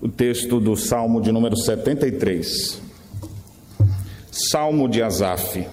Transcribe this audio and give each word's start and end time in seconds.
o 0.00 0.08
texto 0.08 0.60
do 0.60 0.76
Salmo 0.76 1.20
de 1.20 1.32
número 1.32 1.56
73. 1.56 2.80
Salmo 4.30 4.88
de 4.88 5.02
Asaf. 5.02 5.66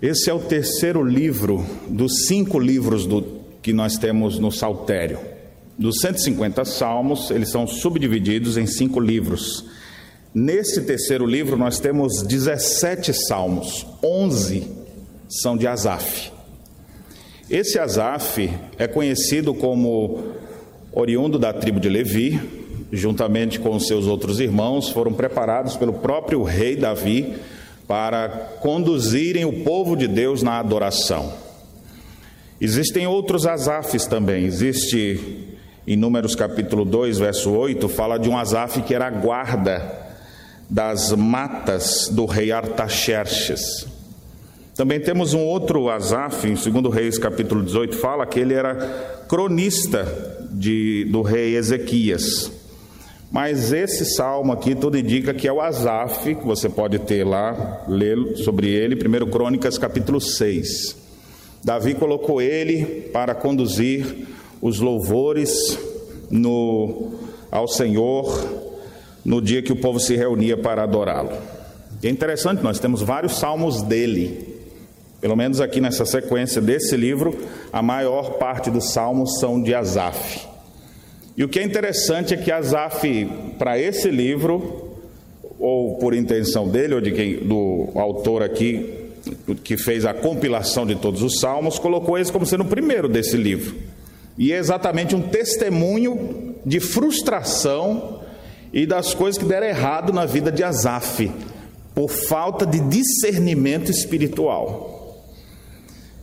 Esse 0.00 0.30
é 0.30 0.32
o 0.32 0.38
terceiro 0.38 1.02
livro 1.02 1.66
dos 1.88 2.26
cinco 2.26 2.60
livros 2.60 3.06
do, 3.06 3.22
que 3.60 3.72
nós 3.72 3.98
temos 3.98 4.38
no 4.38 4.52
Saltério. 4.52 5.18
Dos 5.76 6.00
150 6.00 6.64
salmos, 6.64 7.30
eles 7.32 7.50
são 7.50 7.66
subdivididos 7.66 8.56
em 8.56 8.66
cinco 8.66 9.00
livros. 9.00 9.64
Nesse 10.38 10.82
terceiro 10.82 11.24
livro, 11.24 11.56
nós 11.56 11.80
temos 11.80 12.22
17 12.22 13.14
salmos, 13.26 13.86
11 14.04 14.70
são 15.30 15.56
de 15.56 15.66
Asaf. 15.66 16.30
Esse 17.48 17.78
Asaf 17.78 18.52
é 18.76 18.86
conhecido 18.86 19.54
como 19.54 20.34
oriundo 20.92 21.38
da 21.38 21.54
tribo 21.54 21.80
de 21.80 21.88
Levi, 21.88 22.38
juntamente 22.92 23.58
com 23.58 23.80
seus 23.80 24.06
outros 24.06 24.38
irmãos, 24.38 24.90
foram 24.90 25.10
preparados 25.10 25.74
pelo 25.74 25.94
próprio 25.94 26.42
rei 26.42 26.76
Davi 26.76 27.36
para 27.88 28.28
conduzirem 28.60 29.46
o 29.46 29.64
povo 29.64 29.96
de 29.96 30.06
Deus 30.06 30.42
na 30.42 30.58
adoração. 30.58 31.32
Existem 32.60 33.06
outros 33.06 33.46
Asafs 33.46 34.04
também. 34.04 34.44
Existe 34.44 35.48
em 35.86 35.96
Números 35.96 36.34
capítulo 36.34 36.84
2, 36.84 37.16
verso 37.16 37.52
8, 37.52 37.88
fala 37.88 38.18
de 38.18 38.28
um 38.28 38.36
Asaf 38.36 38.82
que 38.82 38.94
era 38.94 39.08
guarda 39.08 40.04
das 40.68 41.12
matas 41.12 42.08
do 42.10 42.24
rei 42.24 42.50
Artaxerxes. 42.50 43.86
Também 44.76 45.00
temos 45.00 45.32
um 45.32 45.40
outro 45.40 45.88
Asaf, 45.88 46.46
em 46.46 46.54
2 46.54 46.94
Reis 46.94 47.16
capítulo 47.18 47.62
18, 47.62 47.96
fala 47.96 48.26
que 48.26 48.38
ele 48.38 48.52
era 48.52 49.24
cronista 49.28 50.06
de, 50.50 51.06
do 51.10 51.22
rei 51.22 51.56
Ezequias. 51.56 52.52
Mas 53.30 53.72
esse 53.72 54.04
salmo 54.04 54.52
aqui 54.52 54.74
tudo 54.74 54.98
indica 54.98 55.34
que 55.34 55.48
é 55.48 55.52
o 55.52 55.60
Asaf, 55.60 56.34
que 56.34 56.44
você 56.44 56.68
pode 56.68 56.98
ter 57.00 57.24
lá, 57.24 57.84
ler 57.88 58.36
sobre 58.36 58.68
ele, 58.68 58.94
1 58.94 59.30
Crônicas 59.30 59.78
capítulo 59.78 60.20
6. 60.20 60.96
Davi 61.64 61.94
colocou 61.94 62.40
ele 62.40 63.08
para 63.12 63.34
conduzir 63.34 64.26
os 64.60 64.78
louvores 64.78 65.78
no, 66.30 67.12
ao 67.50 67.66
Senhor 67.66 68.55
no 69.26 69.42
dia 69.42 69.60
que 69.60 69.72
o 69.72 69.76
povo 69.76 69.98
se 69.98 70.14
reunia 70.14 70.56
para 70.56 70.84
adorá-lo. 70.84 71.32
É 72.00 72.08
interessante, 72.08 72.62
nós 72.62 72.78
temos 72.78 73.02
vários 73.02 73.38
salmos 73.38 73.82
dele. 73.82 74.54
Pelo 75.20 75.34
menos 75.34 75.60
aqui 75.60 75.80
nessa 75.80 76.06
sequência 76.06 76.62
desse 76.62 76.96
livro, 76.96 77.36
a 77.72 77.82
maior 77.82 78.34
parte 78.34 78.70
dos 78.70 78.92
salmos 78.92 79.40
são 79.40 79.60
de 79.60 79.74
Asaf. 79.74 80.46
E 81.36 81.42
o 81.42 81.48
que 81.48 81.58
é 81.58 81.64
interessante 81.64 82.34
é 82.34 82.36
que 82.36 82.52
Asaf, 82.52 83.28
para 83.58 83.76
esse 83.76 84.08
livro, 84.10 84.92
ou 85.58 85.96
por 85.98 86.14
intenção 86.14 86.68
dele, 86.68 86.94
ou 86.94 87.00
de 87.00 87.10
quem, 87.10 87.34
do 87.38 87.88
autor 87.96 88.44
aqui, 88.44 89.10
que 89.64 89.76
fez 89.76 90.04
a 90.06 90.14
compilação 90.14 90.86
de 90.86 90.94
todos 90.94 91.20
os 91.22 91.40
salmos, 91.40 91.80
colocou 91.80 92.16
esse 92.16 92.30
como 92.30 92.46
sendo 92.46 92.62
o 92.62 92.68
primeiro 92.68 93.08
desse 93.08 93.36
livro. 93.36 93.74
E 94.38 94.52
é 94.52 94.56
exatamente 94.56 95.16
um 95.16 95.22
testemunho 95.22 96.54
de 96.64 96.78
frustração 96.78 98.15
e 98.72 98.86
das 98.86 99.14
coisas 99.14 99.38
que 99.38 99.44
deram 99.44 99.66
errado 99.66 100.12
na 100.12 100.26
vida 100.26 100.50
de 100.52 100.62
Asaf, 100.62 101.30
por 101.94 102.10
falta 102.10 102.66
de 102.66 102.80
discernimento 102.80 103.90
espiritual. 103.90 105.24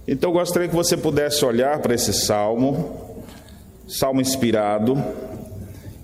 Então 0.07 0.29
eu 0.29 0.33
gostaria 0.33 0.67
que 0.67 0.75
você 0.75 0.97
pudesse 0.97 1.43
olhar 1.45 1.79
para 1.79 1.95
esse 1.95 2.13
salmo 2.13 3.03
salmo 3.87 4.21
inspirado 4.21 5.01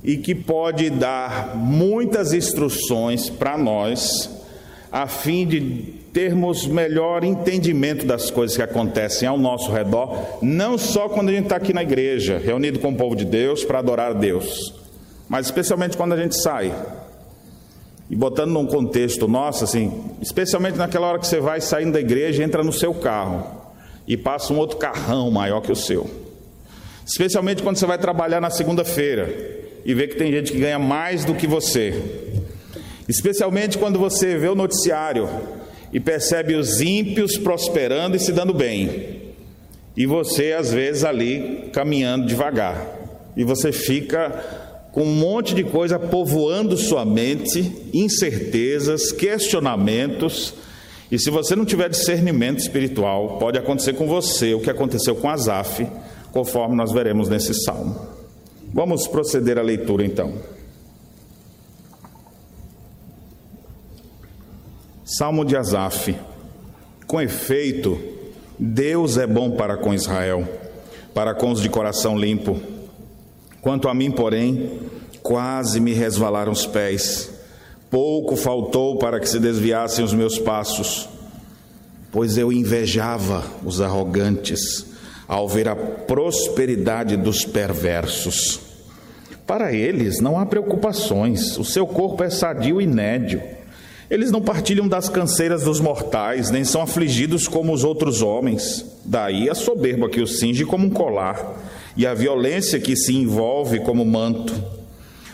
e 0.03 0.17
que 0.17 0.33
pode 0.35 0.89
dar 0.89 1.55
muitas 1.55 2.33
instruções 2.33 3.29
para 3.29 3.57
nós, 3.57 4.29
a 4.91 5.07
fim 5.07 5.45
de 5.45 5.93
termos 6.13 6.65
melhor 6.65 7.23
entendimento 7.23 8.05
das 8.05 8.31
coisas 8.31 8.55
que 8.55 8.63
acontecem 8.63 9.27
ao 9.27 9.37
nosso 9.37 9.71
redor, 9.71 10.39
não 10.41 10.77
só 10.77 11.07
quando 11.09 11.29
a 11.29 11.33
gente 11.33 11.43
está 11.43 11.57
aqui 11.57 11.73
na 11.73 11.83
igreja, 11.83 12.37
reunido 12.37 12.79
com 12.79 12.89
o 12.89 12.95
povo 12.95 13.15
de 13.15 13.25
Deus 13.25 13.63
para 13.63 13.79
adorar 13.79 14.11
a 14.11 14.15
Deus, 14.15 14.73
mas 15.29 15.45
especialmente 15.45 15.95
quando 15.95 16.13
a 16.13 16.17
gente 16.17 16.35
sai. 16.41 16.73
E 18.09 18.15
botando 18.15 18.49
num 18.49 18.65
contexto 18.65 19.27
nosso, 19.27 19.63
assim, 19.63 20.11
especialmente 20.19 20.75
naquela 20.75 21.07
hora 21.07 21.19
que 21.19 21.27
você 21.27 21.39
vai 21.39 21.61
saindo 21.61 21.93
da 21.93 21.99
igreja, 21.99 22.43
entra 22.43 22.63
no 22.63 22.73
seu 22.73 22.91
carro 22.95 23.45
e 24.07 24.17
passa 24.17 24.51
um 24.51 24.57
outro 24.57 24.77
carrão 24.77 25.29
maior 25.29 25.61
que 25.61 25.71
o 25.71 25.75
seu. 25.75 26.09
Especialmente 27.05 27.61
quando 27.61 27.77
você 27.77 27.85
vai 27.85 27.99
trabalhar 27.99 28.41
na 28.41 28.49
segunda-feira 28.49 29.59
e 29.85 29.93
vê 29.93 30.07
que 30.07 30.15
tem 30.15 30.31
gente 30.31 30.51
que 30.51 30.59
ganha 30.59 30.79
mais 30.79 31.23
do 31.23 31.35
que 31.35 31.45
você. 31.45 31.93
Especialmente 33.07 33.77
quando 33.77 33.99
você 33.99 34.37
vê 34.37 34.47
o 34.47 34.55
noticiário 34.55 35.29
e 35.93 35.99
percebe 35.99 36.55
os 36.55 36.81
ímpios 36.81 37.37
prosperando 37.37 38.15
e 38.15 38.19
se 38.19 38.31
dando 38.31 38.53
bem. 38.53 39.33
E 39.95 40.05
você, 40.05 40.53
às 40.53 40.71
vezes, 40.71 41.03
ali 41.03 41.69
caminhando 41.73 42.25
devagar. 42.25 42.97
E 43.35 43.43
você 43.43 43.71
fica 43.71 44.68
com 44.91 45.03
um 45.03 45.15
monte 45.15 45.53
de 45.53 45.63
coisa 45.63 45.99
povoando 45.99 46.77
sua 46.77 47.05
mente, 47.05 47.89
incertezas, 47.93 49.11
questionamentos. 49.11 50.53
E 51.11 51.19
se 51.19 51.29
você 51.29 51.55
não 51.55 51.65
tiver 51.65 51.89
discernimento 51.89 52.59
espiritual, 52.59 53.37
pode 53.37 53.57
acontecer 53.57 53.93
com 53.93 54.07
você 54.07 54.53
o 54.53 54.59
que 54.59 54.69
aconteceu 54.69 55.15
com 55.15 55.29
Asaf 55.29 55.87
conforme 56.31 56.75
nós 56.75 56.91
veremos 56.91 57.29
nesse 57.29 57.53
salmo. 57.63 57.99
Vamos 58.73 59.07
proceder 59.07 59.57
à 59.57 59.61
leitura 59.61 60.05
então. 60.05 60.33
Salmo 65.03 65.43
de 65.43 65.57
Asaf. 65.57 66.15
Com 67.07 67.19
efeito, 67.19 67.99
Deus 68.59 69.17
é 69.17 69.25
bom 69.25 69.51
para 69.51 69.75
com 69.77 69.91
Israel, 69.91 70.47
para 71.15 71.33
com 71.33 71.51
os 71.51 71.61
de 71.61 71.69
coração 71.69 72.15
limpo. 72.15 72.78
Quanto 73.61 73.87
a 73.87 73.93
mim, 73.93 74.11
porém, 74.11 74.79
quase 75.21 75.79
me 75.79 75.93
resvalaram 75.93 76.51
os 76.51 76.65
pés. 76.65 77.31
Pouco 77.89 78.35
faltou 78.35 78.97
para 78.97 79.19
que 79.19 79.27
se 79.27 79.39
desviassem 79.39 80.03
os 80.05 80.13
meus 80.13 80.37
passos, 80.37 81.09
pois 82.11 82.37
eu 82.37 82.51
invejava 82.51 83.43
os 83.63 83.81
arrogantes 83.81 84.85
ao 85.27 85.47
ver 85.47 85.67
a 85.67 85.75
prosperidade 85.75 87.15
dos 87.15 87.45
perversos. 87.45 88.59
Para 89.45 89.73
eles 89.73 90.19
não 90.19 90.39
há 90.39 90.45
preocupações, 90.45 91.57
o 91.57 91.63
seu 91.63 91.85
corpo 91.85 92.23
é 92.23 92.29
sadio 92.29 92.79
e 92.81 92.87
nédio. 92.87 93.41
Eles 94.09 94.31
não 94.31 94.41
partilham 94.41 94.87
das 94.87 95.07
canseiras 95.07 95.63
dos 95.63 95.79
mortais, 95.79 96.49
nem 96.49 96.63
são 96.63 96.81
afligidos 96.81 97.47
como 97.47 97.71
os 97.71 97.83
outros 97.83 98.23
homens. 98.23 98.85
Daí 99.05 99.47
a 99.49 99.53
soberba 99.53 100.09
que 100.09 100.21
os 100.21 100.39
cinge 100.39 100.65
como 100.65 100.87
um 100.87 100.89
colar, 100.89 101.59
e 101.95 102.05
a 102.05 102.13
violência 102.13 102.79
que 102.79 102.95
se 102.95 103.15
envolve 103.15 103.79
como 103.79 104.05
manto. 104.05 104.53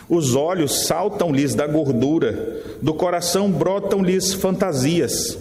Os 0.08 0.34
olhos 0.34 0.86
saltam-lhes 0.86 1.54
da 1.54 1.66
gordura, 1.66 2.62
do 2.80 2.94
coração 2.94 3.50
brotam-lhes 3.50 4.32
fantasias. 4.34 5.36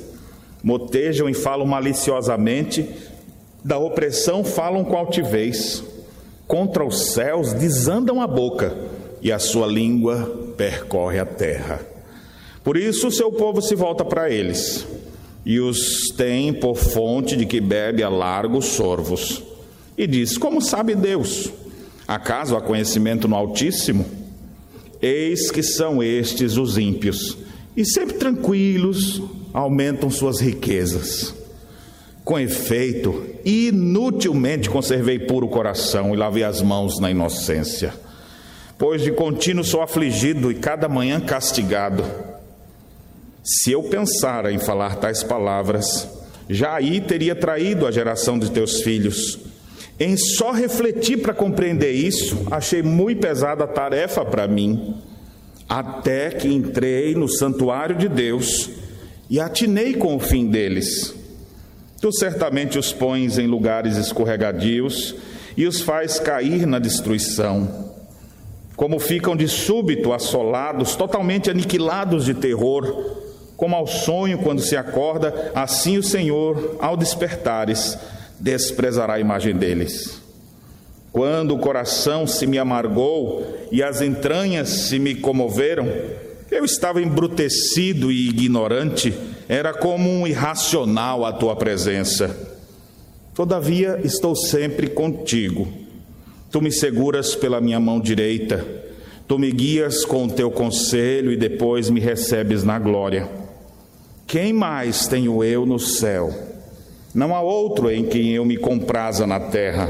Motejam 0.64 1.30
e 1.30 1.34
falam 1.34 1.68
maliciosamente, 1.68 2.90
da 3.64 3.78
opressão 3.78 4.44
falam 4.44 4.84
com 4.84 4.98
altivez, 4.98 5.84
contra 6.48 6.86
os 6.86 7.14
céus 7.14 7.54
desandam 7.54 8.22
a 8.22 8.28
boca, 8.28 8.76
e 9.22 9.32
a 9.32 9.40
sua 9.40 9.66
língua 9.68 10.52
percorre 10.56 11.20
a 11.20 11.26
terra. 11.26 11.82
Por 12.64 12.78
isso 12.78 13.08
o 13.08 13.12
seu 13.12 13.32
povo 13.32 13.62
se 13.62 13.76
volta 13.76 14.04
para 14.04 14.30
eles, 14.30 14.86
e 15.46 15.60
os 15.60 16.10
tem 16.18 16.52
por 16.54 16.76
fonte 16.76 17.36
de 17.36 17.46
que 17.46 17.62
bebe 17.62 18.02
a 18.02 18.10
largos 18.10 18.66
sorvos. 18.66 19.44
E 19.98 20.06
diz: 20.08 20.38
Como 20.38 20.62
sabe 20.62 20.96
Deus? 20.96 21.52
Acaso 22.08 22.56
há 22.56 22.62
conhecimento 22.62 23.28
no 23.28 23.36
Altíssimo? 23.36 24.06
Eis 25.02 25.52
que 25.52 25.64
são 25.64 26.02
estes 26.02 26.58
os 26.58 26.78
ímpios, 26.78 27.38
e 27.76 27.86
sempre 27.86 28.16
tranquilos 28.16 29.22
aumentam 29.54 30.10
suas 30.10 30.40
riquezas. 30.40 31.34
Com 32.24 32.40
efeito, 32.40 33.24
inutilmente 33.46 34.70
conservei 34.70 35.20
puro 35.20 35.48
coração 35.48 36.14
e 36.14 36.18
lavei 36.18 36.44
as 36.44 36.62
mãos 36.62 37.00
na 37.00 37.12
inocência, 37.12 37.94
pois 38.78 39.04
de 39.04 39.12
contínuo 39.12 39.64
sou 39.64 39.82
afligido 39.82 40.52
e 40.52 40.56
cada 40.56 40.90
manhã 40.90 41.20
castigado. 41.20 42.04
Se 43.44 43.72
eu 43.72 43.84
pensara 43.84 44.52
em 44.52 44.58
falar 44.58 44.96
tais 44.96 45.22
palavras, 45.22 46.08
já 46.50 46.76
aí 46.76 47.00
teria 47.00 47.36
traído 47.36 47.86
a 47.86 47.92
geração 47.92 48.40
de 48.40 48.50
teus 48.50 48.82
filhos. 48.82 49.45
Em 50.00 50.18
só 50.18 50.52
refletir 50.52 51.22
para 51.22 51.34
compreender 51.34 51.92
isso, 51.92 52.48
achei 52.52 52.82
muito 52.82 53.22
pesada 53.22 53.64
a 53.64 53.68
tarefa 53.68 54.26
para 54.26 54.48
mim. 54.48 54.96
até 55.68 56.30
que 56.30 56.48
entrei 56.48 57.16
no 57.16 57.28
santuário 57.28 57.96
de 57.96 58.08
Deus 58.08 58.70
e 59.30 59.40
atinei 59.40 59.96
com 59.96 60.16
o 60.16 60.20
fim 60.20 60.48
deles. 60.48 61.16
Tu 62.00 62.12
certamente 62.12 62.78
os 62.78 62.94
pões 62.94 63.38
em 63.40 63.48
lugares 63.48 63.98
escorregadios 63.98 65.16
e 65.58 65.66
os 65.66 65.82
faz 65.82 66.20
cair 66.20 66.68
na 66.68 66.78
destruição. 66.78 67.86
Como 68.76 69.00
ficam 69.00 69.36
de 69.36 69.48
súbito 69.48 70.14
assolados, 70.14 70.96
totalmente 70.96 71.50
aniquilados 71.50 72.26
de 72.26 72.34
terror, 72.34 73.16
como 73.56 73.76
ao 73.76 73.88
sonho 73.88 74.40
quando 74.40 74.62
se 74.62 74.76
acorda, 74.76 75.52
assim 75.56 75.98
o 75.98 76.04
Senhor, 76.04 76.76
ao 76.80 76.98
despertares, 76.98 77.98
desprezará 78.40 79.16
a 79.16 79.20
imagem 79.20 79.56
deles. 79.56 80.22
Quando 81.12 81.56
o 81.56 81.60
coração 81.60 82.28
se 82.28 82.46
me 82.46 82.58
amargou 82.58 83.68
e 83.72 83.82
as 83.82 84.02
entranhas 84.02 84.68
se 84.70 85.00
me 85.00 85.16
comoveram, 85.16 85.88
eu 86.52 86.66
estava 86.66 87.02
embrutecido 87.02 88.12
e 88.12 88.28
ignorante, 88.28 89.14
era 89.48 89.74
como 89.74 90.10
um 90.10 90.28
irracional 90.28 91.26
à 91.26 91.32
tua 91.32 91.56
presença. 91.56 92.36
Todavia 93.34 94.00
estou 94.04 94.36
sempre 94.36 94.88
contigo. 94.88 95.68
Tu 96.52 96.62
me 96.62 96.72
seguras 96.72 97.36
pela 97.36 97.60
minha 97.60 97.80
mão 97.80 98.00
direita, 98.00 98.66
tu 99.28 99.38
me 99.38 99.52
guias 99.52 100.06
com 100.06 100.26
o 100.26 100.32
teu 100.32 100.50
conselho 100.52 101.32
e 101.32 101.38
depois 101.38 101.90
me 101.90 102.00
recebes 102.00 102.64
na 102.64 102.80
glória. 102.80 103.30
Quem 104.28 104.54
mais 104.54 105.08
tenho 105.08 105.44
eu 105.44 105.66
no 105.66 105.80
céu? 105.80 106.55
Não 107.16 107.34
há 107.34 107.42
outro 107.42 107.90
em 107.90 108.04
quem 108.04 108.34
eu 108.34 108.44
me 108.44 108.58
compraza 108.58 109.26
na 109.26 109.40
terra. 109.40 109.90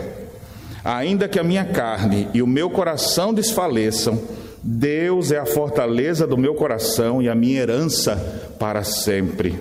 Ainda 0.83 1.27
que 1.27 1.39
a 1.39 1.43
minha 1.43 1.65
carne 1.65 2.27
e 2.35 2.41
o 2.43 2.45
meu 2.45 2.69
coração 2.69 3.33
desfaleçam, 3.33 4.21
Deus 4.61 5.31
é 5.31 5.39
a 5.39 5.45
fortaleza 5.45 6.27
do 6.27 6.37
meu 6.37 6.53
coração 6.53 7.23
e 7.23 7.27
a 7.27 7.33
minha 7.33 7.59
herança 7.59 8.53
para 8.59 8.83
sempre. 8.83 9.59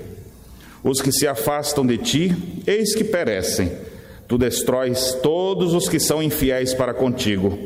Os 0.82 1.00
que 1.00 1.10
se 1.10 1.26
afastam 1.26 1.86
de 1.86 1.96
ti, 1.96 2.62
eis 2.66 2.94
que 2.94 3.02
perecem. 3.02 3.72
Tu 4.28 4.36
destróis 4.36 5.14
todos 5.22 5.72
os 5.72 5.88
que 5.88 5.98
são 5.98 6.22
infiéis 6.22 6.74
para 6.74 6.92
contigo. 6.92 7.58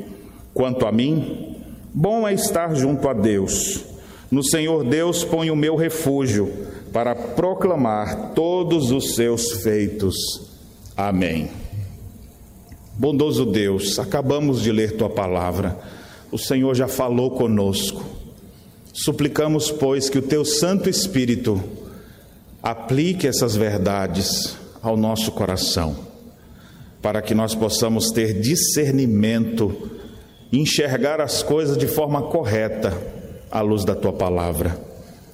Quanto 0.54 0.86
a 0.86 0.92
mim, 0.92 1.56
bom 1.92 2.26
é 2.26 2.32
estar 2.32 2.72
junto 2.76 3.08
a 3.08 3.12
Deus. 3.12 3.84
No 4.30 4.44
Senhor 4.44 4.84
Deus 4.84 5.24
ponho 5.24 5.54
o 5.54 5.56
meu 5.56 5.74
refúgio 5.74 6.67
para 6.93 7.14
proclamar 7.14 8.32
todos 8.35 8.90
os 8.90 9.14
seus 9.14 9.52
feitos. 9.62 10.17
Amém. 10.96 11.50
Bondoso 12.99 13.46
Deus, 13.46 13.99
acabamos 13.99 14.61
de 14.61 14.73
ler 14.73 14.96
tua 14.96 15.08
palavra. 15.08 15.79
O 16.32 16.38
Senhor 16.38 16.75
já 16.75 16.88
falou 16.88 17.31
conosco. 17.31 18.05
Suplicamos, 18.93 19.70
pois, 19.70 20.11
que 20.11 20.19
o 20.19 20.23
teu 20.23 20.44
Santo 20.44 20.90
Espírito 20.90 21.62
aplique 22.61 23.29
essas 23.29 23.55
verdades 23.55 24.56
ao 24.82 24.96
nosso 24.96 25.31
coração, 25.31 25.96
para 27.00 27.23
que 27.23 27.35
nós 27.35 27.55
possamos 27.55 28.11
ter 28.11 28.40
discernimento, 28.40 29.90
enxergar 30.52 31.20
as 31.20 31.43
coisas 31.43 31.79
de 31.79 31.87
forma 31.87 32.23
correta 32.23 32.93
à 33.50 33.61
luz 33.61 33.85
da 33.85 33.94
tua 33.94 34.12
palavra. 34.12 34.88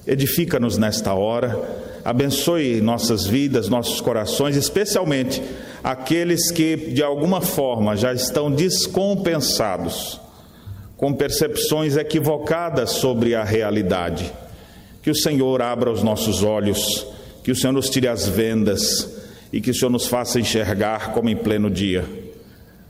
Edifica-nos 0.07 0.77
nesta 0.77 1.13
hora, 1.13 1.59
abençoe 2.03 2.79
nossas 2.79 3.25
vidas, 3.25 3.67
nossos 3.67 3.99
corações, 3.99 4.55
especialmente 4.55 5.41
aqueles 5.83 6.51
que 6.51 6.75
de 6.75 7.01
alguma 7.01 7.41
forma 7.41 7.95
já 7.95 8.13
estão 8.13 8.51
descompensados, 8.51 10.19
com 10.95 11.13
percepções 11.13 11.97
equivocadas 11.97 12.91
sobre 12.91 13.33
a 13.33 13.43
realidade. 13.43 14.31
Que 15.01 15.09
o 15.09 15.15
Senhor 15.15 15.61
abra 15.61 15.91
os 15.91 16.03
nossos 16.03 16.43
olhos, 16.43 17.05
que 17.43 17.51
o 17.51 17.55
Senhor 17.55 17.73
nos 17.73 17.89
tire 17.89 18.07
as 18.07 18.27
vendas 18.27 19.15
e 19.51 19.59
que 19.61 19.71
o 19.71 19.73
Senhor 19.73 19.91
nos 19.91 20.07
faça 20.07 20.39
enxergar 20.39 21.13
como 21.13 21.29
em 21.29 21.35
pleno 21.35 21.69
dia. 21.69 22.05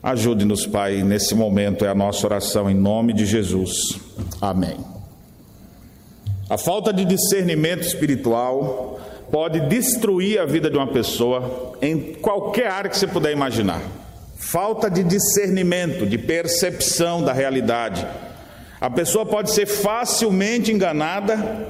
Ajude-nos, 0.02 0.68
Pai, 0.68 1.02
nesse 1.02 1.34
momento 1.34 1.84
é 1.84 1.90
a 1.90 1.96
nossa 1.96 2.28
oração 2.28 2.70
em 2.70 2.76
nome 2.76 3.12
de 3.12 3.26
Jesus. 3.26 4.00
Amém. 4.40 4.94
A 6.47 6.59
falta 6.59 6.94
de 6.94 7.03
discernimento 7.06 7.81
espiritual 7.81 9.00
pode 9.31 9.62
destruir 9.62 10.39
a 10.39 10.45
vida 10.45 10.69
de 10.69 10.77
uma 10.77 10.86
pessoa 10.86 11.75
em 11.81 12.13
qualquer 12.13 12.68
área 12.68 12.89
que 12.89 12.97
você 12.97 13.07
puder 13.07 13.31
imaginar. 13.31 13.81
Falta 14.36 14.88
de 14.88 15.03
discernimento, 15.03 16.06
de 16.06 16.19
percepção 16.19 17.24
da 17.24 17.33
realidade. 17.33 18.06
A 18.80 18.92
pessoa 18.92 19.25
pode 19.25 19.50
ser 19.50 19.65
facilmente 19.65 20.71
enganada, 20.71 21.65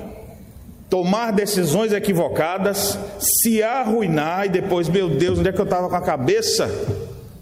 tomar 0.90 1.32
decisões 1.32 1.94
equivocadas, 1.94 3.00
se 3.18 3.64
arruinar 3.64 4.48
e 4.48 4.50
depois, 4.50 4.90
meu 4.90 5.10
Deus, 5.10 5.40
onde 5.40 5.48
é 5.48 5.54
que 5.54 5.62
eu 5.62 5.64
estava 5.64 5.88
com 5.88 5.96
a 5.96 6.02
cabeça? 6.02 6.70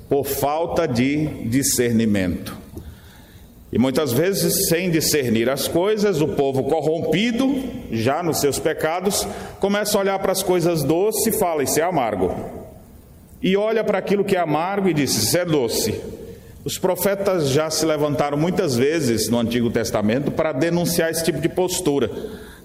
Por 0.07 0.23
falta 0.23 0.87
de 0.87 1.25
discernimento. 1.49 2.62
E 3.73 3.79
muitas 3.79 4.13
vezes, 4.13 4.67
sem 4.69 4.91
discernir 4.91 5.49
as 5.49 5.67
coisas, 5.67 6.21
o 6.21 6.27
povo 6.27 6.65
corrompido, 6.65 7.55
já 7.91 8.21
nos 8.21 8.39
seus 8.39 8.59
pecados, 8.59 9.27
começa 9.59 9.97
a 9.97 10.01
olhar 10.01 10.19
para 10.19 10.31
as 10.31 10.43
coisas 10.43 10.83
doces 10.83 11.25
e 11.25 11.39
fala: 11.39 11.63
Isso 11.63 11.79
é 11.79 11.83
amargo. 11.83 12.35
E 13.41 13.57
olha 13.57 13.83
para 13.83 13.97
aquilo 13.97 14.23
que 14.23 14.35
é 14.35 14.39
amargo 14.39 14.87
e 14.87 14.93
diz: 14.93 15.15
Isso 15.15 15.35
é 15.35 15.43
doce. 15.43 15.99
Os 16.63 16.77
profetas 16.77 17.49
já 17.49 17.67
se 17.71 17.83
levantaram 17.83 18.37
muitas 18.37 18.75
vezes 18.75 19.27
no 19.27 19.39
Antigo 19.39 19.71
Testamento 19.71 20.29
para 20.29 20.51
denunciar 20.51 21.09
esse 21.09 21.25
tipo 21.25 21.41
de 21.41 21.49
postura. 21.49 22.11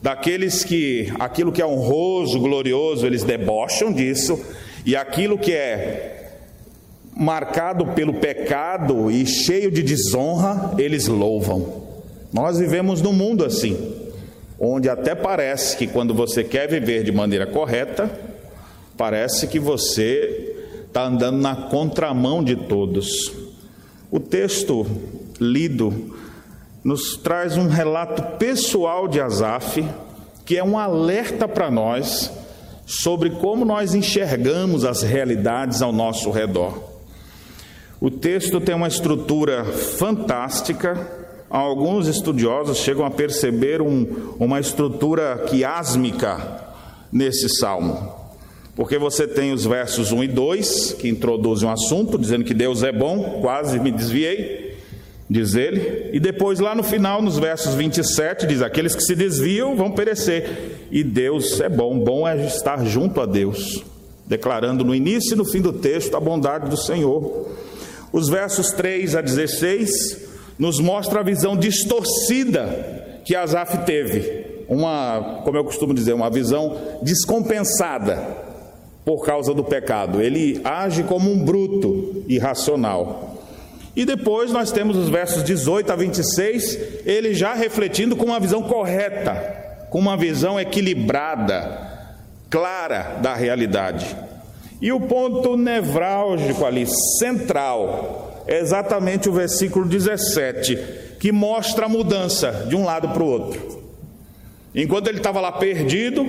Daqueles 0.03 0.63
que 0.63 1.11
aquilo 1.19 1.51
que 1.51 1.63
é 1.63 1.67
honroso, 1.67 2.39
glorioso, 2.39 3.07
eles 3.07 3.25
debocham 3.25 3.91
disso, 3.91 4.39
e 4.85 4.95
aquilo 4.95 5.39
que 5.39 5.55
é 5.55 6.28
marcado 7.19 7.85
pelo 7.89 8.15
pecado 8.15 9.11
e 9.11 9.27
cheio 9.27 9.73
de 9.73 9.83
desonra, 9.83 10.73
eles 10.79 11.09
louvam. 11.09 11.83
Nós 12.33 12.61
vivemos 12.61 13.03
num 13.03 13.13
mundo 13.13 13.45
assim, 13.45 13.77
onde 14.59 14.89
até 14.89 15.17
parece 15.17 15.77
que 15.77 15.89
quando 15.89 16.15
você 16.15 16.45
quer 16.45 16.69
viver 16.69 17.03
de 17.03 17.11
maneira 17.11 17.45
correta, 17.45 18.09
parece 18.97 19.49
que 19.49 19.59
você 19.59 20.55
está 20.87 21.07
andando 21.07 21.39
na 21.39 21.57
contramão 21.57 22.43
de 22.45 22.55
todos. 22.55 23.33
O 24.13 24.21
texto 24.21 24.87
lido 25.41 26.17
nos 26.85 27.17
traz 27.17 27.57
um 27.57 27.67
relato 27.67 28.39
pessoal 28.39 29.09
de 29.09 29.21
Asaf, 29.21 29.85
que 30.47 30.57
é 30.57 30.63
um 30.63 30.79
alerta 30.79 31.49
para 31.49 31.69
nós 31.69 32.31
sobre 32.87 33.31
como 33.31 33.65
nós 33.65 33.93
enxergamos 33.93 34.85
as 34.85 35.03
realidades 35.03 35.83
ao 35.83 35.93
nosso 35.93 36.31
redor. 36.31 36.88
O 38.01 38.11
texto 38.11 38.61
tem 38.61 38.75
uma 38.75 38.87
estrutura 38.87 39.65
fantástica. 39.65 41.19
Alguns 41.51 42.07
estudiosos 42.07 42.79
chegam 42.79 43.05
a 43.05 43.11
perceber 43.11 43.83
um, 43.83 44.35
uma 44.39 44.61
estrutura 44.61 45.45
quiásmica 45.49 46.65
nesse 47.11 47.49
salmo. 47.49 48.17
Porque 48.77 48.97
você 48.97 49.27
tem 49.27 49.53
os 49.53 49.65
versos 49.65 50.13
1 50.13 50.23
e 50.23 50.29
2, 50.29 50.93
que 50.93 51.09
introduzem 51.09 51.69
um 51.69 51.73
assunto, 51.73 52.17
dizendo 52.17 52.45
que 52.45 52.55
Deus 52.55 52.85
é 52.85 52.93
bom, 52.93 53.41
quase 53.41 53.81
me 53.81 53.91
desviei, 53.91 54.77
diz 55.29 55.57
ele. 55.57 56.11
E 56.13 56.21
depois, 56.21 56.61
lá 56.61 56.77
no 56.77 56.85
final, 56.85 57.21
nos 57.21 57.37
versos 57.37 57.75
27, 57.75 58.47
diz: 58.47 58.63
Aqueles 58.63 58.95
que 58.95 59.03
se 59.03 59.17
desviam 59.17 59.75
vão 59.75 59.91
perecer. 59.91 60.87
E 60.93 61.03
Deus 61.03 61.61
é 61.61 61.69
bom, 61.69 61.99
bom 61.99 62.29
é 62.29 62.47
estar 62.47 62.85
junto 62.85 63.21
a 63.21 63.27
Deus, 63.27 63.83
declarando 64.25 64.85
no 64.85 64.95
início 64.95 65.35
e 65.35 65.37
no 65.37 65.45
fim 65.45 65.61
do 65.61 65.73
texto 65.73 66.17
a 66.17 66.21
bondade 66.21 66.71
do 66.71 66.77
Senhor. 66.77 67.49
Os 68.13 68.29
versos 68.29 68.71
3 68.73 69.17
a 69.17 69.21
16 69.21 70.29
nos 70.59 70.81
mostra 70.81 71.21
a 71.21 71.23
visão 71.23 71.57
distorcida 71.57 73.21
que 73.25 73.35
Asaf 73.35 73.85
teve, 73.85 74.65
uma, 74.69 75.43
como 75.45 75.57
eu 75.57 75.65
costumo 75.65 75.93
dizer, 75.93 76.15
uma 76.15 76.31
visão 76.31 76.77
descompensada 77.03 78.17
por 79.05 79.25
causa 79.25 79.53
do 79.55 79.63
pecado. 79.63 80.21
Ele 80.21 80.61
age 80.65 81.03
como 81.03 81.31
um 81.31 81.45
bruto 81.45 82.25
irracional. 82.29 83.37
E 83.95 84.05
depois 84.05 84.53
nós 84.53 84.71
temos 84.71 84.97
os 84.97 85.09
versos 85.09 85.43
18 85.43 85.93
a 85.93 85.97
26, 85.97 87.05
ele 87.05 87.35
já 87.35 87.53
refletindo 87.53 88.17
com 88.17 88.27
uma 88.27 88.39
visão 88.39 88.63
correta, 88.63 89.35
com 89.91 89.99
uma 89.99 90.17
visão 90.17 90.59
equilibrada, 90.59 92.07
clara 92.49 93.19
da 93.21 93.35
realidade. 93.35 94.17
E 94.81 94.93
o 94.93 95.01
ponto 95.01 95.57
nevrálgico 95.57 96.65
ali, 96.65 96.87
central, 97.19 98.45
é 98.47 98.61
exatamente 98.61 99.29
o 99.29 99.33
versículo 99.33 99.85
17, 99.85 101.17
que 101.19 101.33
mostra 101.33 101.87
a 101.87 101.89
mudança 101.89 102.67
de 102.69 102.77
um 102.77 102.85
lado 102.85 103.09
para 103.09 103.23
o 103.23 103.27
outro. 103.27 103.83
Enquanto 104.75 105.09
ele 105.09 105.19
estava 105.19 105.41
lá 105.41 105.51
perdido, 105.51 106.25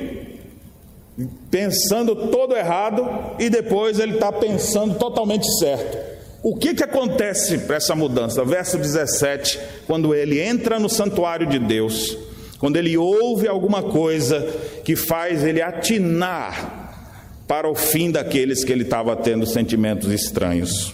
pensando 1.52 2.28
todo 2.28 2.56
errado, 2.56 3.08
e 3.38 3.50
depois 3.50 4.00
ele 4.00 4.16
está 4.16 4.32
pensando 4.32 4.96
totalmente 4.96 5.46
certo. 5.60 5.98
O 6.42 6.56
que, 6.56 6.74
que 6.74 6.84
acontece 6.84 7.60
para 7.60 7.76
essa 7.76 7.94
mudança? 7.94 8.44
Verso 8.46 8.78
17, 8.78 9.60
quando 9.86 10.16
ele 10.16 10.42
entra 10.42 10.80
no 10.80 10.90
santuário 10.90 11.46
de 11.46 11.60
Deus, 11.60 12.18
quando 12.58 12.78
ele 12.78 12.98
ouve 12.98 13.48
alguma 13.48 13.84
coisa 13.84 14.42
que 14.84 14.96
faz 14.96 15.44
ele 15.44 15.62
atinar 15.62 16.79
para 17.50 17.68
o 17.68 17.74
fim 17.74 18.12
daqueles 18.12 18.64
que 18.64 18.72
ele 18.72 18.84
estava 18.84 19.16
tendo 19.16 19.44
sentimentos 19.44 20.12
estranhos. 20.12 20.94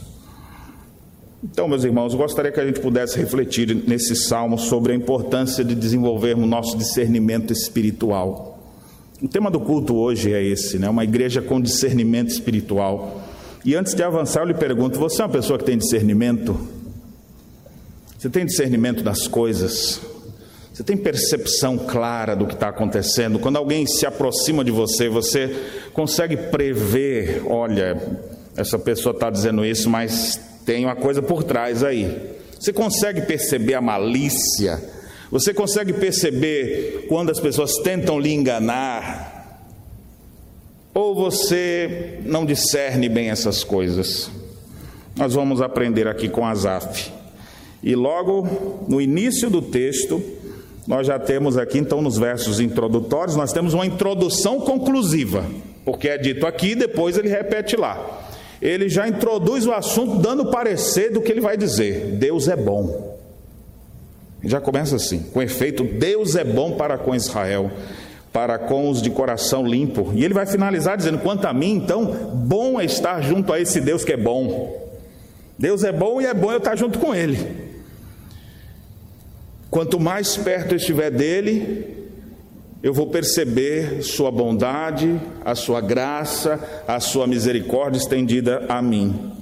Então, 1.43 1.67
meus 1.67 1.83
irmãos, 1.83 2.15
gostaria 2.15 2.49
que 2.49 2.59
a 2.61 2.65
gente 2.65 2.79
pudesse 2.79 3.19
refletir 3.19 3.75
nesse 3.85 4.15
salmo 4.15 4.57
sobre 4.57 4.93
a 4.93 4.95
importância 4.95 5.65
de 5.65 5.75
desenvolvermos 5.75 6.47
nosso 6.47 6.77
discernimento 6.77 7.51
espiritual. 7.51 8.57
O 9.21 9.27
tema 9.27 9.51
do 9.51 9.59
culto 9.59 9.95
hoje 9.95 10.31
é 10.31 10.41
esse, 10.41 10.79
né? 10.79 10.87
Uma 10.89 11.03
igreja 11.03 11.41
com 11.41 11.59
discernimento 11.59 12.29
espiritual. 12.29 13.21
E 13.65 13.75
antes 13.75 13.93
de 13.93 14.01
avançar, 14.01 14.43
eu 14.43 14.47
lhe 14.47 14.53
pergunto: 14.53 14.97
você 14.97 15.21
é 15.21 15.25
uma 15.25 15.31
pessoa 15.31 15.59
que 15.59 15.65
tem 15.65 15.77
discernimento? 15.77 16.57
Você 18.17 18.29
tem 18.29 18.45
discernimento 18.45 19.03
das 19.03 19.27
coisas? 19.27 19.99
Você 20.75 20.83
tem 20.83 20.97
percepção 20.97 21.77
clara 21.77 22.35
do 22.35 22.45
que 22.45 22.53
está 22.53 22.67
acontecendo? 22.67 23.39
Quando 23.39 23.55
alguém 23.55 23.87
se 23.87 24.05
aproxima 24.05 24.61
de 24.61 24.71
você, 24.71 25.07
você 25.07 25.55
consegue 25.93 26.35
prever: 26.35 27.43
olha, 27.47 27.97
essa 28.57 28.77
pessoa 28.77 29.15
está 29.15 29.29
dizendo 29.29 29.63
isso, 29.63 29.89
mas 29.89 30.37
tem 30.65 30.83
uma 30.83 30.95
coisa 30.95 31.21
por 31.21 31.45
trás 31.45 31.81
aí. 31.81 32.35
Você 32.59 32.73
consegue 32.73 33.21
perceber 33.21 33.75
a 33.75 33.79
malícia? 33.79 34.83
Você 35.31 35.53
consegue 35.53 35.93
perceber 35.93 37.05
quando 37.07 37.29
as 37.29 37.39
pessoas 37.39 37.77
tentam 37.77 38.19
lhe 38.19 38.33
enganar? 38.33 39.61
Ou 40.93 41.15
você 41.15 42.19
não 42.25 42.45
discerne 42.45 43.07
bem 43.07 43.29
essas 43.29 43.63
coisas? 43.63 44.29
Nós 45.15 45.33
vamos 45.33 45.61
aprender 45.61 46.05
aqui 46.05 46.27
com 46.27 46.45
Asaf. 46.45 47.13
E 47.81 47.95
logo 47.95 48.85
no 48.89 48.99
início 48.99 49.49
do 49.49 49.61
texto, 49.61 50.34
nós 50.87 51.07
já 51.07 51.17
temos 51.17 51.57
aqui, 51.57 51.79
então, 51.79 52.01
nos 52.01 52.17
versos 52.17 52.59
introdutórios, 52.59 53.35
nós 53.35 53.51
temos 53.51 53.73
uma 53.73 53.85
introdução 53.85 54.59
conclusiva, 54.59 55.45
porque 55.83 56.09
é 56.09 56.17
dito 56.17 56.45
aqui, 56.45 56.75
depois 56.75 57.17
ele 57.17 57.29
repete 57.29 57.75
lá. 57.75 58.21
Ele 58.61 58.87
já 58.87 59.07
introduz 59.07 59.65
o 59.65 59.71
assunto 59.71 60.19
dando 60.19 60.51
parecer 60.51 61.11
do 61.11 61.21
que 61.21 61.31
ele 61.31 61.41
vai 61.41 61.57
dizer: 61.57 62.15
Deus 62.17 62.47
é 62.47 62.55
bom. 62.55 63.15
Já 64.43 64.61
começa 64.61 64.95
assim, 64.95 65.19
com 65.33 65.41
efeito, 65.41 65.83
Deus 65.83 66.35
é 66.35 66.43
bom 66.43 66.73
para 66.73 66.97
com 66.97 67.15
Israel 67.15 67.71
para 68.35 68.59
com 68.59 68.89
os 68.89 69.01
de 69.01 69.09
coração 69.09 69.65
limpo. 69.65 70.11
E 70.13 70.25
ele 70.25 70.33
vai 70.33 70.45
finalizar 70.45 70.97
dizendo: 70.97 71.19
quanto 71.19 71.45
a 71.45 71.53
mim, 71.53 71.75
então, 71.75 72.05
bom 72.33 72.81
é 72.81 72.83
estar 72.83 73.21
junto 73.21 73.53
a 73.53 73.61
esse 73.61 73.79
Deus 73.79 74.03
que 74.03 74.11
é 74.11 74.17
bom. 74.17 74.75
Deus 75.57 75.85
é 75.85 75.91
bom 75.93 76.19
e 76.19 76.25
é 76.25 76.33
bom 76.33 76.51
eu 76.51 76.57
estar 76.57 76.75
junto 76.75 76.99
com 76.99 77.15
Ele. 77.15 77.64
Quanto 79.75 79.99
mais 79.99 80.37
perto 80.37 80.71
eu 80.71 80.77
estiver 80.77 81.11
dele, 81.11 82.07
eu 82.81 82.93
vou 82.93 83.07
perceber 83.07 84.01
Sua 84.03 84.31
bondade, 84.31 85.19
a 85.43 85.53
Sua 85.53 85.81
graça, 85.81 86.57
a 86.87 86.97
Sua 87.01 87.27
misericórdia 87.27 87.99
estendida 87.99 88.67
a 88.69 88.81
mim. 88.81 89.33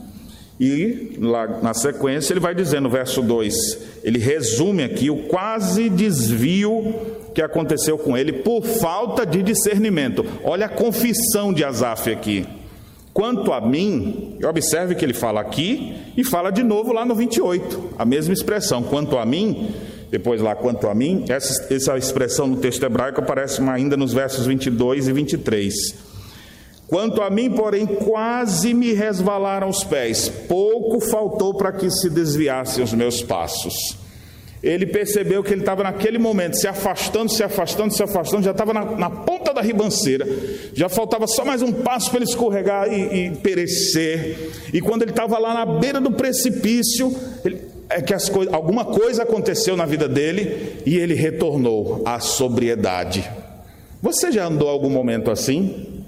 E 0.59 1.19
lá 1.19 1.61
na 1.61 1.75
sequência 1.75 2.33
ele 2.33 2.39
vai 2.39 2.55
dizendo, 2.55 2.85
no 2.85 2.89
verso 2.89 3.21
2, 3.21 3.53
ele 4.03 4.17
resume 4.17 4.81
aqui 4.81 5.11
o 5.11 5.27
quase 5.27 5.87
desvio 5.87 6.95
que 7.35 7.41
aconteceu 7.43 7.95
com 7.95 8.17
ele 8.17 8.33
por 8.33 8.65
falta 8.65 9.27
de 9.27 9.43
discernimento. 9.43 10.25
Olha 10.43 10.65
a 10.65 10.69
confissão 10.69 11.53
de 11.53 11.63
Asaf 11.63 12.11
aqui. 12.11 12.43
Quanto 13.13 13.53
a 13.53 13.61
mim, 13.61 14.39
observe 14.43 14.95
que 14.95 15.05
ele 15.05 15.13
fala 15.13 15.41
aqui 15.41 15.93
e 16.17 16.23
fala 16.23 16.49
de 16.49 16.63
novo 16.63 16.91
lá 16.91 17.05
no 17.05 17.13
28, 17.13 17.93
a 17.99 18.03
mesma 18.03 18.33
expressão. 18.33 18.81
Quanto 18.81 19.19
a 19.19 19.25
mim, 19.27 19.71
depois 20.13 20.39
lá, 20.39 20.55
quanto 20.55 20.87
a 20.87 20.93
mim, 20.93 21.25
essa, 21.27 21.73
essa 21.73 21.97
expressão 21.97 22.45
no 22.45 22.57
texto 22.57 22.83
hebraico 22.83 23.19
aparece 23.19 23.59
ainda 23.63 23.97
nos 23.97 24.13
versos 24.13 24.45
22 24.45 25.07
e 25.07 25.11
23. 25.11 25.73
Quanto 26.85 27.19
a 27.23 27.31
mim, 27.31 27.49
porém, 27.49 27.87
quase 27.87 28.75
me 28.75 28.93
resvalaram 28.93 29.67
os 29.67 29.83
pés, 29.83 30.29
pouco 30.47 30.99
faltou 30.99 31.55
para 31.55 31.71
que 31.71 31.89
se 31.89 32.11
desviassem 32.11 32.83
os 32.83 32.93
meus 32.93 33.23
passos 33.23 33.73
ele 34.61 34.85
percebeu 34.85 35.43
que 35.43 35.51
ele 35.51 35.59
estava 35.59 35.83
naquele 35.83 36.17
momento 36.17 36.55
se 36.55 36.69
afastando, 36.69 37.29
se 37.29 37.43
afastando, 37.43 37.93
se 37.93 38.01
afastando, 38.01 38.43
já 38.43 38.51
estava 38.51 38.73
na, 38.73 38.85
na, 38.95 39.09
ponta 39.09 39.53
da 39.53 39.59
ribanceira, 39.61 40.25
já 40.73 40.87
faltava 40.87 41.27
só 41.27 41.43
mais 41.43 41.61
um 41.61 41.73
passo 41.73 42.09
para 42.09 42.19
ele 42.19 42.29
escorregar 42.29 42.87
e, 42.87 43.25
e 43.25 43.31
perecer. 43.31 44.51
E 44.73 44.79
quando 44.79 45.01
ele 45.01 45.11
estava 45.11 45.37
lá 45.37 45.53
na 45.53 45.65
beira 45.65 45.99
do 45.99 46.13
precipício, 46.13 47.13
ele, 47.43 47.72
é 47.93 48.01
que 48.01 48.13
alguma 48.51 48.85
coisa 48.85 49.23
aconteceu 49.23 49.77
na 49.77 49.85
vida 49.85 50.07
dele 50.07 50.81
e 50.85 50.97
ele 50.97 51.13
retornou 51.13 52.01
à 52.05 52.19
sobriedade. 52.19 53.29
Você 54.01 54.31
já 54.31 54.47
andou 54.47 54.67
algum 54.67 54.89
momento 54.89 55.29
assim? 55.31 56.03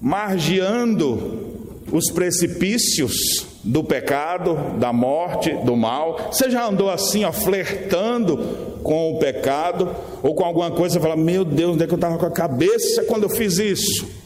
Margeando 0.00 1.52
os 1.92 2.10
precipícios 2.10 3.46
do 3.62 3.84
pecado, 3.84 4.78
da 4.78 4.92
morte, 4.92 5.52
do 5.64 5.76
mal. 5.76 6.30
Você 6.32 6.50
já 6.50 6.66
andou 6.66 6.90
assim, 6.90 7.24
ó, 7.24 7.30
flertando 7.30 8.38
com 8.82 9.12
o 9.12 9.18
pecado 9.18 9.94
ou 10.22 10.34
com 10.34 10.44
alguma 10.44 10.70
coisa 10.70 10.98
fala: 10.98 11.16
Meu 11.16 11.44
Deus, 11.44 11.74
onde 11.74 11.84
é 11.84 11.86
que 11.86 11.92
eu 11.92 11.96
estava 11.96 12.18
com 12.18 12.26
a 12.26 12.30
cabeça 12.30 13.04
quando 13.04 13.24
eu 13.24 13.30
fiz 13.30 13.58
isso? 13.58 14.21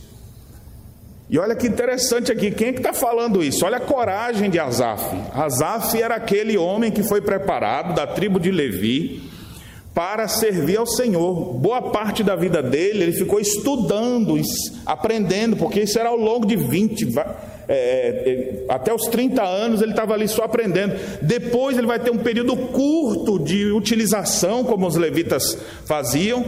E 1.29 1.39
olha 1.39 1.57
que 1.57 1.67
interessante 1.67 2.31
aqui, 2.31 2.53
quem 2.53 2.69
é 2.69 2.73
que 2.73 2.79
está 2.79 2.93
falando 2.93 3.43
isso? 3.43 3.65
Olha 3.65 3.79
a 3.79 3.81
coragem 3.81 4.49
de 4.49 4.61
Asaf. 4.61 5.05
Asaf 5.35 6.01
era 6.01 6.15
aquele 6.15 6.57
homem 6.57 6.93
que 6.93 7.03
foi 7.03 7.21
preparado 7.21 7.95
da 7.95 8.07
tribo 8.07 8.39
de 8.39 8.53
Levi 8.53 9.29
para 9.93 10.29
servir 10.29 10.77
ao 10.77 10.87
Senhor. 10.87 11.55
Boa 11.55 11.91
parte 11.91 12.23
da 12.23 12.37
vida 12.37 12.63
dele 12.63 13.03
ele 13.03 13.13
ficou 13.13 13.41
estudando, 13.41 14.39
aprendendo, 14.85 15.57
porque 15.57 15.81
isso 15.81 15.99
era 15.99 16.11
ao 16.11 16.17
longo 16.17 16.47
de 16.47 16.55
20, 16.55 17.13
é, 17.17 17.25
é, 17.69 18.65
até 18.69 18.95
os 18.95 19.07
30 19.07 19.43
anos 19.43 19.83
ele 19.83 19.91
estava 19.91 20.15
ali 20.15 20.29
só 20.29 20.45
aprendendo. 20.45 20.95
Depois 21.23 21.77
ele 21.77 21.89
vai 21.89 21.99
ter 21.99 22.13
um 22.13 22.19
período 22.19 22.55
curto 22.57 23.37
de 23.39 23.73
utilização, 23.73 24.63
como 24.63 24.87
os 24.87 24.95
levitas 24.95 25.59
faziam, 25.87 26.45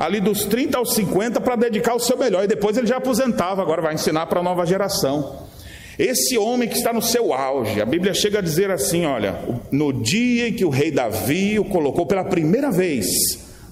ali 0.00 0.18
dos 0.18 0.46
30 0.46 0.78
aos 0.78 0.94
50 0.94 1.42
para 1.42 1.56
dedicar 1.56 1.94
o 1.94 2.00
seu 2.00 2.16
melhor. 2.16 2.42
E 2.42 2.46
depois 2.46 2.74
ele 2.78 2.86
já 2.86 2.96
aposentava, 2.96 3.60
agora 3.60 3.82
vai 3.82 3.92
ensinar 3.92 4.24
para 4.24 4.40
a 4.40 4.42
nova 4.42 4.64
geração. 4.64 5.46
Esse 5.98 6.38
homem 6.38 6.66
que 6.66 6.78
está 6.78 6.90
no 6.90 7.02
seu 7.02 7.34
auge, 7.34 7.82
a 7.82 7.84
Bíblia 7.84 8.14
chega 8.14 8.38
a 8.38 8.42
dizer 8.42 8.70
assim: 8.70 9.04
olha, 9.04 9.38
no 9.70 9.92
dia 9.92 10.48
em 10.48 10.54
que 10.54 10.64
o 10.64 10.70
rei 10.70 10.90
Davi 10.90 11.58
o 11.58 11.66
colocou 11.66 12.06
pela 12.06 12.24
primeira 12.24 12.70
vez 12.70 13.06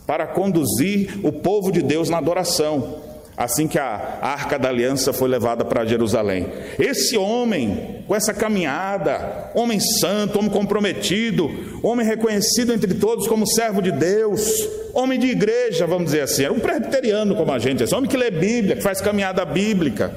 para 0.06 0.26
conduzir 0.26 1.18
o 1.22 1.32
povo 1.32 1.72
de 1.72 1.80
Deus 1.80 2.10
na 2.10 2.18
adoração 2.18 3.07
assim 3.38 3.68
que 3.68 3.78
a 3.78 4.18
arca 4.20 4.58
da 4.58 4.68
aliança 4.68 5.12
foi 5.12 5.28
levada 5.28 5.64
para 5.64 5.84
Jerusalém. 5.84 6.48
Esse 6.76 7.16
homem, 7.16 8.02
com 8.06 8.14
essa 8.14 8.34
caminhada, 8.34 9.52
homem 9.54 9.78
santo, 9.78 10.40
homem 10.40 10.50
comprometido, 10.50 11.48
homem 11.80 12.04
reconhecido 12.04 12.72
entre 12.72 12.94
todos 12.94 13.28
como 13.28 13.46
servo 13.46 13.80
de 13.80 13.92
Deus, 13.92 14.68
homem 14.92 15.20
de 15.20 15.28
igreja, 15.28 15.86
vamos 15.86 16.06
dizer 16.06 16.22
assim, 16.22 16.42
era 16.42 16.52
um 16.52 16.58
presbiteriano 16.58 17.36
como 17.36 17.52
a 17.52 17.60
gente, 17.60 17.84
esse 17.84 17.94
homem 17.94 18.10
que 18.10 18.16
lê 18.16 18.28
Bíblia, 18.28 18.74
que 18.74 18.82
faz 18.82 19.00
caminhada 19.00 19.44
bíblica. 19.44 20.12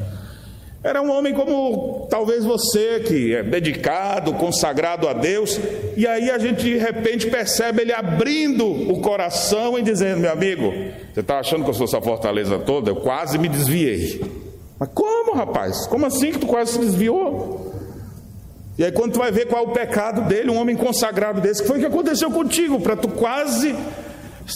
Era 0.83 0.99
um 0.99 1.11
homem 1.11 1.31
como 1.31 2.07
talvez 2.09 2.43
você, 2.43 3.01
que 3.05 3.35
é 3.35 3.43
dedicado, 3.43 4.33
consagrado 4.33 5.07
a 5.07 5.13
Deus, 5.13 5.59
e 5.95 6.07
aí 6.07 6.31
a 6.31 6.39
gente 6.39 6.63
de 6.63 6.77
repente 6.77 7.27
percebe 7.27 7.83
ele 7.83 7.93
abrindo 7.93 8.65
o 8.65 8.99
coração 8.99 9.77
e 9.77 9.83
dizendo: 9.83 10.21
Meu 10.21 10.31
amigo, 10.31 10.73
você 11.13 11.19
está 11.19 11.37
achando 11.37 11.63
que 11.63 11.69
eu 11.69 11.73
sou 11.75 11.85
essa 11.85 12.01
fortaleza 12.01 12.57
toda? 12.57 12.89
Eu 12.89 12.95
quase 12.95 13.37
me 13.37 13.47
desviei. 13.47 14.21
Mas 14.79 14.89
como, 14.91 15.35
rapaz? 15.35 15.85
Como 15.85 16.03
assim 16.03 16.31
que 16.31 16.39
tu 16.39 16.47
quase 16.47 16.71
se 16.71 16.79
desviou? 16.79 17.71
E 18.75 18.83
aí, 18.83 18.91
quando 18.91 19.13
tu 19.13 19.19
vai 19.19 19.31
ver 19.31 19.45
qual 19.45 19.65
é 19.65 19.67
o 19.67 19.71
pecado 19.71 20.27
dele, 20.27 20.49
um 20.49 20.57
homem 20.57 20.75
consagrado 20.75 21.39
desse, 21.39 21.61
que 21.61 21.67
foi 21.67 21.77
o 21.77 21.79
que 21.79 21.85
aconteceu 21.85 22.31
contigo, 22.31 22.81
para 22.81 22.95
tu 22.95 23.07
quase 23.09 23.75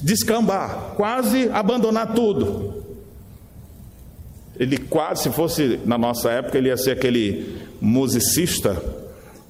descambar, 0.02 0.96
quase 0.96 1.52
abandonar 1.54 2.16
tudo. 2.16 2.75
Ele 4.60 4.78
quase, 4.78 5.24
se 5.24 5.30
fosse 5.32 5.80
na 5.86 5.98
nossa 5.98 6.32
época, 6.32 6.58
ele 6.58 6.70
ia 6.70 6.78
ser 6.78 6.92
aquele 6.92 7.58
musicista 7.82 8.82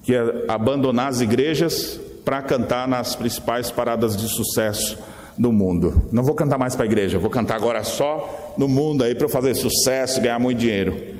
que 0.03 0.11
ia 0.11 0.45
abandonar 0.47 1.09
as 1.09 1.21
igrejas 1.21 1.99
para 2.23 2.41
cantar 2.41 2.87
nas 2.87 3.15
principais 3.15 3.69
paradas 3.69 4.17
de 4.17 4.27
sucesso 4.27 4.97
do 5.37 5.51
mundo. 5.51 6.09
Não 6.11 6.23
vou 6.23 6.33
cantar 6.33 6.57
mais 6.57 6.75
para 6.75 6.85
a 6.85 6.87
igreja, 6.87 7.19
vou 7.19 7.29
cantar 7.29 7.55
agora 7.55 7.83
só 7.83 8.53
no 8.57 8.67
mundo 8.67 9.03
aí 9.03 9.13
para 9.13 9.25
eu 9.25 9.29
fazer 9.29 9.53
sucesso, 9.55 10.21
ganhar 10.21 10.39
muito 10.39 10.59
dinheiro. 10.59 11.15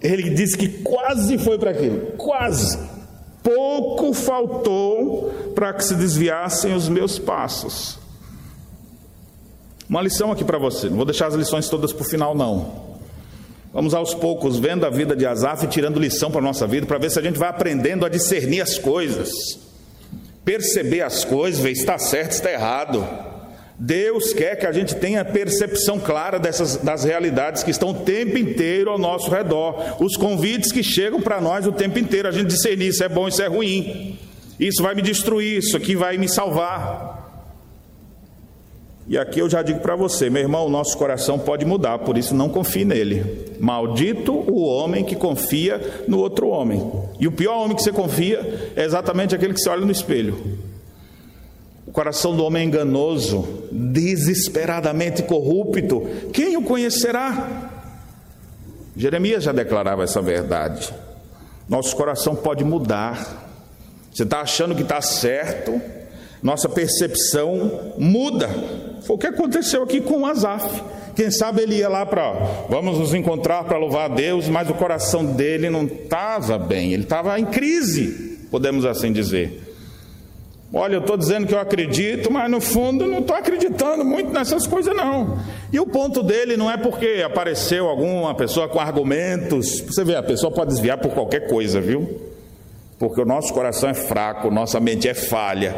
Ele 0.00 0.30
disse 0.30 0.56
que 0.56 0.68
quase 0.68 1.38
foi 1.38 1.58
para 1.58 1.70
aquilo, 1.70 2.12
quase. 2.16 2.78
Pouco 3.42 4.12
faltou 4.12 5.52
para 5.54 5.72
que 5.72 5.84
se 5.84 5.94
desviassem 5.94 6.74
os 6.74 6.88
meus 6.88 7.18
passos. 7.18 7.98
Uma 9.88 10.02
lição 10.02 10.32
aqui 10.32 10.44
para 10.44 10.58
você, 10.58 10.88
não 10.88 10.96
vou 10.96 11.04
deixar 11.04 11.26
as 11.26 11.34
lições 11.34 11.68
todas 11.68 11.92
para 11.92 12.02
o 12.02 12.08
final, 12.08 12.34
não. 12.34 12.91
Vamos 13.72 13.94
aos 13.94 14.12
poucos 14.12 14.58
vendo 14.58 14.84
a 14.84 14.90
vida 14.90 15.16
de 15.16 15.24
Asaf 15.24 15.64
e 15.64 15.68
tirando 15.68 15.98
lição 15.98 16.30
para 16.30 16.40
a 16.40 16.44
nossa 16.44 16.66
vida, 16.66 16.86
para 16.86 16.98
ver 16.98 17.10
se 17.10 17.18
a 17.18 17.22
gente 17.22 17.38
vai 17.38 17.48
aprendendo 17.48 18.04
a 18.04 18.08
discernir 18.08 18.60
as 18.60 18.76
coisas, 18.78 19.30
perceber 20.44 21.00
as 21.00 21.24
coisas, 21.24 21.58
ver 21.58 21.74
se 21.74 21.80
está 21.80 21.96
certo, 21.96 22.32
se 22.32 22.38
está 22.38 22.52
errado. 22.52 23.06
Deus 23.78 24.34
quer 24.34 24.56
que 24.56 24.66
a 24.66 24.72
gente 24.72 24.94
tenha 24.96 25.24
percepção 25.24 25.98
clara 25.98 26.38
dessas, 26.38 26.76
das 26.76 27.04
realidades 27.04 27.62
que 27.62 27.70
estão 27.70 27.90
o 27.90 28.00
tempo 28.00 28.36
inteiro 28.36 28.90
ao 28.90 28.98
nosso 28.98 29.30
redor, 29.30 29.96
os 30.00 30.18
convites 30.18 30.70
que 30.70 30.82
chegam 30.82 31.22
para 31.22 31.40
nós 31.40 31.66
o 31.66 31.72
tempo 31.72 31.98
inteiro, 31.98 32.28
a 32.28 32.32
gente 32.32 32.48
discernir 32.48 32.88
isso 32.88 33.02
é 33.02 33.08
bom, 33.08 33.26
isso 33.26 33.40
é 33.40 33.46
ruim, 33.46 34.18
isso 34.60 34.82
vai 34.82 34.94
me 34.94 35.00
destruir, 35.00 35.58
isso 35.58 35.78
aqui 35.78 35.96
vai 35.96 36.18
me 36.18 36.28
salvar. 36.28 37.21
E 39.12 39.18
aqui 39.18 39.40
eu 39.40 39.50
já 39.50 39.60
digo 39.60 39.78
para 39.80 39.94
você, 39.94 40.30
meu 40.30 40.40
irmão, 40.40 40.64
o 40.64 40.70
nosso 40.70 40.96
coração 40.96 41.38
pode 41.38 41.66
mudar, 41.66 41.98
por 41.98 42.16
isso 42.16 42.34
não 42.34 42.48
confie 42.48 42.82
nele. 42.82 43.54
Maldito 43.60 44.32
o 44.32 44.64
homem 44.64 45.04
que 45.04 45.14
confia 45.14 46.02
no 46.08 46.18
outro 46.18 46.48
homem. 46.48 46.90
E 47.20 47.28
o 47.28 47.32
pior 47.32 47.58
homem 47.58 47.76
que 47.76 47.82
você 47.82 47.92
confia 47.92 48.72
é 48.74 48.82
exatamente 48.82 49.34
aquele 49.34 49.52
que 49.52 49.60
se 49.60 49.68
olha 49.68 49.84
no 49.84 49.92
espelho. 49.92 50.56
O 51.86 51.92
coração 51.92 52.34
do 52.34 52.42
homem 52.42 52.62
é 52.62 52.64
enganoso, 52.64 53.68
desesperadamente 53.70 55.22
corrupto. 55.24 56.08
Quem 56.32 56.56
o 56.56 56.62
conhecerá? 56.62 57.70
Jeremias 58.96 59.44
já 59.44 59.52
declarava 59.52 60.04
essa 60.04 60.22
verdade. 60.22 60.90
Nosso 61.68 61.94
coração 61.96 62.34
pode 62.34 62.64
mudar. 62.64 63.46
Você 64.10 64.22
está 64.22 64.40
achando 64.40 64.74
que 64.74 64.80
está 64.80 65.02
certo, 65.02 65.78
nossa 66.42 66.68
percepção 66.68 67.92
muda. 67.96 68.48
Foi 69.02 69.16
o 69.16 69.18
que 69.18 69.26
aconteceu 69.26 69.82
aqui 69.82 70.00
com 70.00 70.26
Asaf. 70.26 70.82
Quem 71.14 71.30
sabe 71.30 71.62
ele 71.62 71.76
ia 71.76 71.88
lá 71.88 72.06
para, 72.06 72.32
vamos 72.70 72.98
nos 72.98 73.12
encontrar 73.12 73.64
para 73.64 73.76
louvar 73.76 74.10
a 74.10 74.14
Deus, 74.14 74.48
mas 74.48 74.70
o 74.70 74.74
coração 74.74 75.24
dele 75.24 75.68
não 75.68 75.84
estava 75.84 76.58
bem, 76.58 76.94
ele 76.94 77.02
estava 77.02 77.38
em 77.38 77.44
crise, 77.44 78.38
podemos 78.50 78.86
assim 78.86 79.12
dizer. 79.12 79.60
Olha, 80.72 80.94
eu 80.94 81.00
estou 81.00 81.18
dizendo 81.18 81.46
que 81.46 81.52
eu 81.52 81.60
acredito, 81.60 82.32
mas 82.32 82.50
no 82.50 82.62
fundo 82.62 83.06
não 83.06 83.18
estou 83.18 83.36
acreditando 83.36 84.02
muito 84.06 84.32
nessas 84.32 84.66
coisas, 84.66 84.96
não. 84.96 85.38
E 85.70 85.78
o 85.78 85.86
ponto 85.86 86.22
dele 86.22 86.56
não 86.56 86.70
é 86.70 86.78
porque 86.78 87.22
apareceu 87.22 87.88
alguma 87.88 88.34
pessoa 88.34 88.66
com 88.70 88.80
argumentos. 88.80 89.82
Você 89.82 90.02
vê, 90.02 90.16
a 90.16 90.22
pessoa 90.22 90.50
pode 90.50 90.70
desviar 90.70 90.96
por 90.96 91.10
qualquer 91.10 91.46
coisa, 91.46 91.78
viu? 91.78 92.22
Porque 92.98 93.20
o 93.20 93.26
nosso 93.26 93.52
coração 93.52 93.90
é 93.90 93.94
fraco, 93.94 94.50
nossa 94.50 94.80
mente 94.80 95.06
é 95.06 95.12
falha 95.12 95.76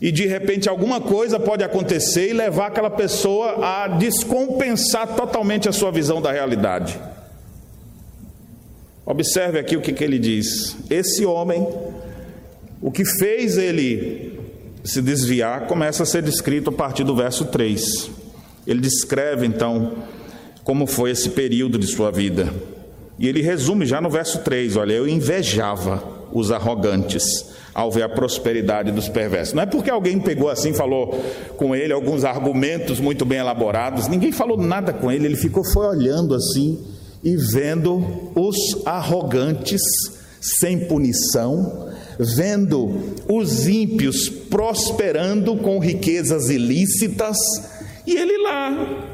e 0.00 0.12
de 0.12 0.26
repente 0.26 0.68
alguma 0.68 1.00
coisa 1.00 1.40
pode 1.40 1.64
acontecer 1.64 2.30
e 2.30 2.32
levar 2.32 2.68
aquela 2.68 2.90
pessoa 2.90 3.64
a 3.64 3.88
descompensar 3.88 5.16
totalmente 5.16 5.68
a 5.68 5.72
sua 5.72 5.90
visão 5.90 6.22
da 6.22 6.30
realidade. 6.30 6.98
Observe 9.04 9.58
aqui 9.58 9.76
o 9.76 9.80
que, 9.80 9.92
que 9.92 10.04
ele 10.04 10.18
diz. 10.18 10.76
Esse 10.88 11.24
homem, 11.24 11.66
o 12.80 12.92
que 12.92 13.04
fez 13.04 13.56
ele 13.56 14.38
se 14.84 15.02
desviar, 15.02 15.66
começa 15.66 16.02
a 16.02 16.06
ser 16.06 16.22
descrito 16.22 16.70
a 16.70 16.72
partir 16.72 17.04
do 17.04 17.16
verso 17.16 17.46
3. 17.46 18.10
Ele 18.66 18.80
descreve 18.80 19.46
então 19.46 19.94
como 20.62 20.86
foi 20.86 21.10
esse 21.10 21.30
período 21.30 21.78
de 21.78 21.86
sua 21.86 22.12
vida. 22.12 22.52
E 23.18 23.26
ele 23.26 23.40
resume 23.40 23.84
já 23.84 24.00
no 24.00 24.10
verso 24.10 24.40
3: 24.40 24.76
Olha, 24.76 24.92
eu 24.92 25.08
invejava 25.08 26.04
os 26.32 26.52
arrogantes 26.52 27.46
ao 27.78 27.92
ver 27.92 28.02
a 28.02 28.08
prosperidade 28.08 28.90
dos 28.90 29.08
perversos. 29.08 29.54
Não 29.54 29.62
é 29.62 29.66
porque 29.66 29.88
alguém 29.88 30.18
pegou 30.18 30.50
assim, 30.50 30.72
falou 30.72 31.16
com 31.56 31.76
ele 31.76 31.92
alguns 31.92 32.24
argumentos 32.24 32.98
muito 32.98 33.24
bem 33.24 33.38
elaborados, 33.38 34.08
ninguém 34.08 34.32
falou 34.32 34.58
nada 34.58 34.92
com 34.92 35.12
ele, 35.12 35.26
ele 35.26 35.36
ficou 35.36 35.62
foi 35.62 35.86
olhando 35.86 36.34
assim 36.34 36.76
e 37.22 37.36
vendo 37.36 38.32
os 38.34 38.84
arrogantes 38.84 39.80
sem 40.40 40.88
punição, 40.88 41.88
vendo 42.18 43.14
os 43.28 43.68
ímpios 43.68 44.28
prosperando 44.28 45.54
com 45.58 45.78
riquezas 45.78 46.48
ilícitas, 46.48 47.36
e 48.04 48.16
ele 48.16 48.42
lá 48.42 49.04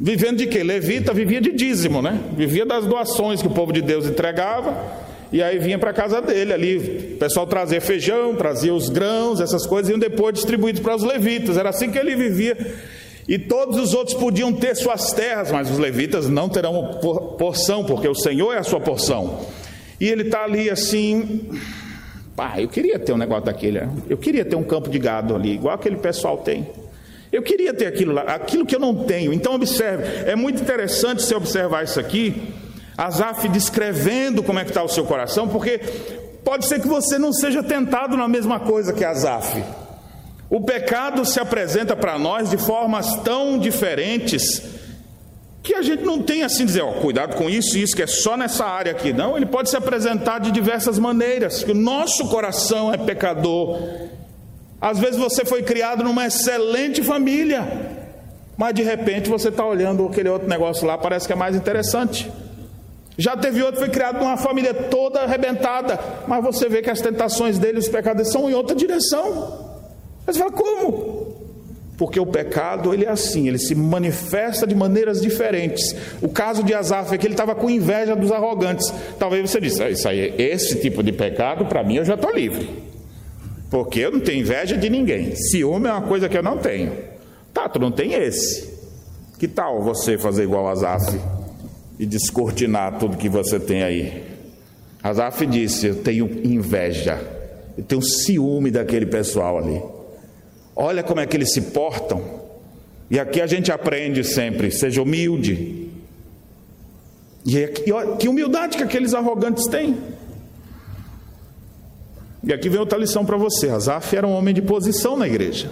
vivendo 0.00 0.38
de 0.38 0.46
quê? 0.46 0.62
Levita 0.62 1.12
vivia 1.12 1.42
de 1.42 1.52
dízimo, 1.52 2.00
né? 2.00 2.18
Vivia 2.34 2.64
das 2.64 2.86
doações 2.86 3.42
que 3.42 3.46
o 3.46 3.50
povo 3.50 3.74
de 3.74 3.82
Deus 3.82 4.06
entregava 4.06 5.03
e 5.34 5.42
aí 5.42 5.58
vinha 5.58 5.76
para 5.76 5.92
casa 5.92 6.22
dele 6.22 6.52
ali, 6.52 6.76
o 7.14 7.16
pessoal 7.16 7.44
trazia 7.44 7.80
feijão, 7.80 8.36
trazia 8.36 8.72
os 8.72 8.88
grãos, 8.88 9.40
essas 9.40 9.66
coisas, 9.66 9.90
iam 9.90 9.98
depois 9.98 10.32
distribuídos 10.32 10.80
para 10.80 10.94
os 10.94 11.02
levitas. 11.02 11.56
Era 11.56 11.70
assim 11.70 11.90
que 11.90 11.98
ele 11.98 12.14
vivia. 12.14 12.56
E 13.26 13.36
todos 13.36 13.76
os 13.80 13.94
outros 13.94 14.16
podiam 14.16 14.52
ter 14.52 14.76
suas 14.76 15.12
terras, 15.12 15.50
mas 15.50 15.68
os 15.68 15.76
levitas 15.76 16.28
não 16.28 16.48
terão 16.48 17.00
porção, 17.36 17.82
porque 17.82 18.06
o 18.06 18.14
Senhor 18.14 18.52
é 18.52 18.58
a 18.58 18.62
sua 18.62 18.78
porção. 18.78 19.40
E 20.00 20.08
ele 20.08 20.22
está 20.22 20.44
ali 20.44 20.70
assim, 20.70 21.50
pá, 22.36 22.60
eu 22.60 22.68
queria 22.68 22.96
ter 22.96 23.12
um 23.12 23.18
negócio 23.18 23.46
daquele, 23.46 23.80
né? 23.80 23.90
eu 24.08 24.16
queria 24.16 24.44
ter 24.44 24.54
um 24.54 24.62
campo 24.62 24.88
de 24.88 25.00
gado 25.00 25.34
ali, 25.34 25.54
igual 25.54 25.74
aquele 25.74 25.96
pessoal 25.96 26.38
tem. 26.38 26.64
Eu 27.32 27.42
queria 27.42 27.74
ter 27.74 27.86
aquilo 27.86 28.12
lá, 28.12 28.22
aquilo 28.22 28.64
que 28.64 28.76
eu 28.76 28.80
não 28.80 29.02
tenho. 29.02 29.32
Então 29.32 29.56
observe, 29.56 30.30
é 30.30 30.36
muito 30.36 30.62
interessante 30.62 31.22
você 31.22 31.34
observar 31.34 31.82
isso 31.82 31.98
aqui, 31.98 32.54
Asaf 32.96 33.48
descrevendo 33.48 34.42
como 34.42 34.58
é 34.58 34.64
que 34.64 34.70
está 34.70 34.82
o 34.82 34.88
seu 34.88 35.04
coração, 35.04 35.48
porque 35.48 35.78
pode 36.44 36.66
ser 36.66 36.80
que 36.80 36.86
você 36.86 37.18
não 37.18 37.32
seja 37.32 37.62
tentado 37.62 38.16
na 38.16 38.28
mesma 38.28 38.60
coisa 38.60 38.92
que 38.92 39.04
Asaf. 39.04 39.62
O 40.48 40.60
pecado 40.60 41.24
se 41.24 41.40
apresenta 41.40 41.96
para 41.96 42.18
nós 42.18 42.50
de 42.50 42.56
formas 42.56 43.16
tão 43.22 43.58
diferentes 43.58 44.62
que 45.64 45.74
a 45.74 45.80
gente 45.80 46.04
não 46.04 46.22
tem 46.22 46.42
assim 46.42 46.66
dizer, 46.66 46.82
ó, 46.82 46.92
cuidado 46.92 47.36
com 47.36 47.48
isso, 47.48 47.78
isso 47.78 47.96
que 47.96 48.02
é 48.02 48.06
só 48.06 48.36
nessa 48.36 48.66
área 48.66 48.92
aqui. 48.92 49.14
Não, 49.14 49.34
ele 49.34 49.46
pode 49.46 49.70
se 49.70 49.76
apresentar 49.76 50.38
de 50.38 50.50
diversas 50.50 50.98
maneiras. 50.98 51.62
O 51.62 51.72
nosso 51.72 52.28
coração 52.28 52.92
é 52.92 52.98
pecador. 52.98 53.80
Às 54.78 54.98
vezes 54.98 55.16
você 55.16 55.42
foi 55.42 55.62
criado 55.62 56.04
numa 56.04 56.26
excelente 56.26 57.02
família, 57.02 57.66
mas 58.58 58.74
de 58.74 58.82
repente 58.82 59.30
você 59.30 59.48
está 59.48 59.64
olhando 59.64 60.06
aquele 60.06 60.28
outro 60.28 60.46
negócio 60.46 60.86
lá, 60.86 60.98
parece 60.98 61.26
que 61.26 61.32
é 61.32 61.36
mais 61.36 61.56
interessante. 61.56 62.30
Já 63.16 63.36
teve 63.36 63.62
outro 63.62 63.74
que 63.74 63.86
foi 63.86 63.90
criado 63.90 64.18
numa 64.18 64.36
família 64.36 64.74
toda 64.74 65.20
arrebentada, 65.20 65.98
mas 66.26 66.42
você 66.42 66.68
vê 66.68 66.82
que 66.82 66.90
as 66.90 67.00
tentações 67.00 67.58
dele, 67.58 67.78
os 67.78 67.88
pecados 67.88 68.30
são 68.30 68.50
em 68.50 68.54
outra 68.54 68.74
direção. 68.74 69.74
Mas 70.26 70.36
fala, 70.36 70.50
como? 70.50 71.34
Porque 71.96 72.18
o 72.18 72.26
pecado, 72.26 72.92
ele 72.92 73.04
é 73.04 73.08
assim, 73.08 73.46
ele 73.46 73.58
se 73.58 73.72
manifesta 73.74 74.66
de 74.66 74.74
maneiras 74.74 75.20
diferentes. 75.20 75.94
O 76.20 76.28
caso 76.28 76.64
de 76.64 76.74
Asaf 76.74 77.14
é 77.14 77.18
que 77.18 77.26
ele 77.26 77.34
estava 77.34 77.54
com 77.54 77.70
inveja 77.70 78.16
dos 78.16 78.32
arrogantes. 78.32 78.92
Talvez 79.16 79.48
você 79.48 79.60
disse, 79.60 79.80
ah, 79.80 79.90
isso 79.90 80.08
aí, 80.08 80.34
esse 80.36 80.80
tipo 80.80 81.02
de 81.02 81.12
pecado, 81.12 81.66
para 81.66 81.84
mim 81.84 81.96
eu 81.96 82.04
já 82.04 82.14
estou 82.14 82.32
livre. 82.32 82.68
Porque 83.70 84.00
eu 84.00 84.10
não 84.10 84.20
tenho 84.20 84.40
inveja 84.40 84.76
de 84.76 84.90
ninguém. 84.90 85.36
Ciúme 85.36 85.86
é 85.88 85.92
uma 85.92 86.02
coisa 86.02 86.28
que 86.28 86.36
eu 86.36 86.42
não 86.42 86.58
tenho. 86.58 86.92
Tá, 87.52 87.68
tu 87.68 87.78
não 87.78 87.92
tem 87.92 88.14
esse. 88.14 88.74
Que 89.38 89.46
tal 89.46 89.80
você 89.80 90.18
fazer 90.18 90.42
igual 90.42 90.66
a 90.66 90.72
Asaf? 90.72 91.16
E 91.98 92.06
descortinar 92.06 92.98
tudo 92.98 93.16
que 93.16 93.28
você 93.28 93.58
tem 93.58 93.82
aí. 93.82 94.22
Azaf 95.02 95.44
disse: 95.46 95.86
Eu 95.86 95.96
tenho 95.96 96.26
inveja, 96.44 97.20
eu 97.76 97.84
tenho 97.84 98.02
ciúme 98.02 98.70
daquele 98.70 99.06
pessoal 99.06 99.58
ali. 99.58 99.80
Olha 100.74 101.02
como 101.02 101.20
é 101.20 101.26
que 101.26 101.36
eles 101.36 101.52
se 101.52 101.60
portam. 101.60 102.42
E 103.10 103.18
aqui 103.18 103.40
a 103.40 103.46
gente 103.46 103.70
aprende 103.70 104.24
sempre: 104.24 104.70
seja 104.70 105.02
humilde. 105.02 105.88
E 107.44 107.62
aqui, 107.62 107.92
olha, 107.92 108.16
que 108.16 108.28
humildade 108.28 108.76
que 108.76 108.82
aqueles 108.82 109.12
arrogantes 109.12 109.66
têm. 109.66 109.96
E 112.42 112.52
aqui 112.52 112.68
vem 112.68 112.80
outra 112.80 112.98
lição 112.98 113.24
para 113.24 113.36
você: 113.36 113.68
Azaf 113.68 114.16
era 114.16 114.26
um 114.26 114.32
homem 114.32 114.54
de 114.54 114.62
posição 114.62 115.16
na 115.16 115.26
igreja. 115.26 115.70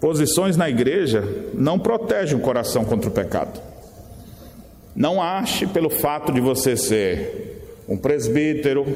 Posições 0.00 0.56
na 0.56 0.70
igreja 0.70 1.24
não 1.52 1.78
protegem 1.78 2.36
o 2.36 2.40
coração 2.40 2.84
contra 2.84 3.10
o 3.10 3.12
pecado. 3.12 3.60
Não 4.94 5.20
ache 5.20 5.66
pelo 5.66 5.90
fato 5.90 6.32
de 6.32 6.40
você 6.40 6.76
ser 6.76 7.84
um 7.88 7.96
presbítero, 7.96 8.86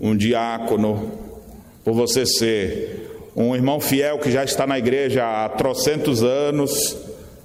um 0.00 0.16
diácono, 0.16 1.10
por 1.84 1.94
você 1.94 2.26
ser 2.26 3.32
um 3.34 3.54
irmão 3.54 3.80
fiel 3.80 4.18
que 4.18 4.30
já 4.30 4.44
está 4.44 4.66
na 4.66 4.78
igreja 4.78 5.24
há 5.24 5.48
trocentos 5.48 6.22
anos, 6.22 6.96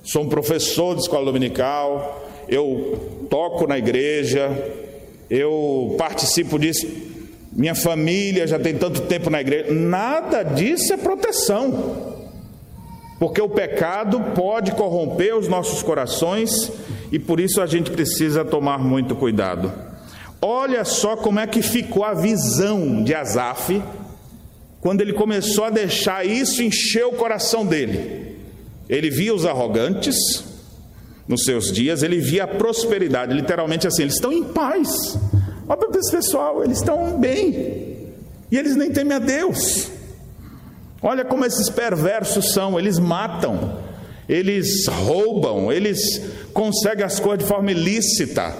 sou 0.03 0.23
um 0.23 0.29
professor 0.29 0.95
de 0.95 1.01
escola 1.01 1.25
dominical, 1.25 2.25
eu 2.47 3.27
toco 3.29 3.67
na 3.67 3.77
igreja, 3.77 4.49
eu 5.29 5.95
participo 5.97 6.57
disso, 6.57 6.87
minha 7.51 7.75
família 7.75 8.47
já 8.47 8.57
tem 8.57 8.73
tanto 8.73 9.01
tempo 9.01 9.29
na 9.29 9.39
igreja, 9.39 9.73
nada 9.73 10.43
disso 10.43 10.93
é 10.93 10.97
proteção. 10.97 12.20
Porque 13.21 13.39
o 13.39 13.47
pecado 13.47 14.19
pode 14.33 14.71
corromper 14.71 15.37
os 15.37 15.47
nossos 15.47 15.83
corações 15.83 16.71
e 17.11 17.19
por 17.19 17.39
isso 17.39 17.61
a 17.61 17.67
gente 17.67 17.91
precisa 17.91 18.43
tomar 18.43 18.79
muito 18.79 19.15
cuidado. 19.15 19.71
Olha 20.41 20.83
só 20.83 21.15
como 21.15 21.39
é 21.39 21.45
que 21.45 21.61
ficou 21.61 22.03
a 22.03 22.15
visão 22.15 23.03
de 23.03 23.13
Asaf 23.13 23.79
quando 24.79 25.01
ele 25.01 25.13
começou 25.13 25.65
a 25.65 25.69
deixar 25.69 26.25
isso 26.25 26.63
encher 26.63 27.05
o 27.05 27.11
coração 27.11 27.63
dele. 27.63 28.37
Ele 28.89 29.11
via 29.11 29.35
os 29.35 29.45
arrogantes, 29.45 30.43
nos 31.27 31.43
seus 31.43 31.71
dias, 31.71 32.01
ele 32.01 32.17
via 32.17 32.45
a 32.45 32.47
prosperidade, 32.47 33.35
literalmente 33.35 33.85
assim, 33.85 34.01
eles 34.01 34.15
estão 34.15 34.33
em 34.33 34.45
paz. 34.45 35.15
Olha 35.69 35.77
para 35.77 35.99
esse 35.99 36.11
pessoal, 36.11 36.63
eles 36.63 36.79
estão 36.79 37.19
bem. 37.19 38.15
E 38.51 38.57
eles 38.57 38.75
nem 38.75 38.91
temem 38.91 39.13
a 39.13 39.19
Deus. 39.19 40.00
Olha 41.01 41.25
como 41.25 41.45
esses 41.45 41.69
perversos 41.69 42.53
são, 42.53 42.77
eles 42.79 42.99
matam, 42.99 43.79
eles 44.29 44.87
roubam, 44.87 45.71
eles 45.71 46.21
conseguem 46.53 47.03
as 47.03 47.19
coisas 47.19 47.39
de 47.39 47.45
forma 47.45 47.71
ilícita. 47.71 48.53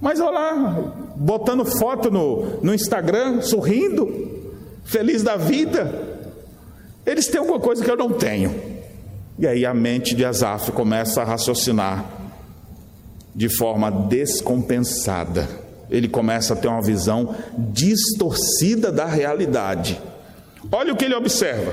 Mas 0.00 0.20
olha 0.20 0.30
lá, 0.30 0.92
botando 1.16 1.64
foto 1.64 2.10
no, 2.10 2.60
no 2.62 2.74
Instagram, 2.74 3.40
sorrindo, 3.40 4.52
feliz 4.84 5.22
da 5.22 5.36
vida. 5.36 6.16
Eles 7.06 7.28
têm 7.28 7.40
alguma 7.40 7.60
coisa 7.60 7.82
que 7.82 7.90
eu 7.90 7.96
não 7.96 8.12
tenho. 8.12 8.54
E 9.38 9.46
aí 9.46 9.64
a 9.64 9.72
mente 9.72 10.14
de 10.14 10.24
Asaf 10.24 10.72
começa 10.72 11.22
a 11.22 11.24
raciocinar 11.24 12.04
de 13.34 13.48
forma 13.48 13.90
descompensada. 13.90 15.48
Ele 15.90 16.08
começa 16.08 16.54
a 16.54 16.56
ter 16.56 16.68
uma 16.68 16.82
visão 16.82 17.34
distorcida 17.56 18.90
da 18.90 19.06
realidade. 19.06 20.00
Olha 20.70 20.92
o 20.92 20.96
que 20.96 21.04
ele 21.04 21.14
observa. 21.14 21.72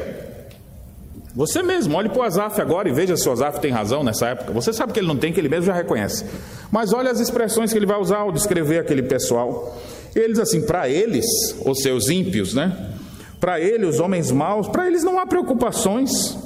Você 1.36 1.64
mesmo, 1.64 1.98
olhe 1.98 2.10
para 2.10 2.20
o 2.20 2.24
Azaf 2.24 2.62
agora 2.62 2.88
e 2.88 2.94
veja 2.94 3.18
se 3.18 3.28
o 3.28 3.32
Azaf 3.32 3.60
tem 3.60 3.72
razão 3.72 4.04
nessa 4.04 4.28
época. 4.28 4.54
Você 4.54 4.72
sabe 4.72 4.94
que 4.94 5.00
ele 5.00 5.08
não 5.08 5.18
tem, 5.18 5.34
que 5.34 5.40
ele 5.40 5.50
mesmo 5.50 5.66
já 5.66 5.74
reconhece. 5.74 6.26
Mas 6.72 6.94
olha 6.94 7.10
as 7.10 7.20
expressões 7.20 7.72
que 7.72 7.78
ele 7.80 7.88
vai 7.88 8.00
usar 8.00 8.18
ao 8.18 8.32
descrever 8.32 8.78
aquele 8.78 9.02
pessoal. 9.02 9.76
Eles, 10.16 10.38
assim, 10.38 10.62
para 10.62 10.88
eles, 10.88 11.26
os 11.66 11.82
seus 11.82 12.08
ímpios, 12.08 12.54
né? 12.54 12.92
Para 13.40 13.60
ele, 13.60 13.86
os 13.86 14.00
homens 14.00 14.32
maus, 14.32 14.68
para 14.68 14.86
eles 14.86 15.04
não 15.04 15.18
há 15.18 15.26
preocupações. 15.26 16.38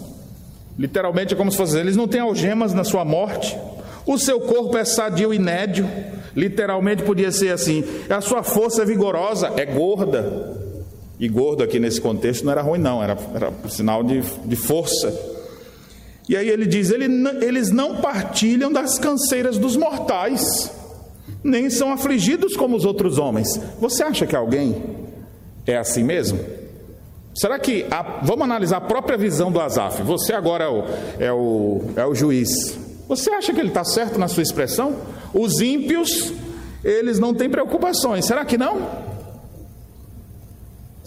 Literalmente 0.79 1.33
é 1.33 1.37
como 1.37 1.51
se 1.51 1.57
fosse, 1.57 1.77
eles 1.77 1.97
não 1.97 2.07
têm 2.07 2.21
algemas 2.21 2.73
na 2.73 2.85
sua 2.85 3.03
morte. 3.03 3.57
O 4.05 4.17
seu 4.17 4.39
corpo 4.39 4.77
é 4.77 4.85
sadio 4.85 5.33
e 5.33 5.39
nédio. 5.39 5.85
Literalmente 6.33 7.03
podia 7.03 7.29
ser 7.29 7.49
assim. 7.49 7.83
A 8.09 8.21
sua 8.21 8.41
força 8.41 8.83
é 8.83 8.85
vigorosa, 8.85 9.51
é 9.57 9.65
gorda. 9.65 10.66
E 11.19 11.27
gordo 11.27 11.63
aqui 11.63 11.79
nesse 11.79 11.99
contexto 11.99 12.45
não 12.45 12.51
era 12.51 12.61
ruim, 12.61 12.79
não, 12.79 13.03
era, 13.03 13.17
era 13.33 13.51
sinal 13.69 14.03
de, 14.03 14.21
de 14.21 14.55
força. 14.55 15.13
E 16.29 16.35
aí 16.35 16.47
ele 16.47 16.65
diz: 16.65 16.91
ele, 16.91 17.05
eles 17.41 17.71
não 17.71 17.97
partilham 17.97 18.71
das 18.71 18.99
canseiras 18.99 19.57
dos 19.57 19.75
mortais, 19.75 20.71
nem 21.43 21.69
são 21.69 21.91
afligidos 21.91 22.55
como 22.55 22.75
os 22.75 22.85
outros 22.85 23.17
homens. 23.17 23.59
Você 23.79 24.03
acha 24.03 24.27
que 24.27 24.35
alguém 24.35 24.83
é 25.65 25.77
assim 25.77 26.03
mesmo? 26.03 26.39
Será 27.33 27.57
que. 27.57 27.85
A, 27.89 28.21
vamos 28.23 28.43
analisar 28.43 28.77
a 28.77 28.81
própria 28.81 29.17
visão 29.17 29.51
do 29.51 29.59
Azaf. 29.59 30.01
Você 30.03 30.33
agora 30.33 30.65
é 30.65 30.69
o, 30.69 30.83
é 31.19 31.31
o, 31.31 31.81
é 31.95 32.05
o 32.05 32.13
juiz. 32.13 32.77
Você 33.07 33.31
acha 33.31 33.53
que 33.53 33.59
ele 33.59 33.69
está 33.69 33.83
certo 33.85 34.19
na 34.19 34.27
sua 34.27 34.43
expressão? 34.43 34.95
Os 35.33 35.61
ímpios, 35.61 36.33
eles 36.83 37.19
não 37.19 37.33
têm 37.33 37.49
preocupações. 37.49 38.25
Será 38.25 38.43
que 38.43 38.57
não? 38.57 39.06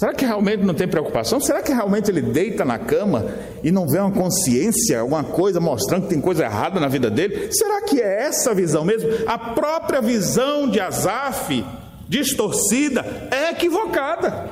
Será 0.00 0.14
que 0.14 0.24
realmente 0.24 0.62
não 0.64 0.72
tem 0.72 0.88
preocupação? 0.88 1.38
Será 1.38 1.60
que 1.60 1.74
realmente 1.74 2.10
ele 2.10 2.22
deita 2.22 2.64
na 2.64 2.78
cama 2.78 3.26
e 3.62 3.70
não 3.70 3.86
vê 3.86 3.98
uma 3.98 4.10
consciência, 4.10 4.98
alguma 4.98 5.22
coisa 5.22 5.60
mostrando 5.60 6.04
que 6.04 6.08
tem 6.08 6.22
coisa 6.22 6.42
errada 6.42 6.80
na 6.80 6.88
vida 6.88 7.10
dele? 7.10 7.52
Será 7.52 7.82
que 7.82 8.00
é 8.00 8.22
essa 8.22 8.54
visão 8.54 8.82
mesmo? 8.82 9.10
A 9.26 9.36
própria 9.36 10.00
visão 10.00 10.70
de 10.70 10.80
Asaf, 10.80 11.62
distorcida, 12.08 13.04
é 13.30 13.50
equivocada, 13.50 14.48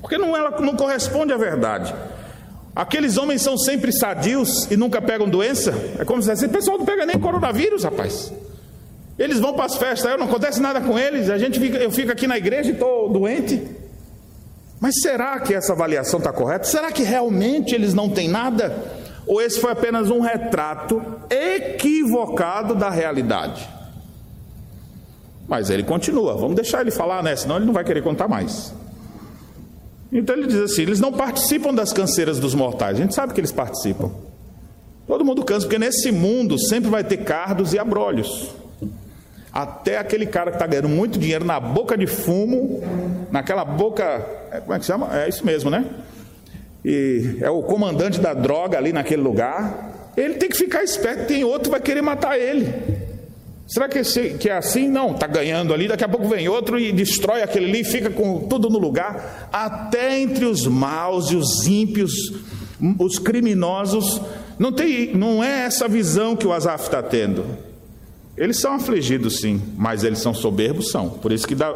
porque 0.00 0.18
não, 0.18 0.36
ela 0.36 0.60
não 0.60 0.74
corresponde 0.74 1.32
à 1.32 1.36
verdade. 1.36 1.94
Aqueles 2.74 3.16
homens 3.16 3.40
são 3.40 3.56
sempre 3.56 3.92
sadios 3.92 4.68
e 4.68 4.76
nunca 4.76 5.00
pegam 5.00 5.28
doença. 5.28 5.72
É 5.96 6.04
como 6.04 6.20
se 6.20 6.28
assim, 6.28 6.46
o 6.46 6.50
pessoal 6.50 6.78
não 6.78 6.84
pega 6.84 7.06
nem 7.06 7.20
coronavírus, 7.20 7.84
rapaz. 7.84 8.32
Eles 9.16 9.38
vão 9.38 9.54
para 9.54 9.66
as 9.66 9.76
festas, 9.76 10.18
não 10.18 10.26
acontece 10.26 10.60
nada 10.60 10.80
com 10.80 10.98
eles. 10.98 11.30
A 11.30 11.38
gente 11.38 11.60
fica, 11.60 11.78
eu 11.78 11.92
fico 11.92 12.10
aqui 12.10 12.26
na 12.26 12.36
igreja 12.36 12.70
e 12.70 12.72
estou 12.72 13.08
doente. 13.08 13.80
Mas 14.82 14.96
será 15.00 15.38
que 15.38 15.54
essa 15.54 15.74
avaliação 15.74 16.18
está 16.18 16.32
correta? 16.32 16.64
Será 16.64 16.90
que 16.90 17.04
realmente 17.04 17.72
eles 17.72 17.94
não 17.94 18.10
têm 18.10 18.26
nada? 18.26 18.76
Ou 19.24 19.40
esse 19.40 19.60
foi 19.60 19.70
apenas 19.70 20.10
um 20.10 20.18
retrato 20.18 21.00
equivocado 21.30 22.74
da 22.74 22.90
realidade? 22.90 23.64
Mas 25.46 25.70
ele 25.70 25.84
continua, 25.84 26.34
vamos 26.34 26.56
deixar 26.56 26.80
ele 26.80 26.90
falar, 26.90 27.22
né? 27.22 27.36
Senão 27.36 27.58
ele 27.58 27.64
não 27.64 27.72
vai 27.72 27.84
querer 27.84 28.02
contar 28.02 28.26
mais. 28.26 28.74
Então 30.10 30.34
ele 30.34 30.48
diz 30.48 30.60
assim: 30.60 30.82
eles 30.82 30.98
não 30.98 31.12
participam 31.12 31.72
das 31.72 31.92
canseiras 31.92 32.40
dos 32.40 32.52
mortais. 32.52 32.98
A 32.98 33.02
gente 33.02 33.14
sabe 33.14 33.32
que 33.32 33.38
eles 33.38 33.52
participam. 33.52 34.10
Todo 35.06 35.24
mundo 35.24 35.44
cansa, 35.44 35.64
porque 35.64 35.78
nesse 35.78 36.10
mundo 36.10 36.58
sempre 36.58 36.90
vai 36.90 37.04
ter 37.04 37.18
cardos 37.18 37.72
e 37.72 37.78
abrolhos. 37.78 38.52
Até 39.52 39.98
aquele 39.98 40.24
cara 40.24 40.50
que 40.50 40.56
está 40.56 40.66
ganhando 40.66 40.88
muito 40.88 41.18
dinheiro 41.18 41.44
na 41.44 41.60
boca 41.60 41.96
de 41.96 42.06
fumo, 42.06 42.82
naquela 43.30 43.64
boca, 43.64 44.02
é, 44.50 44.60
como 44.60 44.72
é 44.72 44.78
que 44.78 44.86
chama? 44.86 45.08
É 45.12 45.28
isso 45.28 45.44
mesmo, 45.44 45.68
né? 45.68 45.84
E 46.84 47.36
é 47.40 47.50
o 47.50 47.62
comandante 47.62 48.18
da 48.18 48.32
droga 48.32 48.78
ali 48.78 48.92
naquele 48.92 49.20
lugar. 49.20 50.10
Ele 50.16 50.34
tem 50.34 50.48
que 50.48 50.56
ficar 50.56 50.82
esperto, 50.82 51.26
tem 51.26 51.44
outro 51.44 51.64
que 51.64 51.70
vai 51.70 51.80
querer 51.80 52.00
matar 52.00 52.38
ele. 52.38 52.72
Será 53.66 53.88
que, 53.88 54.02
que 54.38 54.48
é 54.48 54.56
assim? 54.56 54.88
Não, 54.88 55.12
está 55.12 55.26
ganhando 55.26 55.72
ali, 55.72 55.86
daqui 55.86 56.04
a 56.04 56.08
pouco 56.08 56.28
vem 56.28 56.48
outro 56.48 56.78
e 56.78 56.92
destrói 56.92 57.42
aquele 57.42 57.66
ali, 57.66 57.84
fica 57.84 58.10
com 58.10 58.40
tudo 58.40 58.68
no 58.68 58.78
lugar. 58.78 59.48
Até 59.52 60.18
entre 60.18 60.44
os 60.44 60.66
maus 60.66 61.30
e 61.30 61.36
os 61.36 61.66
ímpios, 61.66 62.12
os 62.98 63.18
criminosos, 63.18 64.20
não, 64.58 64.72
tem, 64.72 65.14
não 65.14 65.42
é 65.42 65.64
essa 65.66 65.86
visão 65.88 66.36
que 66.36 66.46
o 66.46 66.52
Azaf 66.52 66.84
está 66.84 67.02
tendo. 67.02 67.71
Eles 68.36 68.60
são 68.60 68.74
afligidos, 68.74 69.40
sim, 69.40 69.60
mas 69.76 70.04
eles 70.04 70.18
são 70.18 70.32
soberbos, 70.32 70.90
são. 70.90 71.10
Por 71.10 71.32
isso 71.32 71.46
que, 71.46 71.54
dá, 71.54 71.74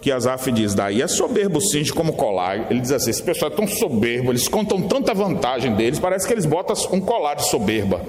que 0.00 0.12
Asaf 0.12 0.52
diz: 0.52 0.74
daí 0.74 1.02
é 1.02 1.08
soberbo, 1.08 1.60
sim, 1.60 1.84
como 1.86 2.12
colar. 2.12 2.70
Ele 2.70 2.80
diz 2.80 2.92
assim: 2.92 3.10
esse 3.10 3.22
pessoal 3.22 3.50
é 3.50 3.54
tão 3.54 3.66
soberbo, 3.66 4.30
eles 4.30 4.46
contam 4.46 4.82
tanta 4.82 5.12
vantagem 5.12 5.74
deles, 5.74 5.98
parece 5.98 6.26
que 6.26 6.32
eles 6.32 6.46
botam 6.46 6.76
um 6.92 7.00
colar 7.00 7.34
de 7.34 7.48
soberba 7.48 8.00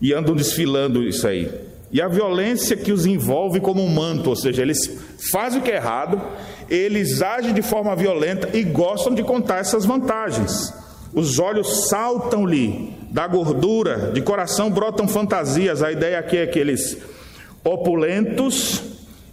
e 0.00 0.12
andam 0.12 0.36
desfilando 0.36 1.02
isso 1.02 1.26
aí. 1.26 1.50
E 1.90 2.00
a 2.00 2.08
violência 2.08 2.76
que 2.76 2.92
os 2.92 3.06
envolve 3.06 3.60
como 3.60 3.82
um 3.82 3.88
manto, 3.88 4.30
ou 4.30 4.36
seja, 4.36 4.62
eles 4.62 4.90
fazem 5.32 5.60
o 5.60 5.62
que 5.62 5.70
é 5.70 5.76
errado, 5.76 6.20
eles 6.68 7.22
agem 7.22 7.54
de 7.54 7.62
forma 7.62 7.94
violenta 7.96 8.56
e 8.56 8.62
gostam 8.62 9.14
de 9.14 9.22
contar 9.22 9.58
essas 9.58 9.84
vantagens. 9.84 10.72
Os 11.14 11.38
olhos 11.38 11.88
saltam-lhe 11.88 12.92
da 13.10 13.26
gordura, 13.26 14.10
de 14.12 14.20
coração 14.20 14.70
brotam 14.70 15.08
fantasias. 15.08 15.82
A 15.82 15.90
ideia 15.90 16.18
aqui 16.18 16.36
é 16.36 16.46
que 16.46 16.58
eles 16.58 16.98
opulentos 17.66 18.82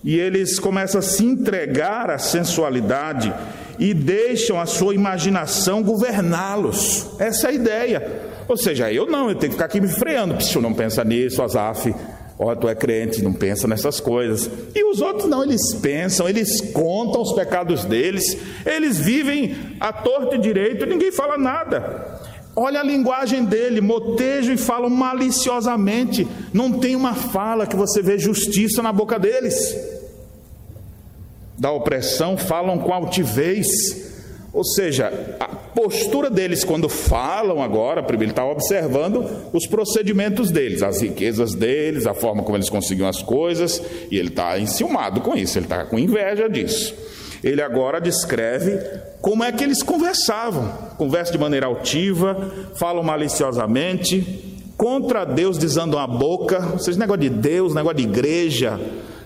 e 0.04 0.19
eles 0.19 0.60
começam 0.60 1.00
a 1.00 1.02
se 1.02 1.24
entregar 1.24 2.10
à 2.10 2.17
sensualidade 2.17 3.34
e 3.80 3.93
deixam 3.93 4.60
a 4.60 4.65
sua 4.65 4.93
imaginação 4.93 5.82
governá-los. 5.82 7.08
Essa 7.19 7.48
é 7.48 7.50
a 7.52 7.54
ideia. 7.54 8.22
Ou 8.48 8.58
seja, 8.58 8.91
eu 8.91 9.06
não, 9.06 9.30
eu 9.30 9.36
tenho 9.36 9.52
que 9.52 9.56
ficar 9.56 9.65
aqui 9.65 9.80
me 9.80 9.88
freando. 9.88 10.41
Se 10.43 10.60
não 10.60 10.74
pensa 10.74 11.04
nisso, 11.04 11.41
Azaf, 11.41 11.93
ó, 12.38 12.54
tu 12.56 12.67
é 12.67 12.76
crente, 12.76 13.24
não 13.24 13.34
pensa 13.34 13.67
nessas 13.67 14.00
coisas. 14.00 14.50
E 14.76 14.84
os 14.84 15.00
outros 15.00 15.30
não, 15.30 15.43
eles 15.43 15.74
pensam, 15.76 16.28
eles 16.28 16.60
contam 16.72 17.22
os 17.22 17.34
pecados 17.34 17.86
deles, 17.86 18.38
eles 18.65 19.00
vivem 19.00 19.56
a 19.80 19.93
torto 19.93 20.36
e 20.36 20.39
direito, 20.39 20.86
ninguém 20.86 21.12
fala 21.12 21.38
nada. 21.38 22.22
Olha 22.55 22.81
a 22.81 22.83
linguagem 22.83 23.43
dele, 23.45 23.81
motejam 23.81 24.53
e 24.53 24.57
falam 24.57 24.89
maliciosamente. 24.89 26.27
Não 26.53 26.71
tem 26.71 26.95
uma 26.95 27.15
fala 27.15 27.65
que 27.65 27.75
você 27.75 28.01
vê 28.01 28.19
justiça 28.19 28.81
na 28.81 28.93
boca 28.93 29.17
deles. 29.17 29.75
Da 31.57 31.71
opressão 31.71 32.37
falam 32.37 32.77
com 32.77 32.93
altivez. 32.93 33.67
Ou 34.53 34.63
seja, 34.63 35.35
a 35.39 35.47
postura 35.47 36.29
deles 36.29 36.63
quando 36.63 36.87
falam 36.87 37.59
agora, 37.63 38.03
primeiro 38.03 38.25
ele 38.25 38.31
está 38.33 38.45
observando 38.45 39.27
os 39.51 39.65
procedimentos 39.65 40.51
deles, 40.51 40.83
as 40.83 41.01
riquezas 41.01 41.55
deles, 41.55 42.05
a 42.05 42.13
forma 42.13 42.43
como 42.43 42.55
eles 42.55 42.69
conseguiam 42.69 43.09
as 43.09 43.23
coisas, 43.23 43.81
e 44.11 44.17
ele 44.19 44.27
está 44.29 44.59
enciumado 44.59 45.21
com 45.21 45.35
isso, 45.35 45.57
ele 45.57 45.65
está 45.65 45.83
com 45.85 45.97
inveja 45.97 46.47
disso. 46.47 46.93
Ele 47.43 47.62
agora 47.62 47.99
descreve 47.99 48.79
como 49.21 49.43
é 49.43 49.51
que 49.51 49.63
eles 49.63 49.84
conversavam. 49.84 50.67
Conversam 50.97 51.34
de 51.34 51.38
maneira 51.38 51.65
altiva, 51.65 52.51
falam 52.75 53.03
maliciosamente, 53.03 54.62
contra 54.77 55.25
Deus 55.25 55.58
desandam 55.58 55.99
a 55.99 56.08
boca. 56.08 56.77
Seja, 56.79 56.97
negócio 56.97 57.21
de 57.21 57.29
Deus, 57.29 57.75
negócio 57.75 57.97
de 57.97 58.03
igreja, 58.03 58.79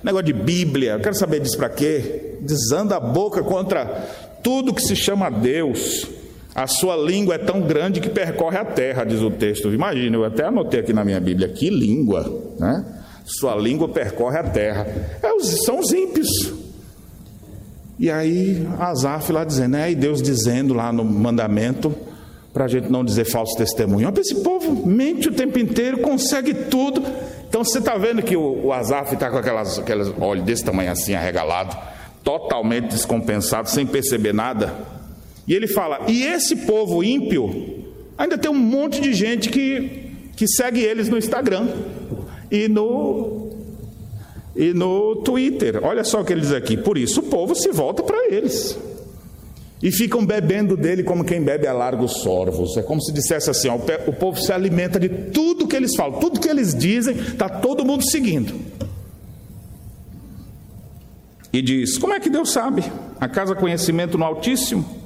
negócio 0.03 0.25
de 0.25 0.33
Bíblia. 0.33 0.93
Eu 0.93 0.99
quero 0.99 1.15
saber 1.15 1.39
disso 1.39 1.57
para 1.57 1.69
quê? 1.69 2.37
Desanda 2.41 2.95
a 2.97 2.99
boca 2.99 3.43
contra 3.43 3.85
tudo 4.43 4.73
que 4.73 4.81
se 4.81 4.95
chama 4.95 5.29
Deus. 5.29 6.07
A 6.55 6.65
sua 6.65 6.95
língua 6.95 7.35
é 7.35 7.37
tão 7.37 7.61
grande 7.61 7.99
que 7.99 8.09
percorre 8.09 8.57
a 8.57 8.65
terra, 8.65 9.03
diz 9.03 9.21
o 9.21 9.29
texto. 9.29 9.71
Imagina, 9.71 10.15
eu 10.17 10.25
até 10.25 10.45
anotei 10.45 10.79
aqui 10.79 10.91
na 10.91 11.05
minha 11.05 11.19
Bíblia, 11.19 11.49
que 11.49 11.69
língua, 11.69 12.55
né? 12.59 12.83
Sua 13.25 13.55
língua 13.55 13.87
percorre 13.89 14.39
a 14.39 14.43
terra. 14.43 14.87
É 15.21 15.31
os, 15.33 15.63
são 15.65 15.79
os 15.79 15.91
ímpios. 15.91 16.27
E 17.99 18.11
aí 18.11 18.67
Asaf 18.79 19.31
lá 19.31 19.43
dizendo, 19.43 19.71
né? 19.71 19.91
E 19.91 19.95
Deus 19.95 20.21
dizendo 20.21 20.73
lá 20.73 20.91
no 20.91 21.03
mandamento 21.03 21.95
para 22.53 22.65
a 22.65 22.67
gente 22.67 22.89
não 22.91 23.03
dizer 23.03 23.25
falso 23.25 23.55
testemunho. 23.55 24.07
Olha 24.07 24.19
esse 24.19 24.35
povo, 24.35 24.87
mente 24.87 25.29
o 25.29 25.31
tempo 25.31 25.59
inteiro, 25.59 25.99
consegue 25.99 26.53
tudo. 26.53 27.03
Então 27.47 27.63
você 27.63 27.79
está 27.79 27.97
vendo 27.97 28.21
que 28.21 28.35
o, 28.35 28.65
o 28.65 28.73
Azaf 28.73 29.13
está 29.13 29.29
com 29.29 29.37
aquelas, 29.37 29.79
aquelas 29.79 30.11
olhos 30.19 30.43
desse 30.43 30.63
tamanho 30.63 30.91
assim, 30.91 31.13
arregalado, 31.13 31.77
totalmente 32.23 32.87
descompensado, 32.87 33.69
sem 33.69 33.85
perceber 33.85 34.33
nada. 34.33 34.73
E 35.47 35.53
ele 35.53 35.67
fala: 35.67 36.01
e 36.07 36.23
esse 36.23 36.55
povo 36.55 37.03
ímpio, 37.03 37.85
ainda 38.17 38.37
tem 38.37 38.49
um 38.49 38.55
monte 38.55 38.99
de 39.01 39.13
gente 39.13 39.49
que, 39.49 40.11
que 40.35 40.47
segue 40.47 40.81
eles 40.81 41.09
no 41.09 41.17
Instagram 41.17 41.67
e 42.51 42.67
no, 42.67 43.36
e 44.57 44.73
no 44.73 45.17
Twitter. 45.17 45.79
Olha 45.83 46.03
só 46.03 46.21
o 46.21 46.25
que 46.25 46.33
ele 46.33 46.41
diz 46.41 46.51
aqui: 46.51 46.75
por 46.75 46.97
isso 46.97 47.19
o 47.21 47.23
povo 47.23 47.55
se 47.55 47.71
volta 47.71 48.01
para 48.03 48.27
eles. 48.33 48.77
E 49.81 49.91
ficam 49.91 50.25
bebendo 50.25 50.75
dele 50.75 51.03
como 51.03 51.23
quem 51.23 51.39
bebe 51.41 51.67
a 51.67 51.73
largos 51.73 52.21
sorvos. 52.21 52.75
É 52.77 52.81
como 52.81 52.99
se 52.99 53.13
dissesse 53.13 53.49
assim: 53.49 53.69
ó, 53.69 53.77
o 54.07 54.13
povo 54.13 54.39
se 54.39 54.51
alimenta 54.51 54.99
de 54.99 55.07
tudo 55.07 55.67
que 55.67 55.75
eles 55.75 55.95
falam, 55.95 56.19
tudo 56.19 56.39
que 56.39 56.49
eles 56.49 56.73
dizem, 56.73 57.15
está 57.15 57.47
todo 57.47 57.85
mundo 57.85 58.03
seguindo. 58.03 58.53
E 61.53 61.61
diz: 61.61 61.97
Como 61.97 62.13
é 62.13 62.19
que 62.19 62.29
Deus 62.29 62.49
sabe? 62.49 62.83
Acaso 63.19 63.55
conhecimento 63.55 64.17
no 64.17 64.25
Altíssimo? 64.25 64.97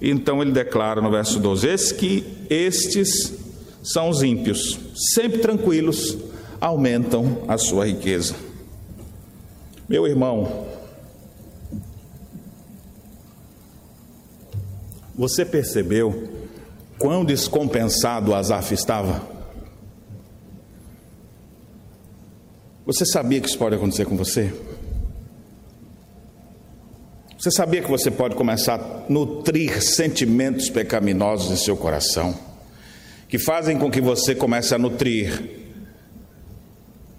Então 0.00 0.42
ele 0.42 0.50
declara 0.50 1.00
no 1.00 1.10
verso 1.10 1.38
12: 1.38 1.68
Esse 1.68 1.94
que 1.94 2.24
estes 2.50 3.32
são 3.84 4.08
os 4.08 4.20
ímpios, 4.20 4.80
sempre 5.14 5.38
tranquilos, 5.38 6.18
aumentam 6.60 7.44
a 7.46 7.56
sua 7.56 7.86
riqueza. 7.86 8.45
Meu 9.88 10.06
irmão, 10.06 10.66
Você 15.16 15.46
percebeu 15.46 16.28
quão 16.98 17.24
descompensado 17.24 18.34
Asaf 18.34 18.74
estava? 18.74 19.22
Você 22.84 23.06
sabia 23.06 23.40
que 23.40 23.48
isso 23.48 23.58
pode 23.58 23.74
acontecer 23.74 24.04
com 24.04 24.14
você? 24.14 24.52
Você 27.38 27.50
sabia 27.50 27.80
que 27.80 27.90
você 27.90 28.10
pode 28.10 28.34
começar 28.34 28.74
a 28.74 29.10
nutrir 29.10 29.82
sentimentos 29.82 30.68
pecaminosos 30.68 31.50
em 31.50 31.56
seu 31.56 31.76
coração, 31.76 32.34
que 33.26 33.38
fazem 33.38 33.78
com 33.78 33.90
que 33.90 34.02
você 34.02 34.34
comece 34.34 34.74
a 34.74 34.78
nutrir 34.78 35.50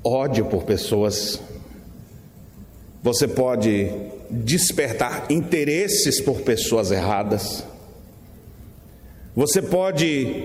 ódio 0.03 0.45
por 0.45 0.63
pessoas? 0.63 1.41
Você 3.07 3.25
pode 3.25 3.89
despertar 4.29 5.27
interesses 5.29 6.19
por 6.19 6.41
pessoas 6.41 6.91
erradas? 6.91 7.63
Você 9.33 9.61
pode 9.61 10.43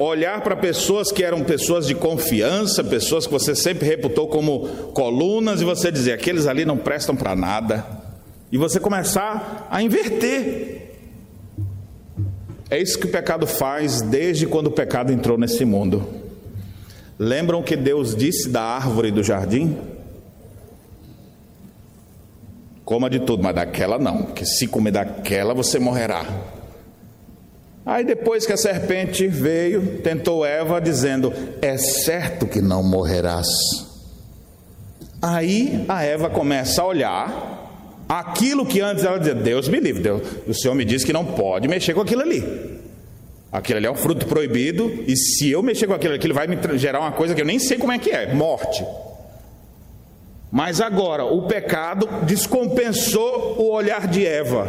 olhar 0.00 0.40
para 0.40 0.56
pessoas 0.56 1.12
que 1.12 1.22
eram 1.22 1.44
pessoas 1.44 1.86
de 1.86 1.94
confiança, 1.94 2.82
pessoas 2.82 3.28
que 3.28 3.32
você 3.32 3.54
sempre 3.54 3.86
reputou 3.86 4.26
como 4.26 4.66
colunas, 4.92 5.60
e 5.60 5.64
você 5.64 5.92
dizer: 5.92 6.14
aqueles 6.14 6.48
ali 6.48 6.64
não 6.64 6.76
prestam 6.76 7.14
para 7.14 7.36
nada, 7.36 7.86
e 8.50 8.58
você 8.58 8.80
começar 8.80 9.68
a 9.70 9.80
inverter. 9.80 10.96
É 12.68 12.82
isso 12.82 12.98
que 12.98 13.06
o 13.06 13.12
pecado 13.12 13.46
faz 13.46 14.02
desde 14.02 14.48
quando 14.48 14.66
o 14.66 14.72
pecado 14.72 15.12
entrou 15.12 15.38
nesse 15.38 15.64
mundo. 15.64 16.04
Lembram 17.16 17.62
que 17.62 17.76
Deus 17.76 18.16
disse 18.16 18.48
da 18.48 18.62
árvore 18.62 19.12
do 19.12 19.22
jardim? 19.22 19.94
Coma 22.86 23.10
de 23.10 23.18
tudo, 23.18 23.42
mas 23.42 23.52
daquela 23.52 23.98
não, 23.98 24.22
porque 24.22 24.46
se 24.46 24.68
comer 24.68 24.92
daquela 24.92 25.52
você 25.52 25.76
morrerá. 25.76 26.24
Aí 27.84 28.04
depois 28.04 28.46
que 28.46 28.52
a 28.52 28.56
serpente 28.56 29.26
veio, 29.26 29.98
tentou 30.02 30.46
Eva, 30.46 30.80
dizendo: 30.80 31.32
É 31.60 31.76
certo 31.76 32.46
que 32.46 32.60
não 32.60 32.84
morrerás. 32.84 33.48
Aí 35.20 35.84
a 35.88 36.04
Eva 36.04 36.30
começa 36.30 36.80
a 36.80 36.86
olhar 36.86 38.04
aquilo 38.08 38.64
que 38.64 38.80
antes 38.80 39.04
ela 39.04 39.18
dizia: 39.18 39.34
Deus 39.34 39.68
me 39.68 39.80
livre, 39.80 40.00
Deus, 40.04 40.22
o 40.46 40.54
Senhor 40.54 40.74
me 40.76 40.84
disse 40.84 41.04
que 41.04 41.12
não 41.12 41.24
pode 41.24 41.66
mexer 41.66 41.92
com 41.92 42.02
aquilo 42.02 42.22
ali. 42.22 42.78
Aquilo 43.50 43.78
ali 43.78 43.86
é 43.86 43.90
um 43.90 43.96
fruto 43.96 44.26
proibido, 44.26 45.02
e 45.08 45.16
se 45.16 45.50
eu 45.50 45.60
mexer 45.60 45.88
com 45.88 45.94
aquilo 45.94 46.14
aquilo 46.14 46.34
vai 46.34 46.46
me 46.46 46.56
gerar 46.78 47.00
uma 47.00 47.10
coisa 47.10 47.34
que 47.34 47.40
eu 47.40 47.46
nem 47.46 47.58
sei 47.58 47.78
como 47.78 47.90
é 47.90 47.98
que 47.98 48.10
é: 48.10 48.32
morte. 48.32 48.84
Mas 50.56 50.80
agora, 50.80 51.22
o 51.22 51.42
pecado 51.42 52.08
descompensou 52.22 53.56
o 53.58 53.70
olhar 53.70 54.08
de 54.08 54.26
Eva. 54.26 54.66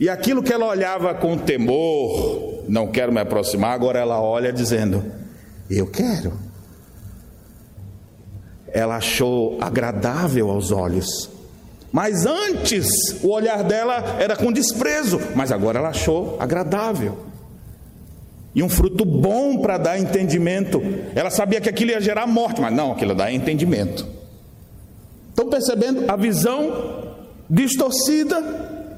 E 0.00 0.08
aquilo 0.08 0.42
que 0.42 0.52
ela 0.52 0.66
olhava 0.66 1.14
com 1.14 1.38
temor, 1.38 2.64
não 2.66 2.88
quero 2.88 3.12
me 3.12 3.20
aproximar, 3.20 3.72
agora 3.72 4.00
ela 4.00 4.20
olha 4.20 4.52
dizendo: 4.52 5.04
Eu 5.70 5.86
quero. 5.86 6.32
Ela 8.72 8.96
achou 8.96 9.56
agradável 9.60 10.50
aos 10.50 10.72
olhos. 10.72 11.30
Mas 11.92 12.26
antes 12.26 12.88
o 13.22 13.28
olhar 13.28 13.62
dela 13.62 14.16
era 14.18 14.34
com 14.34 14.50
desprezo, 14.50 15.20
mas 15.36 15.52
agora 15.52 15.78
ela 15.78 15.90
achou 15.90 16.38
agradável. 16.40 17.16
E 18.52 18.64
um 18.64 18.68
fruto 18.68 19.04
bom 19.04 19.58
para 19.58 19.78
dar 19.78 19.96
entendimento. 19.96 20.82
Ela 21.14 21.30
sabia 21.30 21.60
que 21.60 21.68
aquilo 21.68 21.92
ia 21.92 22.00
gerar 22.00 22.26
morte, 22.26 22.60
mas 22.60 22.74
não, 22.74 22.90
aquilo 22.90 23.14
dá 23.14 23.30
entendimento. 23.30 24.18
Estão 25.30 25.48
percebendo 25.48 26.10
a 26.10 26.16
visão 26.16 27.16
distorcida 27.48 28.40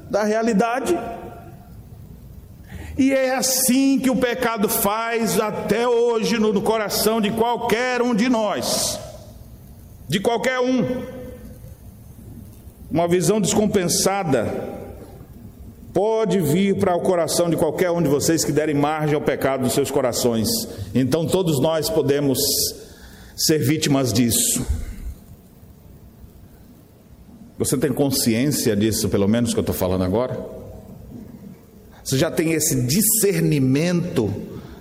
da 0.09 0.23
realidade. 0.23 0.97
E 2.97 3.11
é 3.11 3.35
assim 3.35 3.99
que 3.99 4.09
o 4.09 4.15
pecado 4.15 4.69
faz 4.69 5.39
até 5.39 5.87
hoje 5.87 6.37
no 6.37 6.61
coração 6.61 7.19
de 7.19 7.31
qualquer 7.31 8.01
um 8.01 8.13
de 8.13 8.29
nós, 8.29 8.99
de 10.07 10.19
qualquer 10.19 10.59
um. 10.59 11.01
Uma 12.91 13.07
visão 13.07 13.41
descompensada 13.41 14.83
pode 15.91 16.39
vir 16.39 16.77
para 16.77 16.95
o 16.95 17.01
coração 17.01 17.49
de 17.49 17.55
qualquer 17.55 17.89
um 17.89 18.01
de 18.01 18.09
vocês 18.09 18.43
que 18.45 18.51
derem 18.51 18.75
margem 18.75 19.15
ao 19.15 19.21
pecado 19.21 19.63
dos 19.63 19.73
seus 19.73 19.89
corações. 19.89 20.47
Então 20.93 21.25
todos 21.25 21.59
nós 21.59 21.89
podemos 21.89 22.39
ser 23.35 23.57
vítimas 23.57 24.13
disso. 24.13 24.63
Você 27.57 27.77
tem 27.77 27.91
consciência 27.93 28.75
disso, 28.75 29.09
pelo 29.09 29.27
menos 29.27 29.53
que 29.53 29.59
eu 29.59 29.61
estou 29.61 29.75
falando 29.75 30.03
agora? 30.03 30.39
Você 32.03 32.17
já 32.17 32.29
tem 32.29 32.53
esse 32.53 32.81
discernimento 32.81 34.33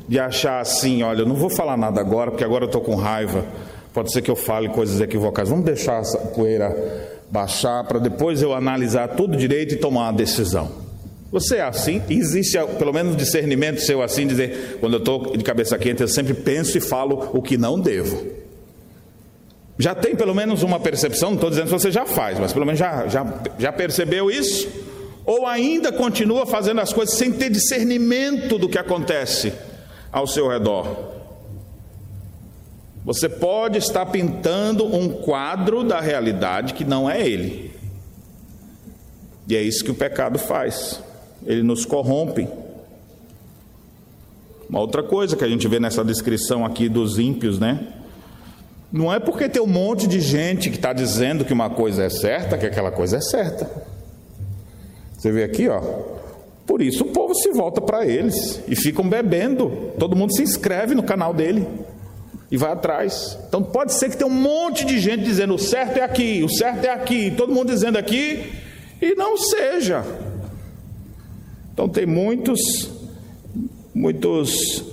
de 0.09 0.19
achar 0.19 0.61
assim: 0.61 1.03
olha, 1.03 1.21
eu 1.21 1.27
não 1.27 1.37
vou 1.37 1.51
falar 1.51 1.77
nada 1.77 2.01
agora, 2.01 2.31
porque 2.31 2.45
agora 2.45 2.65
eu 2.65 2.67
estou 2.67 2.81
com 2.81 2.95
raiva. 2.95 3.45
Pode 3.93 4.11
ser 4.11 4.23
que 4.23 4.31
eu 4.31 4.37
fale 4.37 4.71
coisas 4.71 5.01
equivocadas. 5.01 5.51
Vamos 5.51 5.65
deixar 5.65 6.01
essa 6.01 6.19
poeira 6.19 6.75
baixar 7.31 7.85
para 7.85 7.99
depois 7.99 8.43
eu 8.43 8.55
analisar 8.55 9.09
tudo 9.09 9.37
direito 9.37 9.75
e 9.75 9.77
tomar 9.77 10.11
uma 10.11 10.13
decisão. 10.13 10.83
Você 11.31 11.57
é 11.57 11.63
assim? 11.63 12.03
Existe 12.11 12.59
pelo 12.79 12.93
menos 12.93 13.17
discernimento 13.17 13.81
seu 13.81 14.03
assim, 14.03 14.27
dizer, 14.27 14.77
quando 14.81 14.95
eu 14.95 14.99
estou 14.99 15.35
de 15.35 15.43
cabeça 15.43 15.79
quente, 15.79 16.03
eu 16.03 16.09
sempre 16.09 16.35
penso 16.35 16.77
e 16.77 16.81
falo 16.81 17.31
o 17.33 17.41
que 17.41 17.57
não 17.57 17.81
devo. 17.81 18.42
Já 19.79 19.95
tem 19.95 20.15
pelo 20.15 20.35
menos 20.35 20.63
uma 20.63 20.79
percepção, 20.79 21.31
não 21.31 21.37
estou 21.37 21.51
dizendo 21.51 21.67
que 21.67 21.73
você 21.73 21.91
já 21.91 22.05
faz, 22.05 22.39
mas 22.39 22.53
pelo 22.53 22.67
menos 22.67 22.79
já, 22.79 23.07
já, 23.09 23.27
já 23.59 23.73
percebeu 23.73 24.31
isso? 24.31 24.69
Ou 25.25 25.47
ainda 25.47 25.91
continua 25.93 26.45
fazendo 26.47 26.81
as 26.81 26.93
coisas 26.93 27.17
sem 27.17 27.33
ter 27.33 27.51
discernimento 27.51 28.59
do 28.59 28.69
que 28.69 28.79
acontece 28.79 29.53
ao 30.11 30.27
seu 30.27 30.49
redor? 30.49 31.13
Você 33.05 33.29
pode 33.29 33.79
estar 33.79 34.07
pintando 34.07 34.85
um 34.85 35.09
quadro 35.09 35.83
da 35.83 36.01
realidade 36.01 36.75
que 36.75 36.85
não 36.85 37.11
é 37.11 37.27
ele. 37.27 37.73
E 39.49 39.57
é 39.57 39.63
isso 39.63 39.85
que 39.85 39.91
o 39.91 39.95
pecado 39.95 40.39
faz. 40.39 41.03
Ele 41.45 41.63
nos 41.63 41.85
corrompe. 41.85 42.47
Uma 44.69 44.81
outra 44.81 45.03
coisa 45.03 45.37
que 45.37 45.45
a 45.45 45.49
gente 45.49 45.67
vê 45.67 45.81
nessa 45.81 46.05
descrição 46.05 46.65
aqui 46.65 46.89
dos 46.89 47.19
ímpios, 47.19 47.59
né? 47.59 48.02
Não 48.93 49.13
é 49.13 49.19
porque 49.19 49.49
tem 49.49 49.63
um 49.63 49.67
monte 49.67 50.07
de 50.07 50.21
gente 50.21 50.69
que 50.69 50.77
está 50.77 50.93
dizendo 50.93 51.45
que 51.47 51.53
uma 51.53 51.71
coisa 51.71 52.05
é 52.05 52.11
certa, 52.11 52.59
que 52.59 52.67
aquela 52.67 52.91
coisa 52.91 53.17
é 53.17 53.21
certa. 53.23 53.71
Você 55.17 55.33
vê 55.33 55.45
aqui, 55.45 55.67
ó. 55.69 55.81
Por 56.67 56.83
isso 56.83 57.05
o 57.05 57.09
povo 57.09 57.35
se 57.35 57.51
volta 57.53 57.81
para 57.81 58.05
eles 58.07 58.61
e 58.69 58.77
ficam 58.77 59.09
bebendo. 59.09 59.93
Todo 59.99 60.15
mundo 60.15 60.35
se 60.35 60.43
inscreve 60.43 60.95
no 60.95 61.03
canal 61.03 61.33
dele 61.33 61.67
e 62.51 62.57
vai 62.59 62.73
atrás. 62.73 63.39
Então 63.49 63.63
pode 63.63 63.95
ser 63.95 64.11
que 64.11 64.17
tenha 64.17 64.31
um 64.31 64.35
monte 64.35 64.85
de 64.85 65.01
gente 65.01 65.25
dizendo 65.25 65.55
o 65.55 65.59
certo 65.59 65.97
é 65.97 66.03
aqui, 66.03 66.43
o 66.43 66.49
certo 66.51 66.85
é 66.85 66.91
aqui, 66.91 67.33
todo 67.35 67.53
mundo 67.53 67.69
dizendo 67.69 67.97
aqui 67.97 68.53
e 69.01 69.15
não 69.15 69.39
seja. 69.39 70.05
Então 71.73 71.89
tem 71.89 72.05
muitos, 72.05 72.91
muitos 73.95 74.92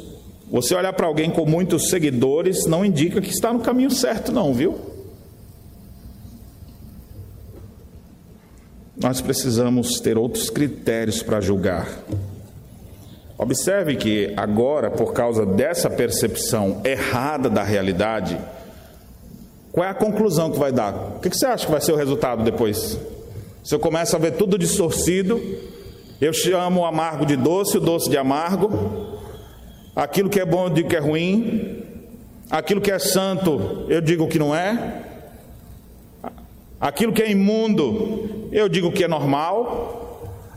você 0.51 0.73
olhar 0.73 0.93
para 0.93 1.05
alguém 1.05 1.29
com 1.29 1.45
muitos 1.45 1.89
seguidores 1.89 2.65
não 2.65 2.83
indica 2.83 3.21
que 3.21 3.29
está 3.29 3.53
no 3.53 3.59
caminho 3.59 3.91
certo, 3.91 4.31
não, 4.31 4.53
viu? 4.53 4.79
Nós 8.97 9.21
precisamos 9.21 9.99
ter 9.99 10.17
outros 10.17 10.49
critérios 10.49 11.21
para 11.21 11.39
julgar. 11.39 11.87
Observe 13.37 13.95
que 13.95 14.33
agora, 14.35 14.91
por 14.91 15.13
causa 15.13 15.45
dessa 15.45 15.89
percepção 15.89 16.81
errada 16.83 17.49
da 17.49 17.63
realidade, 17.63 18.37
qual 19.71 19.87
é 19.87 19.89
a 19.89 19.93
conclusão 19.93 20.51
que 20.51 20.59
vai 20.59 20.73
dar? 20.73 20.93
O 21.15 21.19
que 21.19 21.29
você 21.29 21.45
acha 21.45 21.65
que 21.65 21.71
vai 21.71 21.79
ser 21.79 21.93
o 21.93 21.95
resultado 21.95 22.43
depois? 22.43 22.99
Se 23.63 23.73
eu 23.73 23.79
começo 23.79 24.15
a 24.15 24.19
ver 24.19 24.31
tudo 24.31 24.57
distorcido, 24.57 25.39
eu 26.19 26.33
chamo 26.33 26.81
o 26.81 26.85
amargo 26.85 27.25
de 27.25 27.37
doce, 27.37 27.77
o 27.77 27.81
doce 27.81 28.09
de 28.09 28.17
amargo, 28.17 29.08
aquilo 30.01 30.29
que 30.29 30.39
é 30.39 30.45
bom 30.45 30.65
eu 30.65 30.69
digo 30.69 30.89
que 30.89 30.95
é 30.95 30.99
ruim, 30.99 31.83
aquilo 32.49 32.81
que 32.81 32.91
é 32.91 32.99
santo 32.99 33.85
eu 33.89 34.01
digo 34.01 34.27
que 34.27 34.39
não 34.39 34.55
é, 34.55 35.03
aquilo 36.79 37.11
que 37.11 37.21
é 37.21 37.29
imundo 37.31 38.49
eu 38.51 38.69
digo 38.69 38.91
que 38.91 39.03
é 39.03 39.07
normal, 39.07 39.99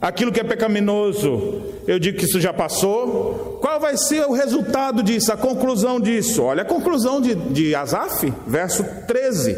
Aquilo 0.03 0.33
que 0.33 0.41
é 0.41 0.43
pecaminoso, 0.43 1.63
eu 1.87 1.97
digo 1.97 2.19
que 2.19 2.25
isso 2.25 2.41
já 2.41 2.53
passou. 2.53 3.61
Qual 3.63 3.79
vai 3.79 3.97
ser 3.97 4.27
o 4.27 4.33
resultado 4.33 5.01
disso, 5.01 5.33
a 5.33 5.37
conclusão 5.37 6.01
disso? 6.01 6.43
Olha 6.43 6.63
a 6.63 6.65
conclusão 6.65 7.21
de, 7.21 7.37
de 7.37 7.73
Asaf, 7.73 8.35
verso 8.45 8.85
13. 9.07 9.57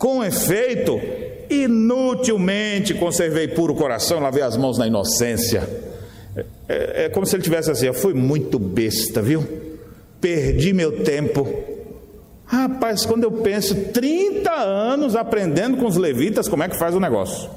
Com 0.00 0.24
efeito, 0.24 1.00
inutilmente 1.48 2.92
conservei 2.92 3.46
puro 3.46 3.72
coração, 3.72 4.18
lavei 4.18 4.42
as 4.42 4.56
mãos 4.56 4.76
na 4.76 4.88
inocência. 4.88 5.89
É, 6.70 7.06
é, 7.06 7.08
como 7.08 7.26
se 7.26 7.34
ele 7.34 7.42
tivesse 7.42 7.68
assim: 7.68 7.86
eu 7.86 7.94
fui 7.94 8.14
muito 8.14 8.56
besta, 8.56 9.20
viu? 9.20 9.44
Perdi 10.20 10.72
meu 10.72 11.02
tempo. 11.02 11.48
Rapaz, 12.46 13.04
quando 13.04 13.24
eu 13.24 13.32
penso 13.32 13.74
30 13.74 14.52
anos 14.52 15.16
aprendendo 15.16 15.76
com 15.76 15.86
os 15.86 15.96
levitas 15.96 16.48
como 16.48 16.62
é 16.62 16.68
que 16.68 16.78
faz 16.78 16.94
o 16.94 17.00
negócio. 17.00 17.50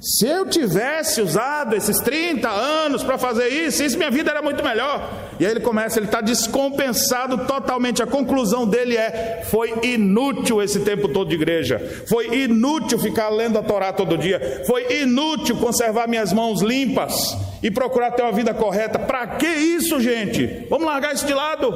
Se 0.00 0.26
eu 0.26 0.46
tivesse 0.46 1.20
usado 1.20 1.76
esses 1.76 1.98
30 1.98 2.48
anos 2.48 3.02
para 3.02 3.18
fazer 3.18 3.48
isso, 3.48 3.84
isso 3.84 3.98
minha 3.98 4.10
vida 4.10 4.30
era 4.30 4.40
muito 4.40 4.64
melhor. 4.64 5.28
E 5.38 5.44
aí 5.44 5.50
ele 5.50 5.60
começa, 5.60 5.98
ele 5.98 6.06
está 6.06 6.22
descompensado 6.22 7.46
totalmente. 7.46 8.02
A 8.02 8.06
conclusão 8.06 8.66
dele 8.66 8.96
é: 8.96 9.42
foi 9.50 9.74
inútil 9.82 10.62
esse 10.62 10.80
tempo 10.80 11.06
todo 11.06 11.28
de 11.28 11.34
igreja, 11.34 11.78
foi 12.08 12.44
inútil 12.44 12.98
ficar 12.98 13.28
lendo 13.28 13.58
a 13.58 13.62
Torá 13.62 13.92
todo 13.92 14.16
dia, 14.16 14.62
foi 14.66 15.02
inútil 15.02 15.56
conservar 15.56 16.08
minhas 16.08 16.32
mãos 16.32 16.62
limpas 16.62 17.36
e 17.62 17.70
procurar 17.70 18.12
ter 18.12 18.22
uma 18.22 18.32
vida 18.32 18.54
correta. 18.54 18.98
Para 18.98 19.26
que 19.26 19.46
isso, 19.46 20.00
gente? 20.00 20.66
Vamos 20.70 20.86
largar 20.86 21.14
isso 21.14 21.26
de 21.26 21.34
lado. 21.34 21.74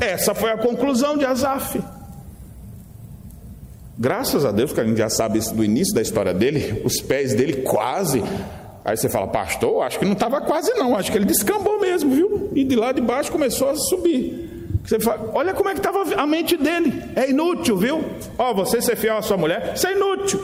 Essa 0.00 0.32
foi 0.32 0.52
a 0.52 0.56
conclusão 0.56 1.16
de 1.18 1.24
Asaf. 1.24 1.80
Graças 3.96 4.44
a 4.44 4.50
Deus 4.50 4.72
que 4.72 4.80
a 4.80 4.84
gente 4.84 4.98
já 4.98 5.08
sabe 5.08 5.38
isso 5.38 5.54
do 5.54 5.62
início 5.62 5.94
da 5.94 6.02
história 6.02 6.34
dele, 6.34 6.82
os 6.84 7.00
pés 7.00 7.32
dele 7.32 7.62
quase. 7.62 8.22
Aí 8.84 8.96
você 8.96 9.08
fala, 9.08 9.28
pastor, 9.28 9.82
acho 9.82 9.98
que 9.98 10.04
não 10.04 10.14
estava 10.14 10.40
quase 10.40 10.72
não, 10.74 10.96
acho 10.96 11.10
que 11.10 11.16
ele 11.16 11.24
descambou 11.24 11.80
mesmo, 11.80 12.10
viu? 12.10 12.50
E 12.54 12.64
de 12.64 12.74
lá 12.74 12.92
de 12.92 13.00
baixo 13.00 13.30
começou 13.30 13.70
a 13.70 13.76
subir. 13.76 14.44
Você 14.84 14.98
fala, 15.00 15.30
olha 15.32 15.54
como 15.54 15.70
é 15.70 15.72
que 15.72 15.78
estava 15.78 16.02
a 16.20 16.26
mente 16.26 16.56
dele, 16.56 17.02
é 17.14 17.30
inútil, 17.30 17.76
viu? 17.76 18.04
Ó, 18.36 18.50
oh, 18.50 18.54
você 18.54 18.82
ser 18.82 18.96
fiel 18.96 19.16
à 19.16 19.22
sua 19.22 19.36
mulher, 19.36 19.72
isso 19.74 19.86
é 19.86 19.92
inútil. 19.92 20.40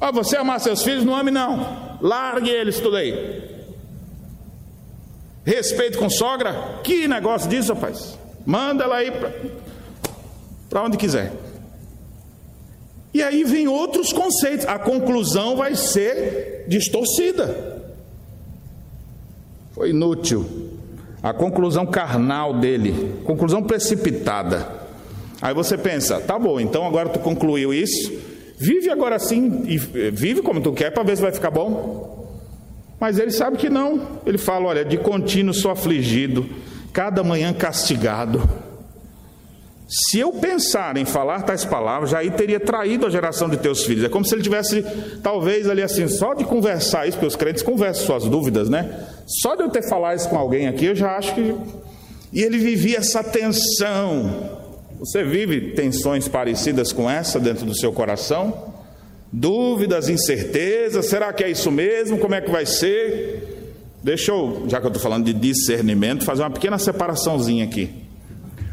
Ó, 0.00 0.08
oh, 0.08 0.12
você 0.12 0.36
amar 0.36 0.60
seus 0.60 0.82
filhos, 0.82 1.04
não 1.04 1.14
ame 1.14 1.30
não. 1.30 1.98
Largue 2.00 2.48
eles 2.48 2.80
tudo 2.80 2.96
aí. 2.96 3.56
Respeito 5.44 5.98
com 5.98 6.08
sogra, 6.08 6.80
que 6.82 7.06
negócio 7.06 7.48
disso, 7.50 7.74
rapaz? 7.74 8.18
Manda 8.46 8.84
ela 8.84 8.96
aí 8.96 9.12
para 10.70 10.82
onde 10.82 10.96
quiser. 10.96 11.32
E 13.16 13.22
aí 13.22 13.44
vem 13.44 13.66
outros 13.66 14.12
conceitos. 14.12 14.66
A 14.66 14.78
conclusão 14.78 15.56
vai 15.56 15.74
ser 15.74 16.66
distorcida. 16.68 17.80
Foi 19.72 19.88
inútil. 19.88 20.44
A 21.22 21.32
conclusão 21.32 21.86
carnal 21.86 22.60
dele, 22.60 23.14
conclusão 23.24 23.62
precipitada. 23.62 24.68
Aí 25.40 25.54
você 25.54 25.78
pensa, 25.78 26.20
tá 26.20 26.38
bom, 26.38 26.60
então 26.60 26.86
agora 26.86 27.08
tu 27.08 27.18
concluiu 27.18 27.72
isso, 27.72 28.12
vive 28.58 28.90
agora 28.90 29.16
assim 29.16 29.64
e 29.64 29.76
eh, 29.76 30.10
vive 30.10 30.42
como 30.42 30.60
tu 30.60 30.72
quer 30.72 30.90
para 30.90 31.02
ver 31.02 31.16
se 31.16 31.22
vai 31.22 31.32
ficar 31.32 31.50
bom. 31.50 32.36
Mas 33.00 33.18
ele 33.18 33.30
sabe 33.30 33.56
que 33.56 33.70
não. 33.70 34.20
Ele 34.26 34.36
fala: 34.36 34.66
olha, 34.66 34.84
de 34.84 34.98
contínuo 34.98 35.54
sou 35.54 35.70
afligido, 35.70 36.46
cada 36.92 37.24
manhã 37.24 37.54
castigado. 37.54 38.46
Se 39.88 40.18
eu 40.18 40.32
pensar 40.32 40.96
em 40.96 41.04
falar 41.04 41.42
tais 41.42 41.64
palavras, 41.64 42.10
já 42.10 42.18
aí 42.18 42.30
teria 42.30 42.58
traído 42.58 43.06
a 43.06 43.10
geração 43.10 43.48
de 43.48 43.56
teus 43.56 43.84
filhos. 43.84 44.04
É 44.04 44.08
como 44.08 44.24
se 44.24 44.34
ele 44.34 44.42
tivesse, 44.42 44.84
talvez 45.22 45.68
ali 45.68 45.80
assim, 45.80 46.08
só 46.08 46.34
de 46.34 46.44
conversar 46.44 47.06
isso, 47.06 47.16
porque 47.16 47.28
os 47.28 47.36
crentes 47.36 47.62
conversam 47.62 48.04
suas 48.04 48.24
dúvidas, 48.24 48.68
né? 48.68 49.06
Só 49.26 49.54
de 49.54 49.62
eu 49.62 49.70
ter 49.70 49.88
falado 49.88 50.16
isso 50.16 50.28
com 50.28 50.36
alguém 50.36 50.66
aqui, 50.66 50.86
eu 50.86 50.94
já 50.94 51.16
acho 51.16 51.34
que. 51.34 51.54
E 52.32 52.42
ele 52.42 52.58
vivia 52.58 52.98
essa 52.98 53.22
tensão. 53.22 54.58
Você 54.98 55.22
vive 55.22 55.72
tensões 55.72 56.26
parecidas 56.26 56.92
com 56.92 57.08
essa 57.08 57.38
dentro 57.38 57.64
do 57.64 57.76
seu 57.76 57.92
coração? 57.92 58.74
Dúvidas, 59.32 60.08
incertezas, 60.08 61.06
será 61.06 61.32
que 61.32 61.44
é 61.44 61.50
isso 61.50 61.70
mesmo? 61.70 62.18
Como 62.18 62.34
é 62.34 62.40
que 62.40 62.50
vai 62.50 62.66
ser? 62.66 63.70
Deixa 64.02 64.32
eu, 64.32 64.64
já 64.66 64.80
que 64.80 64.86
eu 64.86 64.88
estou 64.88 65.02
falando 65.02 65.26
de 65.26 65.32
discernimento, 65.32 66.24
fazer 66.24 66.42
uma 66.42 66.50
pequena 66.50 66.78
separaçãozinha 66.78 67.64
aqui. 67.64 68.05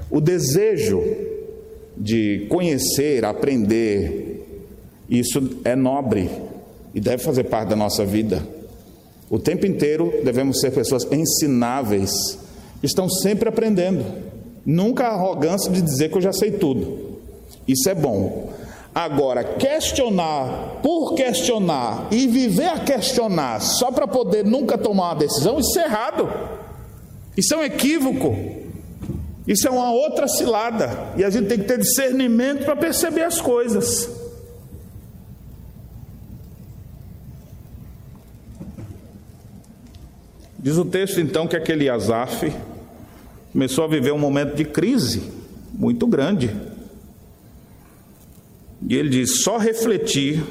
O 0.09 0.21
desejo 0.21 1.01
de 1.97 2.45
conhecer, 2.49 3.25
aprender, 3.25 4.33
isso 5.09 5.59
é 5.63 5.75
nobre 5.75 6.29
e 6.93 6.99
deve 6.99 7.23
fazer 7.23 7.45
parte 7.45 7.69
da 7.69 7.75
nossa 7.75 8.05
vida. 8.05 8.45
O 9.29 9.39
tempo 9.39 9.65
inteiro 9.65 10.13
devemos 10.23 10.59
ser 10.59 10.71
pessoas 10.71 11.07
ensináveis, 11.11 12.11
estão 12.81 13.09
sempre 13.09 13.49
aprendendo. 13.49 14.05
Nunca 14.65 15.05
a 15.05 15.13
arrogância 15.13 15.71
de 15.71 15.81
dizer 15.81 16.09
que 16.09 16.17
eu 16.17 16.21
já 16.21 16.31
sei 16.31 16.51
tudo. 16.51 17.19
Isso 17.67 17.89
é 17.89 17.95
bom. 17.95 18.53
Agora, 18.93 19.43
questionar 19.43 20.79
por 20.83 21.15
questionar 21.15 22.07
e 22.11 22.27
viver 22.27 22.67
a 22.67 22.79
questionar 22.79 23.59
só 23.59 23.91
para 23.91 24.07
poder 24.07 24.45
nunca 24.45 24.77
tomar 24.77 25.09
uma 25.09 25.15
decisão, 25.15 25.59
isso 25.59 25.79
é 25.79 25.85
errado. 25.85 26.29
Isso 27.35 27.53
é 27.55 27.57
um 27.57 27.63
equívoco. 27.63 28.62
Isso 29.47 29.67
é 29.67 29.71
uma 29.71 29.91
outra 29.91 30.27
cilada, 30.27 31.13
e 31.17 31.23
a 31.23 31.29
gente 31.29 31.47
tem 31.47 31.59
que 31.59 31.65
ter 31.65 31.77
discernimento 31.77 32.63
para 32.63 32.75
perceber 32.75 33.23
as 33.23 33.41
coisas. 33.41 34.09
Diz 40.57 40.77
o 40.77 40.85
texto 40.85 41.19
então 41.19 41.45
que 41.45 41.57
aquele 41.57 41.89
Asaf 41.89 42.53
começou 43.51 43.83
a 43.83 43.87
viver 43.87 44.13
um 44.13 44.17
momento 44.17 44.55
de 44.55 44.63
crise 44.63 45.29
muito 45.73 46.07
grande. 46.07 46.55
E 48.87 48.95
ele 48.95 49.09
diz: 49.09 49.43
só 49.43 49.57
refletir, 49.57 50.41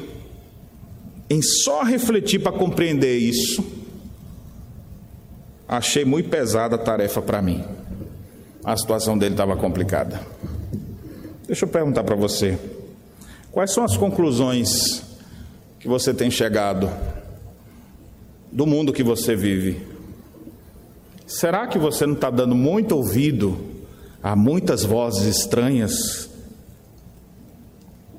em 1.30 1.40
só 1.40 1.82
refletir 1.82 2.40
para 2.40 2.52
compreender 2.52 3.16
isso, 3.16 3.64
achei 5.66 6.04
muito 6.04 6.28
pesada 6.28 6.76
a 6.76 6.78
tarefa 6.78 7.22
para 7.22 7.40
mim 7.40 7.64
a 8.64 8.76
situação 8.76 9.18
dele 9.18 9.34
estava 9.34 9.56
complicada. 9.56 10.20
Deixa 11.46 11.64
eu 11.64 11.68
perguntar 11.68 12.04
para 12.04 12.14
você: 12.14 12.58
quais 13.50 13.72
são 13.72 13.84
as 13.84 13.96
conclusões 13.96 15.02
que 15.80 15.88
você 15.88 16.14
tem 16.14 16.30
chegado 16.30 16.88
do 18.50 18.66
mundo 18.66 18.92
que 18.92 19.02
você 19.02 19.34
vive? 19.34 19.84
Será 21.26 21.66
que 21.66 21.78
você 21.78 22.06
não 22.06 22.14
está 22.14 22.30
dando 22.30 22.54
muito 22.54 22.94
ouvido 22.94 23.58
a 24.22 24.36
muitas 24.36 24.84
vozes 24.84 25.24
estranhas? 25.38 26.28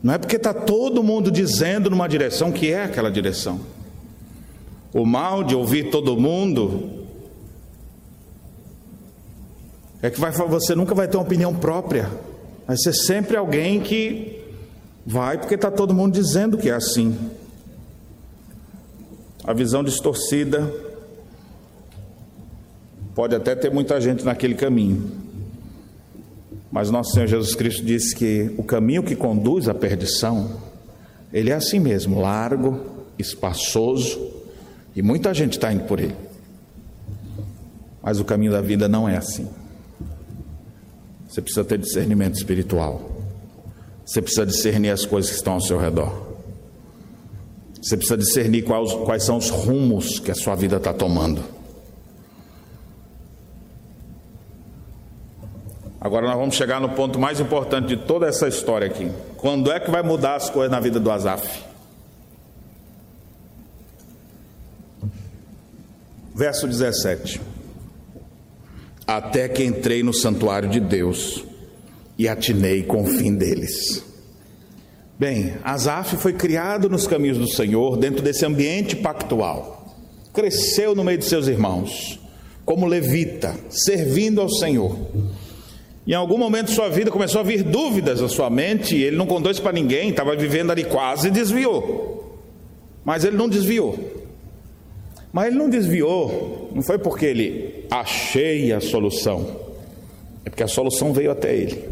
Não 0.01 0.13
é 0.13 0.17
porque 0.17 0.35
está 0.35 0.53
todo 0.53 1.01
mundo 1.01 1.31
dizendo 1.31 1.89
numa 1.89 2.09
direção 2.09 2.51
que 2.51 2.71
é 2.71 2.83
aquela 2.83 3.09
direção. 3.09 3.61
O 4.93 5.05
mal 5.05 5.43
de 5.43 5.55
ouvir 5.55 5.89
todo 5.89 6.19
mundo 6.19 7.02
é 10.03 10.09
que 10.09 10.19
vai, 10.19 10.31
você 10.31 10.75
nunca 10.75 10.93
vai 10.93 11.07
ter 11.07 11.15
uma 11.15 11.23
opinião 11.23 11.55
própria. 11.55 12.11
Vai 12.67 12.75
ser 12.75 12.91
sempre 12.91 13.37
alguém 13.37 13.79
que 13.79 14.37
vai 15.05 15.37
porque 15.37 15.55
está 15.55 15.71
todo 15.71 15.93
mundo 15.93 16.13
dizendo 16.13 16.57
que 16.57 16.69
é 16.69 16.73
assim. 16.73 17.17
A 19.45 19.53
visão 19.53 19.81
distorcida 19.81 20.69
pode 23.15 23.33
até 23.33 23.55
ter 23.55 23.71
muita 23.71 24.01
gente 24.01 24.25
naquele 24.25 24.55
caminho. 24.55 25.09
Mas 26.69 26.89
nosso 26.89 27.13
Senhor 27.13 27.27
Jesus 27.27 27.55
Cristo 27.55 27.85
disse 27.85 28.13
que 28.13 28.53
o 28.57 28.63
caminho 28.63 29.03
que 29.03 29.15
conduz 29.15 29.69
à 29.69 29.73
perdição, 29.73 30.59
ele 31.31 31.49
é 31.49 31.53
assim 31.53 31.79
mesmo, 31.79 32.19
largo, 32.19 33.05
espaçoso, 33.17 34.19
e 34.93 35.01
muita 35.01 35.33
gente 35.33 35.53
está 35.53 35.71
indo 35.71 35.85
por 35.85 36.01
ele. 36.01 36.15
Mas 38.01 38.19
o 38.19 38.25
caminho 38.25 38.51
da 38.51 38.59
vida 38.59 38.89
não 38.89 39.07
é 39.07 39.15
assim. 39.15 39.47
Você 41.33 41.41
precisa 41.41 41.65
ter 41.65 41.79
discernimento 41.79 42.35
espiritual. 42.35 43.09
Você 44.05 44.21
precisa 44.21 44.45
discernir 44.45 44.91
as 44.91 45.03
coisas 45.03 45.31
que 45.31 45.37
estão 45.37 45.53
ao 45.53 45.61
seu 45.61 45.79
redor. 45.79 46.37
Você 47.81 47.97
precisa 47.97 48.15
discernir 48.15 48.61
quais, 48.61 48.93
quais 48.93 49.23
são 49.23 49.37
os 49.37 49.49
rumos 49.49 50.19
que 50.19 50.29
a 50.29 50.35
sua 50.35 50.53
vida 50.53 50.77
está 50.77 50.93
tomando. 50.93 51.43
Agora 55.99 56.27
nós 56.27 56.37
vamos 56.37 56.53
chegar 56.53 56.79
no 56.79 56.89
ponto 56.89 57.17
mais 57.17 57.39
importante 57.39 57.87
de 57.87 57.97
toda 57.97 58.27
essa 58.27 58.47
história 58.47 58.85
aqui. 58.85 59.11
Quando 59.37 59.71
é 59.71 59.79
que 59.79 59.89
vai 59.89 60.03
mudar 60.03 60.35
as 60.35 60.51
coisas 60.51 60.69
na 60.69 60.79
vida 60.79 60.99
do 60.99 61.09
Azaf? 61.09 61.63
Verso 66.35 66.67
17. 66.67 67.52
Até 69.17 69.47
que 69.47 69.63
entrei 69.63 70.01
no 70.01 70.11
santuário 70.11 70.67
de 70.67 70.79
Deus 70.79 71.45
e 72.17 72.27
atinei 72.27 72.81
com 72.81 73.03
o 73.03 73.05
fim 73.05 73.35
deles. 73.35 74.03
Bem, 75.19 75.53
Azaf 75.63 76.17
foi 76.17 76.33
criado 76.33 76.89
nos 76.89 77.05
caminhos 77.05 77.37
do 77.37 77.47
Senhor, 77.47 77.95
dentro 77.97 78.23
desse 78.23 78.43
ambiente 78.43 78.95
pactual. 78.95 79.95
Cresceu 80.33 80.95
no 80.95 81.03
meio 81.03 81.19
de 81.19 81.25
seus 81.25 81.47
irmãos, 81.47 82.19
como 82.65 82.87
levita, 82.87 83.55
servindo 83.69 84.41
ao 84.41 84.49
Senhor. 84.49 84.97
Em 86.07 86.13
algum 86.13 86.39
momento 86.39 86.69
de 86.69 86.73
sua 86.73 86.89
vida 86.89 87.11
começou 87.11 87.39
a 87.39 87.43
vir 87.43 87.61
dúvidas 87.61 88.19
à 88.19 88.27
sua 88.27 88.49
mente, 88.49 88.95
ele 88.95 89.15
não 89.15 89.27
contou 89.27 89.51
isso 89.51 89.61
para 89.61 89.73
ninguém, 89.73 90.09
estava 90.09 90.35
vivendo 90.35 90.71
ali 90.71 90.85
quase 90.85 91.27
e 91.27 91.31
desviou. 91.31 92.41
Mas 93.05 93.23
ele 93.23 93.37
não 93.37 93.47
desviou. 93.47 93.95
Mas 95.31 95.49
ele 95.49 95.57
não 95.57 95.69
desviou, 95.69 96.71
não 96.73 96.81
foi 96.81 96.97
porque 96.97 97.27
ele 97.27 97.72
achei 97.99 98.73
a 98.73 98.81
solução, 98.81 99.59
é 100.43 100.49
porque 100.49 100.63
a 100.63 100.67
solução 100.67 101.13
veio 101.13 101.29
até 101.29 101.55
ele. 101.55 101.87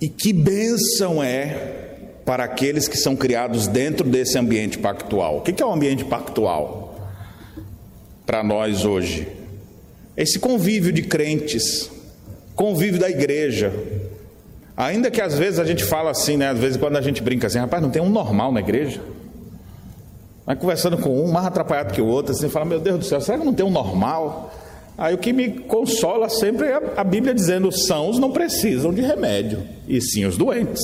E 0.00 0.08
que 0.08 0.32
bênção 0.32 1.22
é 1.22 1.82
para 2.24 2.44
aqueles 2.44 2.86
que 2.86 2.96
são 2.96 3.16
criados 3.16 3.66
dentro 3.66 4.08
desse 4.08 4.38
ambiente 4.38 4.78
pactual. 4.78 5.38
O 5.38 5.40
que 5.40 5.60
é 5.62 5.66
o 5.66 5.70
um 5.70 5.72
ambiente 5.72 6.04
pactual 6.04 7.10
para 8.24 8.42
nós 8.44 8.84
hoje? 8.84 9.26
Esse 10.16 10.38
convívio 10.38 10.92
de 10.92 11.02
crentes, 11.02 11.90
convívio 12.54 13.00
da 13.00 13.10
igreja. 13.10 13.72
Ainda 14.76 15.10
que 15.10 15.20
às 15.20 15.36
vezes 15.36 15.58
a 15.58 15.64
gente 15.64 15.82
fala 15.84 16.12
assim, 16.12 16.36
né? 16.36 16.48
Às 16.50 16.58
vezes 16.58 16.76
quando 16.76 16.96
a 16.96 17.02
gente 17.02 17.20
brinca 17.22 17.48
assim, 17.48 17.58
rapaz, 17.58 17.82
não 17.82 17.90
tem 17.90 18.00
um 18.00 18.08
normal 18.08 18.52
na 18.52 18.60
igreja. 18.60 19.00
Vai 20.46 20.56
conversando 20.56 20.98
com 20.98 21.24
um, 21.24 21.30
mais 21.30 21.46
atrapalhado 21.46 21.92
que 21.92 22.02
o 22.02 22.06
outro, 22.06 22.32
assim, 22.32 22.48
fala, 22.48 22.66
meu 22.66 22.78
Deus 22.78 22.98
do 22.98 23.04
céu, 23.04 23.20
será 23.20 23.38
que 23.38 23.44
não 23.44 23.54
tem 23.54 23.64
um 23.64 23.70
normal? 23.70 24.52
Aí 24.96 25.14
o 25.14 25.18
que 25.18 25.32
me 25.32 25.50
consola 25.50 26.28
sempre 26.28 26.68
é 26.68 26.80
a 26.96 27.02
Bíblia 27.02 27.34
dizendo: 27.34 27.68
os 27.68 27.86
sãos 27.86 28.18
não 28.18 28.30
precisam 28.30 28.92
de 28.92 29.00
remédio, 29.00 29.62
e 29.88 30.00
sim 30.00 30.24
os 30.24 30.36
doentes. 30.36 30.82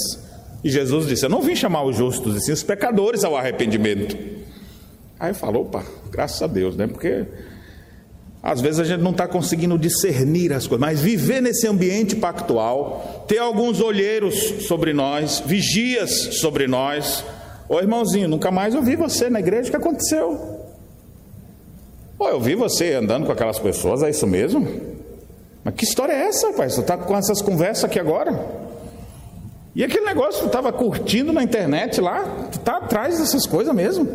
E 0.64 0.70
Jesus 0.70 1.06
disse: 1.06 1.24
Eu 1.24 1.30
não 1.30 1.40
vim 1.40 1.54
chamar 1.54 1.84
os 1.84 1.96
justos, 1.96 2.36
e 2.36 2.40
sim 2.40 2.52
os 2.52 2.62
pecadores 2.62 3.22
ao 3.22 3.36
arrependimento. 3.36 4.16
Aí 5.18 5.30
eu 5.30 5.34
falo: 5.34 5.60
opa, 5.60 5.84
graças 6.10 6.42
a 6.42 6.48
Deus, 6.48 6.74
né? 6.74 6.88
Porque 6.88 7.24
às 8.42 8.60
vezes 8.60 8.80
a 8.80 8.84
gente 8.84 9.00
não 9.00 9.12
está 9.12 9.28
conseguindo 9.28 9.78
discernir 9.78 10.52
as 10.52 10.66
coisas, 10.66 10.80
mas 10.80 11.00
viver 11.00 11.40
nesse 11.40 11.68
ambiente 11.68 12.16
pactual, 12.16 13.24
ter 13.28 13.38
alguns 13.38 13.80
olheiros 13.80 14.64
sobre 14.66 14.92
nós, 14.92 15.40
vigias 15.44 16.10
sobre 16.40 16.66
nós. 16.66 17.22
Ô 17.70 17.78
irmãozinho, 17.78 18.26
nunca 18.26 18.50
mais 18.50 18.74
ouvi 18.74 18.96
você 18.96 19.30
na 19.30 19.38
igreja, 19.38 19.68
o 19.68 19.70
que 19.70 19.76
aconteceu? 19.76 20.58
Ô, 22.18 22.26
eu 22.26 22.40
vi 22.40 22.56
você 22.56 22.94
andando 22.94 23.26
com 23.26 23.30
aquelas 23.30 23.60
pessoas, 23.60 24.02
é 24.02 24.10
isso 24.10 24.26
mesmo? 24.26 24.66
Mas 25.62 25.74
que 25.76 25.84
história 25.84 26.12
é 26.12 26.22
essa, 26.26 26.52
pai? 26.52 26.68
Você 26.68 26.80
está 26.80 26.98
com 26.98 27.16
essas 27.16 27.40
conversas 27.40 27.84
aqui 27.84 28.00
agora? 28.00 28.44
E 29.72 29.84
aquele 29.84 30.04
negócio 30.04 30.40
que 30.40 30.40
tu 30.40 30.46
estava 30.46 30.72
curtindo 30.72 31.32
na 31.32 31.44
internet 31.44 32.00
lá, 32.00 32.48
tu 32.50 32.58
está 32.58 32.78
atrás 32.78 33.20
dessas 33.20 33.46
coisas 33.46 33.72
mesmo? 33.72 34.08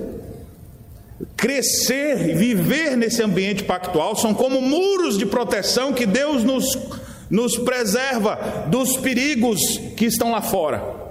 Crescer 1.38 2.32
e 2.32 2.34
viver 2.34 2.98
nesse 2.98 3.24
ambiente 3.24 3.64
pactual 3.64 4.18
são 4.18 4.34
como 4.34 4.60
muros 4.60 5.18
de 5.18 5.26
proteção 5.26 5.94
que 5.94 6.06
Deus 6.06 6.44
nos, 6.44 6.78
nos 7.30 7.58
preserva 7.58 8.68
dos 8.68 8.98
perigos 8.98 9.62
que 9.96 10.04
estão 10.04 10.30
lá 10.30 10.42
fora. 10.42 11.05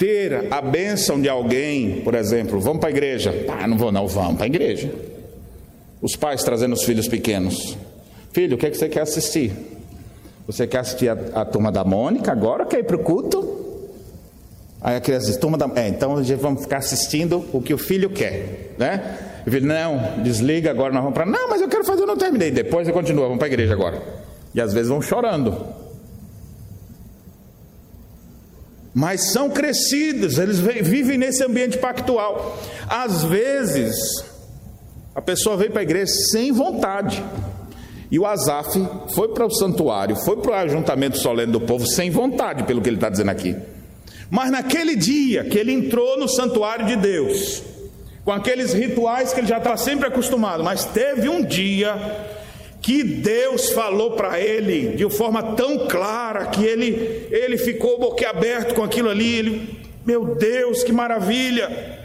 Ter 0.00 0.50
a 0.50 0.62
bênção 0.62 1.20
de 1.20 1.28
alguém, 1.28 2.00
por 2.00 2.14
exemplo, 2.14 2.58
vamos 2.58 2.80
para 2.80 2.88
a 2.88 2.90
igreja. 2.90 3.44
Ah, 3.46 3.68
não 3.68 3.76
vou 3.76 3.92
não, 3.92 4.08
vamos 4.08 4.36
para 4.36 4.44
a 4.44 4.46
igreja. 4.46 4.90
Os 6.00 6.16
pais 6.16 6.42
trazendo 6.42 6.72
os 6.72 6.84
filhos 6.84 7.06
pequenos. 7.06 7.76
Filho, 8.32 8.54
o 8.54 8.58
que, 8.58 8.64
é 8.64 8.70
que 8.70 8.78
você 8.78 8.88
quer 8.88 9.02
assistir? 9.02 9.52
Você 10.46 10.66
quer 10.66 10.78
assistir 10.78 11.10
a, 11.10 11.42
a 11.42 11.44
turma 11.44 11.70
da 11.70 11.84
Mônica 11.84 12.32
agora? 12.32 12.64
Quer 12.64 12.78
ir 12.78 12.84
para 12.84 12.96
o 12.96 13.00
culto? 13.00 13.60
Aí 14.80 14.96
a 14.96 15.00
criança 15.02 15.26
diz, 15.26 15.36
toma 15.36 15.58
da... 15.58 15.70
É, 15.76 15.88
então 15.88 16.16
vamos 16.38 16.62
ficar 16.62 16.78
assistindo 16.78 17.44
o 17.52 17.60
que 17.60 17.74
o 17.74 17.78
filho 17.78 18.08
quer, 18.08 18.72
né? 18.78 19.42
Eu 19.44 19.52
filho, 19.52 19.66
não, 19.66 20.22
desliga 20.22 20.70
agora, 20.70 20.94
nós 20.94 21.02
vamos 21.02 21.14
para... 21.14 21.26
Não, 21.26 21.46
mas 21.50 21.60
eu 21.60 21.68
quero 21.68 21.84
fazer, 21.84 22.04
eu 22.04 22.06
não 22.06 22.16
terminei. 22.16 22.50
Depois 22.50 22.88
eu 22.88 22.94
continuo, 22.94 23.24
vamos 23.24 23.36
para 23.36 23.48
a 23.48 23.52
igreja 23.52 23.74
agora. 23.74 24.00
E 24.54 24.62
às 24.62 24.72
vezes 24.72 24.88
vão 24.88 25.02
chorando. 25.02 25.62
Mas 28.92 29.32
são 29.32 29.48
crescidos, 29.48 30.38
eles 30.38 30.58
vivem 30.58 31.16
nesse 31.16 31.44
ambiente 31.44 31.78
pactual. 31.78 32.58
Às 32.88 33.22
vezes, 33.22 33.94
a 35.14 35.22
pessoa 35.22 35.56
veio 35.56 35.70
para 35.70 35.80
a 35.80 35.84
igreja 35.84 36.12
sem 36.30 36.50
vontade. 36.50 37.22
E 38.10 38.18
o 38.18 38.26
Azaf 38.26 38.76
foi 39.14 39.28
para 39.28 39.46
o 39.46 39.50
santuário, 39.50 40.16
foi 40.16 40.36
para 40.38 40.50
o 40.50 40.54
ajuntamento 40.54 41.18
solene 41.18 41.52
do 41.52 41.60
povo 41.60 41.86
sem 41.86 42.10
vontade, 42.10 42.64
pelo 42.64 42.80
que 42.80 42.88
ele 42.88 42.96
está 42.96 43.08
dizendo 43.08 43.30
aqui. 43.30 43.54
Mas 44.28 44.50
naquele 44.50 44.96
dia 44.96 45.44
que 45.44 45.56
ele 45.56 45.72
entrou 45.72 46.18
no 46.18 46.28
santuário 46.28 46.86
de 46.86 46.96
Deus, 46.96 47.62
com 48.24 48.32
aqueles 48.32 48.72
rituais 48.72 49.32
que 49.32 49.40
ele 49.40 49.46
já 49.46 49.58
estava 49.58 49.76
sempre 49.76 50.08
acostumado, 50.08 50.64
mas 50.64 50.84
teve 50.84 51.28
um 51.28 51.44
dia 51.44 51.94
que 52.80 53.02
Deus 53.02 53.70
falou 53.70 54.12
para 54.12 54.40
ele 54.40 54.96
de 54.96 55.08
forma 55.10 55.54
tão 55.54 55.86
clara 55.86 56.46
que 56.46 56.64
ele 56.64 57.28
ele 57.30 57.58
ficou 57.58 57.98
boquiaberto 57.98 58.74
com 58.74 58.82
aquilo 58.82 59.10
ali, 59.10 59.36
ele, 59.36 59.80
meu 60.04 60.34
Deus, 60.34 60.82
que 60.82 60.92
maravilha! 60.92 61.98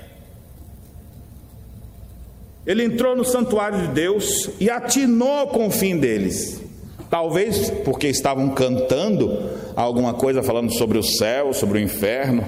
Ele 2.66 2.84
entrou 2.84 3.16
no 3.16 3.24
santuário 3.24 3.80
de 3.82 3.88
Deus 3.90 4.50
e 4.60 4.70
atinou 4.70 5.48
com 5.48 5.68
o 5.68 5.72
fim 5.72 5.98
deles. 5.98 6.62
Talvez 7.10 7.70
porque 7.84 8.08
estavam 8.08 8.50
cantando 8.50 9.50
alguma 9.76 10.16
coisa 10.16 10.42
falando 10.42 10.74
sobre 10.74 10.98
o 10.98 11.04
céu, 11.04 11.54
sobre 11.54 11.78
o 11.78 11.82
inferno. 11.82 12.44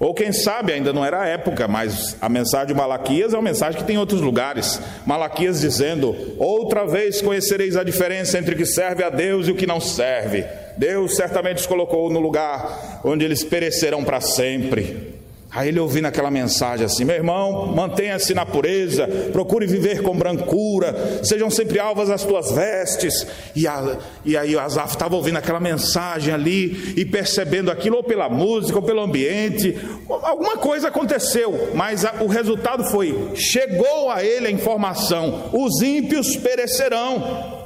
Ou 0.00 0.14
quem 0.14 0.32
sabe, 0.32 0.72
ainda 0.72 0.94
não 0.94 1.04
era 1.04 1.20
a 1.20 1.26
época, 1.26 1.68
mas 1.68 2.16
a 2.22 2.28
mensagem 2.28 2.68
de 2.68 2.74
Malaquias 2.74 3.34
é 3.34 3.36
uma 3.36 3.42
mensagem 3.42 3.78
que 3.78 3.86
tem 3.86 3.96
em 3.96 3.98
outros 3.98 4.22
lugares. 4.22 4.80
Malaquias 5.04 5.60
dizendo: 5.60 6.16
Outra 6.38 6.86
vez 6.86 7.20
conhecereis 7.20 7.76
a 7.76 7.84
diferença 7.84 8.38
entre 8.38 8.54
o 8.54 8.56
que 8.56 8.64
serve 8.64 9.04
a 9.04 9.10
Deus 9.10 9.46
e 9.46 9.50
o 9.50 9.54
que 9.54 9.66
não 9.66 9.78
serve. 9.78 10.46
Deus 10.78 11.16
certamente 11.16 11.58
os 11.58 11.66
colocou 11.66 12.10
no 12.10 12.18
lugar 12.18 13.02
onde 13.04 13.26
eles 13.26 13.44
perecerão 13.44 14.02
para 14.02 14.22
sempre. 14.22 15.19
Aí 15.52 15.68
ele 15.68 15.80
ouvindo 15.80 16.06
aquela 16.06 16.30
mensagem 16.30 16.86
assim: 16.86 17.04
meu 17.04 17.16
irmão, 17.16 17.66
mantenha-se 17.74 18.32
na 18.34 18.46
pureza, 18.46 19.08
procure 19.32 19.66
viver 19.66 20.00
com 20.00 20.16
brancura, 20.16 21.20
sejam 21.24 21.50
sempre 21.50 21.80
alvas 21.80 22.08
as 22.08 22.24
tuas 22.24 22.52
vestes. 22.52 23.26
E, 23.56 23.66
a, 23.66 23.98
e 24.24 24.36
aí 24.36 24.54
o 24.54 24.60
Azaf 24.60 24.92
estava 24.92 25.16
ouvindo 25.16 25.38
aquela 25.38 25.58
mensagem 25.58 26.32
ali 26.32 26.94
e 26.96 27.04
percebendo 27.04 27.68
aquilo, 27.68 27.96
ou 27.96 28.04
pela 28.04 28.28
música, 28.28 28.78
ou 28.78 28.84
pelo 28.84 29.00
ambiente, 29.00 29.76
alguma 30.08 30.56
coisa 30.56 30.86
aconteceu, 30.86 31.70
mas 31.74 32.04
a, 32.04 32.22
o 32.22 32.28
resultado 32.28 32.84
foi: 32.84 33.32
chegou 33.34 34.08
a 34.08 34.22
ele 34.22 34.46
a 34.46 34.52
informação: 34.52 35.50
os 35.52 35.82
ímpios 35.82 36.36
perecerão. 36.36 37.58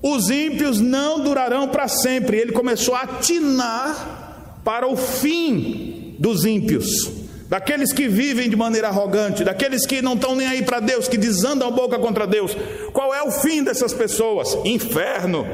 Os 0.00 0.30
ímpios 0.30 0.80
não 0.80 1.18
durarão 1.24 1.68
para 1.68 1.88
sempre. 1.88 2.38
Ele 2.38 2.52
começou 2.52 2.94
a 2.94 3.00
atinar 3.00 4.60
para 4.64 4.86
o 4.86 4.96
fim 4.96 5.97
dos 6.18 6.44
ímpios, 6.44 7.10
daqueles 7.48 7.92
que 7.92 8.08
vivem 8.08 8.50
de 8.50 8.56
maneira 8.56 8.88
arrogante, 8.88 9.44
daqueles 9.44 9.86
que 9.86 10.02
não 10.02 10.14
estão 10.14 10.34
nem 10.34 10.46
aí 10.46 10.62
para 10.62 10.80
Deus, 10.80 11.08
que 11.08 11.16
desandam 11.16 11.68
a 11.68 11.70
boca 11.70 11.98
contra 11.98 12.26
Deus. 12.26 12.56
Qual 12.92 13.14
é 13.14 13.22
o 13.22 13.30
fim 13.30 13.62
dessas 13.62 13.94
pessoas? 13.94 14.56
Inferno. 14.64 15.46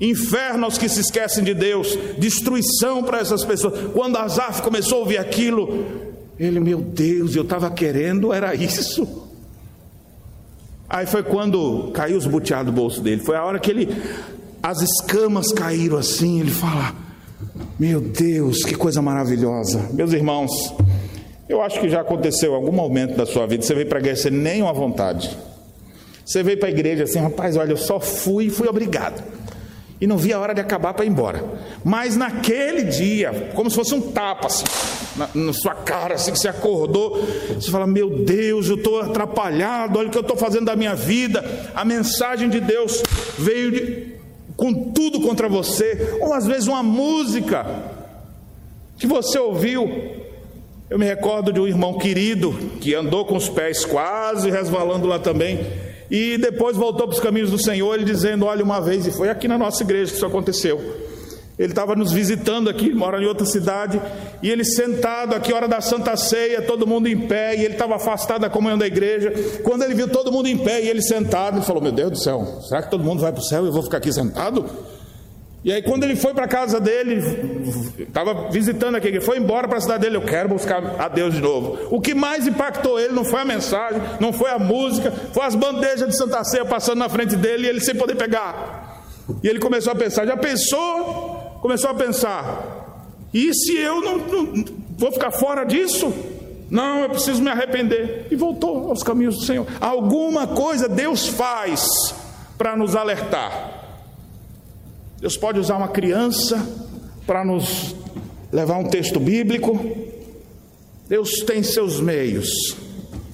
Inferno 0.00 0.64
aos 0.64 0.78
que 0.78 0.88
se 0.88 1.00
esquecem 1.00 1.42
de 1.42 1.54
Deus, 1.54 1.98
destruição 2.18 3.02
para 3.02 3.18
essas 3.18 3.44
pessoas. 3.44 3.90
Quando 3.92 4.16
Azaf 4.16 4.62
começou 4.62 4.98
a 4.98 5.00
ouvir 5.00 5.18
aquilo, 5.18 5.86
ele, 6.38 6.60
meu 6.60 6.80
Deus, 6.80 7.34
eu 7.34 7.42
estava 7.42 7.68
querendo, 7.70 8.32
era 8.32 8.54
isso. 8.54 9.28
Aí 10.88 11.04
foi 11.04 11.22
quando 11.22 11.90
caiu 11.92 12.16
os 12.16 12.26
buteados 12.26 12.72
do 12.72 12.80
bolso 12.80 13.00
dele. 13.00 13.20
Foi 13.20 13.36
a 13.36 13.44
hora 13.44 13.58
que 13.58 13.70
ele, 13.70 13.88
as 14.62 14.80
escamas 14.80 15.52
caíram 15.52 15.98
assim. 15.98 16.40
Ele 16.40 16.50
fala: 16.50 16.94
meu 17.78 18.00
Deus, 18.00 18.64
que 18.64 18.74
coisa 18.74 19.00
maravilhosa. 19.00 19.88
Meus 19.92 20.12
irmãos, 20.12 20.50
eu 21.48 21.62
acho 21.62 21.80
que 21.80 21.88
já 21.88 22.00
aconteceu 22.00 22.54
algum 22.54 22.72
momento 22.72 23.16
da 23.16 23.24
sua 23.24 23.46
vida, 23.46 23.62
você 23.62 23.74
veio 23.74 23.86
para 23.86 23.98
a 23.98 24.00
igreja 24.00 24.22
sem 24.22 24.32
nenhuma 24.32 24.72
vontade. 24.72 25.36
Você 26.24 26.42
veio 26.42 26.58
para 26.58 26.68
a 26.68 26.70
igreja 26.70 27.04
assim, 27.04 27.18
rapaz, 27.18 27.56
olha, 27.56 27.72
eu 27.72 27.76
só 27.76 27.98
fui 27.98 28.46
e 28.46 28.50
fui 28.50 28.68
obrigado. 28.68 29.22
e 30.00 30.06
não 30.06 30.16
via 30.16 30.36
a 30.36 30.40
hora 30.40 30.54
de 30.54 30.60
acabar 30.60 30.94
para 30.94 31.04
ir 31.04 31.08
embora. 31.08 31.42
Mas 31.84 32.16
naquele 32.16 32.84
dia, 32.84 33.50
como 33.54 33.70
se 33.70 33.76
fosse 33.76 33.94
um 33.94 34.00
tapa 34.12 34.46
assim, 34.46 34.64
na, 35.16 35.28
na 35.34 35.52
sua 35.52 35.74
cara, 35.74 36.14
assim 36.14 36.30
que 36.30 36.38
você 36.38 36.48
acordou, 36.48 37.26
você 37.54 37.70
fala: 37.70 37.86
Meu 37.86 38.24
Deus, 38.24 38.68
eu 38.68 38.76
estou 38.76 39.00
atrapalhado, 39.00 39.98
olha 39.98 40.08
o 40.08 40.10
que 40.10 40.18
eu 40.18 40.22
estou 40.22 40.36
fazendo 40.36 40.66
da 40.66 40.76
minha 40.76 40.94
vida. 40.94 41.44
A 41.74 41.84
mensagem 41.84 42.48
de 42.48 42.60
Deus 42.60 43.02
veio 43.38 43.72
de, 43.72 44.17
com 44.58 44.90
tudo 44.90 45.20
contra 45.20 45.48
você, 45.48 46.18
ou 46.20 46.34
às 46.34 46.44
vezes 46.44 46.66
uma 46.66 46.82
música 46.82 47.64
que 48.98 49.06
você 49.06 49.38
ouviu. 49.38 49.88
Eu 50.90 50.98
me 50.98 51.04
recordo 51.06 51.52
de 51.52 51.60
um 51.60 51.68
irmão 51.68 51.96
querido 51.96 52.52
que 52.80 52.92
andou 52.92 53.24
com 53.24 53.36
os 53.36 53.48
pés 53.48 53.84
quase 53.84 54.50
resvalando 54.50 55.06
lá 55.06 55.18
também 55.18 55.60
e 56.10 56.36
depois 56.38 56.76
voltou 56.76 57.06
para 57.06 57.14
os 57.14 57.20
caminhos 57.20 57.52
do 57.52 57.62
Senhor, 57.62 57.94
ele 57.94 58.04
dizendo: 58.04 58.46
Olha, 58.46 58.64
uma 58.64 58.80
vez, 58.80 59.06
e 59.06 59.12
foi 59.12 59.28
aqui 59.28 59.46
na 59.46 59.56
nossa 59.56 59.82
igreja 59.84 60.10
que 60.10 60.16
isso 60.16 60.26
aconteceu. 60.26 60.80
Ele 61.58 61.72
estava 61.72 61.96
nos 61.96 62.12
visitando 62.12 62.70
aqui, 62.70 62.94
mora 62.94 63.20
em 63.20 63.26
outra 63.26 63.44
cidade, 63.44 64.00
e 64.40 64.48
ele 64.48 64.64
sentado 64.64 65.34
aqui, 65.34 65.52
hora 65.52 65.66
da 65.66 65.80
Santa 65.80 66.16
Ceia, 66.16 66.62
todo 66.62 66.86
mundo 66.86 67.08
em 67.08 67.26
pé, 67.26 67.56
e 67.56 67.64
ele 67.64 67.74
estava 67.74 67.96
afastado 67.96 68.42
da 68.42 68.50
comunhão 68.50 68.78
da 68.78 68.86
igreja. 68.86 69.32
Quando 69.64 69.82
ele 69.82 69.94
viu 69.94 70.08
todo 70.08 70.30
mundo 70.30 70.46
em 70.46 70.56
pé 70.56 70.80
e 70.82 70.88
ele 70.88 71.02
sentado, 71.02 71.56
ele 71.56 71.66
falou: 71.66 71.82
Meu 71.82 71.90
Deus 71.90 72.10
do 72.12 72.18
céu, 72.18 72.60
será 72.68 72.82
que 72.82 72.90
todo 72.90 73.02
mundo 73.02 73.20
vai 73.20 73.32
para 73.32 73.40
o 73.40 73.44
céu 73.44 73.64
e 73.64 73.66
eu 73.66 73.72
vou 73.72 73.82
ficar 73.82 73.96
aqui 73.96 74.12
sentado? 74.12 74.66
E 75.64 75.72
aí, 75.72 75.82
quando 75.82 76.04
ele 76.04 76.14
foi 76.14 76.32
para 76.32 76.44
a 76.44 76.48
casa 76.48 76.78
dele, 76.78 77.20
estava 77.98 78.48
visitando 78.48 78.94
aqui, 78.94 79.08
ele 79.08 79.20
foi 79.20 79.38
embora 79.38 79.66
para 79.66 79.78
a 79.78 79.80
cidade 79.80 80.02
dele, 80.02 80.16
eu 80.16 80.22
quero 80.22 80.48
buscar 80.48 80.80
a 81.00 81.08
Deus 81.08 81.34
de 81.34 81.40
novo. 81.40 81.76
O 81.90 82.00
que 82.00 82.14
mais 82.14 82.46
impactou 82.46 83.00
ele 83.00 83.12
não 83.12 83.24
foi 83.24 83.40
a 83.40 83.44
mensagem, 83.44 84.00
não 84.20 84.32
foi 84.32 84.50
a 84.50 84.58
música, 84.60 85.10
foi 85.10 85.44
as 85.44 85.56
bandejas 85.56 86.08
de 86.08 86.16
Santa 86.16 86.44
Ceia 86.44 86.64
passando 86.64 87.00
na 87.00 87.08
frente 87.08 87.34
dele 87.34 87.66
e 87.66 87.68
ele 87.68 87.80
sem 87.80 87.96
poder 87.96 88.14
pegar. 88.14 89.02
E 89.42 89.48
ele 89.48 89.58
começou 89.58 89.92
a 89.92 89.96
pensar, 89.96 90.24
já 90.24 90.36
pensou? 90.36 91.37
Começou 91.60 91.90
a 91.90 91.94
pensar, 91.94 93.08
e 93.32 93.52
se 93.52 93.76
eu 93.76 94.00
não, 94.00 94.18
não 94.18 94.64
vou 94.96 95.12
ficar 95.12 95.30
fora 95.30 95.64
disso? 95.64 96.12
Não, 96.70 97.00
eu 97.00 97.10
preciso 97.10 97.42
me 97.42 97.50
arrepender. 97.50 98.26
E 98.30 98.36
voltou 98.36 98.88
aos 98.90 99.02
caminhos 99.02 99.36
do 99.36 99.44
Senhor. 99.44 99.66
Alguma 99.80 100.46
coisa 100.46 100.88
Deus 100.88 101.26
faz 101.26 101.88
para 102.56 102.76
nos 102.76 102.94
alertar. 102.94 103.76
Deus 105.20 105.36
pode 105.36 105.58
usar 105.58 105.76
uma 105.76 105.88
criança 105.88 106.64
para 107.26 107.44
nos 107.44 107.94
levar 108.52 108.78
um 108.78 108.88
texto 108.88 109.18
bíblico. 109.18 109.78
Deus 111.08 111.30
tem 111.46 111.62
seus 111.62 112.00
meios. 112.00 112.48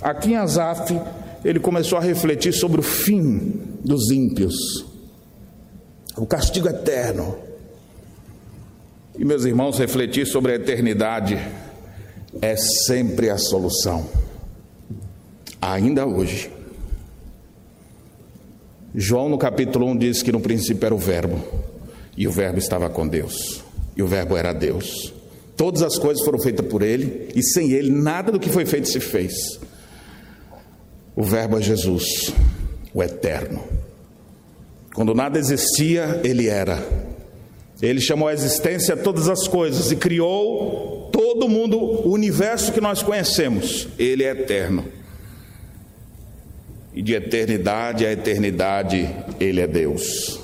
Aqui 0.01 0.33
em 0.33 0.37
Asaf, 0.37 0.99
ele 1.45 1.59
começou 1.59 1.99
a 1.99 2.01
refletir 2.01 2.53
sobre 2.53 2.81
o 2.81 2.83
fim 2.83 3.61
dos 3.85 4.11
ímpios, 4.11 4.85
o 6.16 6.27
castigo 6.27 6.68
eterno. 6.68 7.37
E 9.16 9.24
meus 9.24 9.44
irmãos, 9.44 9.78
refletir 9.78 10.26
sobre 10.26 10.52
a 10.52 10.54
eternidade 10.56 11.38
é 12.42 12.56
sempre 12.56 13.30
a 13.30 13.38
solução, 13.38 14.04
ainda 15.62 16.04
hoje. 16.04 16.50
João, 18.92 19.28
no 19.28 19.38
capítulo 19.38 19.86
1, 19.86 19.96
diz 19.98 20.22
que 20.22 20.32
no 20.32 20.40
princípio 20.40 20.84
era 20.84 20.94
o 20.94 20.98
Verbo 20.98 21.40
e 22.16 22.26
o 22.26 22.32
Verbo 22.32 22.58
estava 22.58 22.90
com 22.90 23.06
Deus. 23.06 23.62
E 23.96 24.02
o 24.02 24.06
Verbo 24.06 24.36
era 24.36 24.52
Deus. 24.52 25.14
Todas 25.56 25.82
as 25.82 25.96
coisas 25.96 26.24
foram 26.24 26.40
feitas 26.40 26.66
por 26.66 26.82
Ele, 26.82 27.28
e 27.36 27.42
sem 27.42 27.70
Ele 27.70 27.90
nada 27.90 28.32
do 28.32 28.40
que 28.40 28.50
foi 28.50 28.66
feito 28.66 28.88
se 28.88 28.98
fez. 28.98 29.32
O 31.14 31.22
Verbo 31.22 31.58
é 31.58 31.62
Jesus, 31.62 32.32
o 32.92 33.00
Eterno. 33.00 33.62
Quando 34.92 35.14
nada 35.14 35.38
existia, 35.38 36.20
Ele 36.24 36.48
era. 36.48 37.03
Ele 37.83 38.01
chamou 38.01 38.29
à 38.29 38.33
existência 38.33 38.97
todas 38.97 39.29
as 39.29 39.49
coisas 39.49 39.91
e 39.91 39.97
criou 39.97 41.09
todo 41.12 41.49
mundo, 41.49 41.79
o 41.79 42.12
universo 42.12 42.72
que 42.72 42.81
nós 42.81 43.03
conhecemos. 43.03 43.89
Ele 43.99 44.25
é 44.25 44.31
eterno. 44.31 44.85
E 46.95 47.03
de 47.03 47.14
eternidade 47.14 48.07
a 48.07 48.12
eternidade, 48.12 49.09
Ele 49.41 49.61
é 49.61 49.66
Deus 49.66 50.43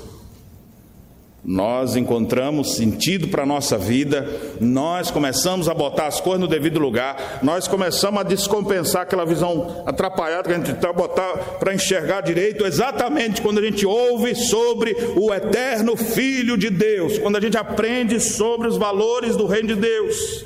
nós 1.43 1.95
encontramos 1.95 2.75
sentido 2.75 3.27
para 3.27 3.43
a 3.43 3.45
nossa 3.45 3.77
vida, 3.77 4.29
nós 4.59 5.09
começamos 5.09 5.67
a 5.67 5.73
botar 5.73 6.05
as 6.05 6.21
coisas 6.21 6.41
no 6.41 6.47
devido 6.47 6.79
lugar, 6.79 7.39
nós 7.41 7.67
começamos 7.67 8.21
a 8.21 8.23
descompensar 8.23 9.01
aquela 9.01 9.25
visão 9.25 9.83
atrapalhada 9.87 10.43
que 10.43 10.53
a 10.53 10.57
gente 10.57 10.71
está 10.71 10.93
botar 10.93 11.57
para 11.59 11.73
enxergar 11.73 12.21
direito, 12.21 12.65
exatamente 12.65 13.41
quando 13.41 13.59
a 13.59 13.63
gente 13.63 13.85
ouve 13.85 14.35
sobre 14.35 14.95
o 15.15 15.33
eterno 15.33 15.95
Filho 15.95 16.55
de 16.57 16.69
Deus, 16.69 17.17
quando 17.17 17.37
a 17.37 17.41
gente 17.41 17.57
aprende 17.57 18.19
sobre 18.19 18.67
os 18.67 18.77
valores 18.77 19.35
do 19.35 19.47
Reino 19.47 19.69
de 19.69 19.75
Deus. 19.75 20.45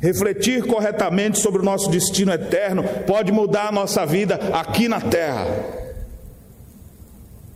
Refletir 0.00 0.66
corretamente 0.66 1.38
sobre 1.38 1.62
o 1.62 1.64
nosso 1.64 1.88
destino 1.90 2.32
eterno 2.32 2.82
pode 3.06 3.30
mudar 3.32 3.68
a 3.68 3.72
nossa 3.72 4.04
vida 4.04 4.34
aqui 4.52 4.88
na 4.88 5.00
terra. 5.00 5.85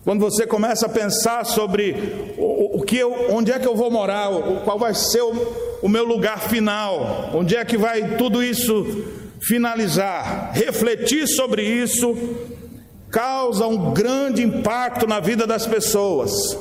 Quando 0.05 0.21
você 0.21 0.47
começa 0.47 0.87
a 0.87 0.89
pensar 0.89 1.45
sobre 1.45 2.35
o, 2.39 2.81
o 2.81 2.83
que 2.83 2.97
eu, 2.97 3.27
onde 3.31 3.53
é 3.53 3.59
que 3.59 3.69
eu 3.69 3.77
vou 3.77 3.91
morar, 3.91 4.31
o, 4.31 4.61
qual 4.63 4.79
vai 4.79 4.95
ser 4.95 5.21
o, 5.21 5.79
o 5.83 5.89
meu 5.89 6.05
lugar 6.05 6.41
final, 6.41 7.31
onde 7.35 7.55
é 7.55 7.65
que 7.65 7.77
vai 7.77 8.17
tudo 8.17 8.43
isso 8.43 9.05
finalizar, 9.43 10.53
refletir 10.55 11.27
sobre 11.27 11.63
isso 11.63 12.17
causa 13.11 13.67
um 13.67 13.93
grande 13.93 14.43
impacto 14.43 15.07
na 15.07 15.21
vida 15.21 15.47
das 15.47 15.67
pessoas 15.67 16.57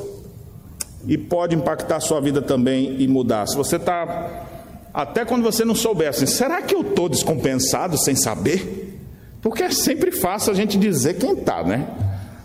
e 1.08 1.18
pode 1.18 1.56
impactar 1.56 1.98
a 1.98 2.00
sua 2.00 2.20
vida 2.20 2.42
também 2.42 2.96
e 3.00 3.08
mudar. 3.08 3.48
Se 3.48 3.56
você 3.56 3.76
está, 3.76 4.48
até 4.94 5.24
quando 5.24 5.44
você 5.44 5.64
não 5.64 5.76
souber 5.76 6.10
assim, 6.10 6.26
será 6.26 6.62
que 6.62 6.76
eu 6.76 6.82
estou 6.82 7.08
descompensado 7.08 7.98
sem 7.98 8.16
saber? 8.16 9.00
Porque 9.42 9.64
é 9.64 9.72
sempre 9.72 10.12
fácil 10.12 10.52
a 10.52 10.56
gente 10.56 10.78
dizer 10.78 11.18
quem 11.18 11.34
está, 11.34 11.64
né? 11.64 11.88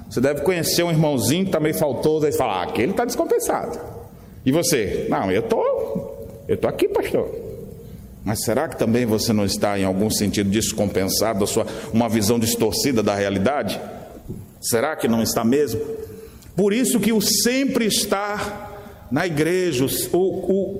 Você 0.09 0.21
deve 0.21 0.43
conhecer 0.43 0.83
um 0.83 0.91
irmãozinho 0.91 1.45
que 1.45 1.49
está 1.49 1.61
meio 1.61 1.75
faltoso, 1.75 2.27
aí 2.27 2.33
fala, 2.33 2.61
ah, 2.61 2.63
aquele 2.65 2.93
está 2.93 3.05
descompensado. 3.05 3.79
E 4.45 4.53
você? 4.53 5.07
Não, 5.09 5.31
eu 5.31 5.43
tô, 5.43 5.63
eu 6.47 6.57
tô 6.57 6.69
aqui, 6.69 6.89
pastor. 6.89 7.29
Mas 8.25 8.43
será 8.43 8.69
que 8.69 8.79
também 8.79 9.05
você 9.05 9.33
não 9.33 9.45
está 9.45 9.79
em 9.79 9.85
algum 9.85 10.09
sentido 10.09 10.49
descompensado, 10.49 11.47
sua, 11.47 11.67
uma 11.93 12.09
visão 12.09 12.39
distorcida 12.39 13.03
da 13.03 13.15
realidade? 13.15 13.81
Será 14.61 14.97
que 14.97 15.07
não 15.07 15.23
está 15.23 15.45
mesmo? 15.45 15.81
Por 16.57 16.73
isso 16.73 17.01
que 17.01 17.13
o 17.13 17.21
sempre 17.21 17.87
estar 17.87 18.73
na 19.11 19.27
igreja, 19.27 19.85
o, 20.13 20.19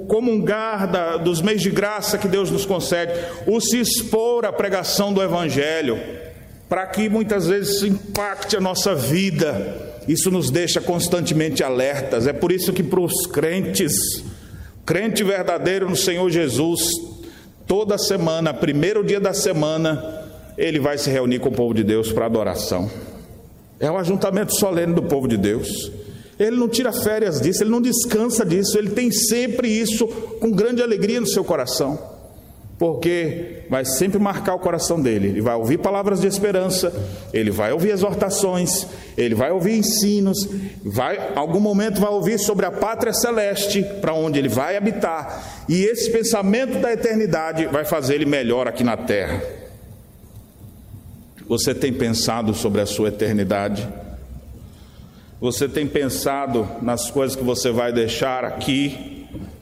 o 0.03 0.07
comungar 0.07 0.91
da, 0.91 1.17
dos 1.19 1.43
meios 1.43 1.61
de 1.61 1.71
graça 1.71 2.17
que 2.17 2.27
Deus 2.27 2.51
nos 2.51 2.65
concede, 2.65 3.13
o 3.47 3.61
se 3.61 3.79
expor 3.79 4.47
à 4.47 4.53
pregação 4.53 5.13
do 5.13 5.23
Evangelho, 5.23 5.99
para 6.69 6.87
que 6.87 7.09
muitas 7.09 7.47
vezes 7.47 7.77
isso 7.77 7.87
impacte 7.87 8.57
a 8.57 8.61
nossa 8.61 8.95
vida. 8.95 9.93
Isso 10.09 10.31
nos 10.31 10.51
deixa 10.51 10.81
constantemente 10.81 11.63
alertas. 11.63 12.27
É 12.27 12.33
por 12.33 12.53
isso 12.53 12.73
que 12.73 12.83
para 12.83 13.01
os 13.01 13.27
crentes, 13.27 13.93
crente 14.85 15.23
verdadeiro 15.23 15.89
no 15.89 15.97
Senhor 15.97 16.29
Jesus, 16.31 16.81
toda 17.67 17.97
semana, 17.99 18.53
primeiro 18.53 19.05
dia 19.05 19.21
da 19.21 19.33
semana, 19.33 20.23
ele 20.57 20.79
vai 20.79 20.99
se 20.99 21.11
reunir 21.11 21.39
com 21.39 21.49
o 21.49 21.53
povo 21.53 21.75
de 21.75 21.83
Deus 21.83 22.13
para 22.13 22.27
adoração. 22.27 22.91
É 23.81 23.91
um 23.91 23.99
ajuntamento 23.99 24.55
solene 24.55 24.95
do 24.95 25.03
povo 25.03 25.27
de 25.27 25.37
Deus. 25.37 25.91
Ele 26.39 26.57
não 26.57 26.69
tira 26.69 26.93
férias 26.93 27.41
disso, 27.41 27.63
ele 27.63 27.71
não 27.71 27.81
descansa 27.81 28.45
disso, 28.45 28.77
ele 28.77 28.91
tem 28.91 29.11
sempre 29.11 29.69
isso 29.69 30.07
com 30.07 30.51
grande 30.51 30.83
alegria 30.83 31.21
no 31.21 31.27
seu 31.27 31.45
coração 31.45 32.14
porque 32.85 33.65
vai 33.71 33.83
sempre 33.83 34.19
marcar 34.19 34.55
o 34.55 34.59
coração 34.59 35.01
dele. 35.01 35.29
Ele 35.29 35.41
vai 35.41 35.55
ouvir 35.55 35.79
palavras 35.79 36.21
de 36.21 36.27
esperança, 36.27 36.93
ele 37.33 37.51
vai 37.51 37.73
ouvir 37.73 37.89
exortações, 37.89 38.87
ele 39.17 39.35
vai 39.35 39.51
ouvir 39.51 39.79
ensinos, 39.79 40.47
vai, 40.85 41.33
algum 41.35 41.61
momento 41.61 41.99
vai 41.99 42.11
ouvir 42.11 42.39
sobre 42.39 42.67
a 42.67 42.71
pátria 42.71 43.15
celeste, 43.15 43.83
para 44.03 44.13
onde 44.13 44.39
ele 44.39 44.51
vai 44.51 44.77
habitar, 44.77 45.65
e 45.67 45.83
esse 45.83 46.11
pensamento 46.11 46.79
da 46.79 46.93
eternidade 46.93 47.65
vai 47.69 47.87
fazer 47.87 48.17
ele 48.17 48.27
melhor 48.27 48.69
aqui 48.69 48.85
na 48.85 48.99
terra. 48.99 49.43
Você 51.49 51.75
tem 51.75 51.91
pensado 51.91 52.53
sobre 52.53 52.83
a 52.83 52.87
sua 52.87 53.09
eternidade? 53.09 53.89
Você 55.41 55.67
tem 55.67 55.87
pensado 55.87 56.69
nas 56.83 57.11
coisas 57.11 57.35
que 57.35 57.45
você 57.45 57.71
vai 57.71 57.95
deixar 57.95 58.45
aqui 58.45 59.14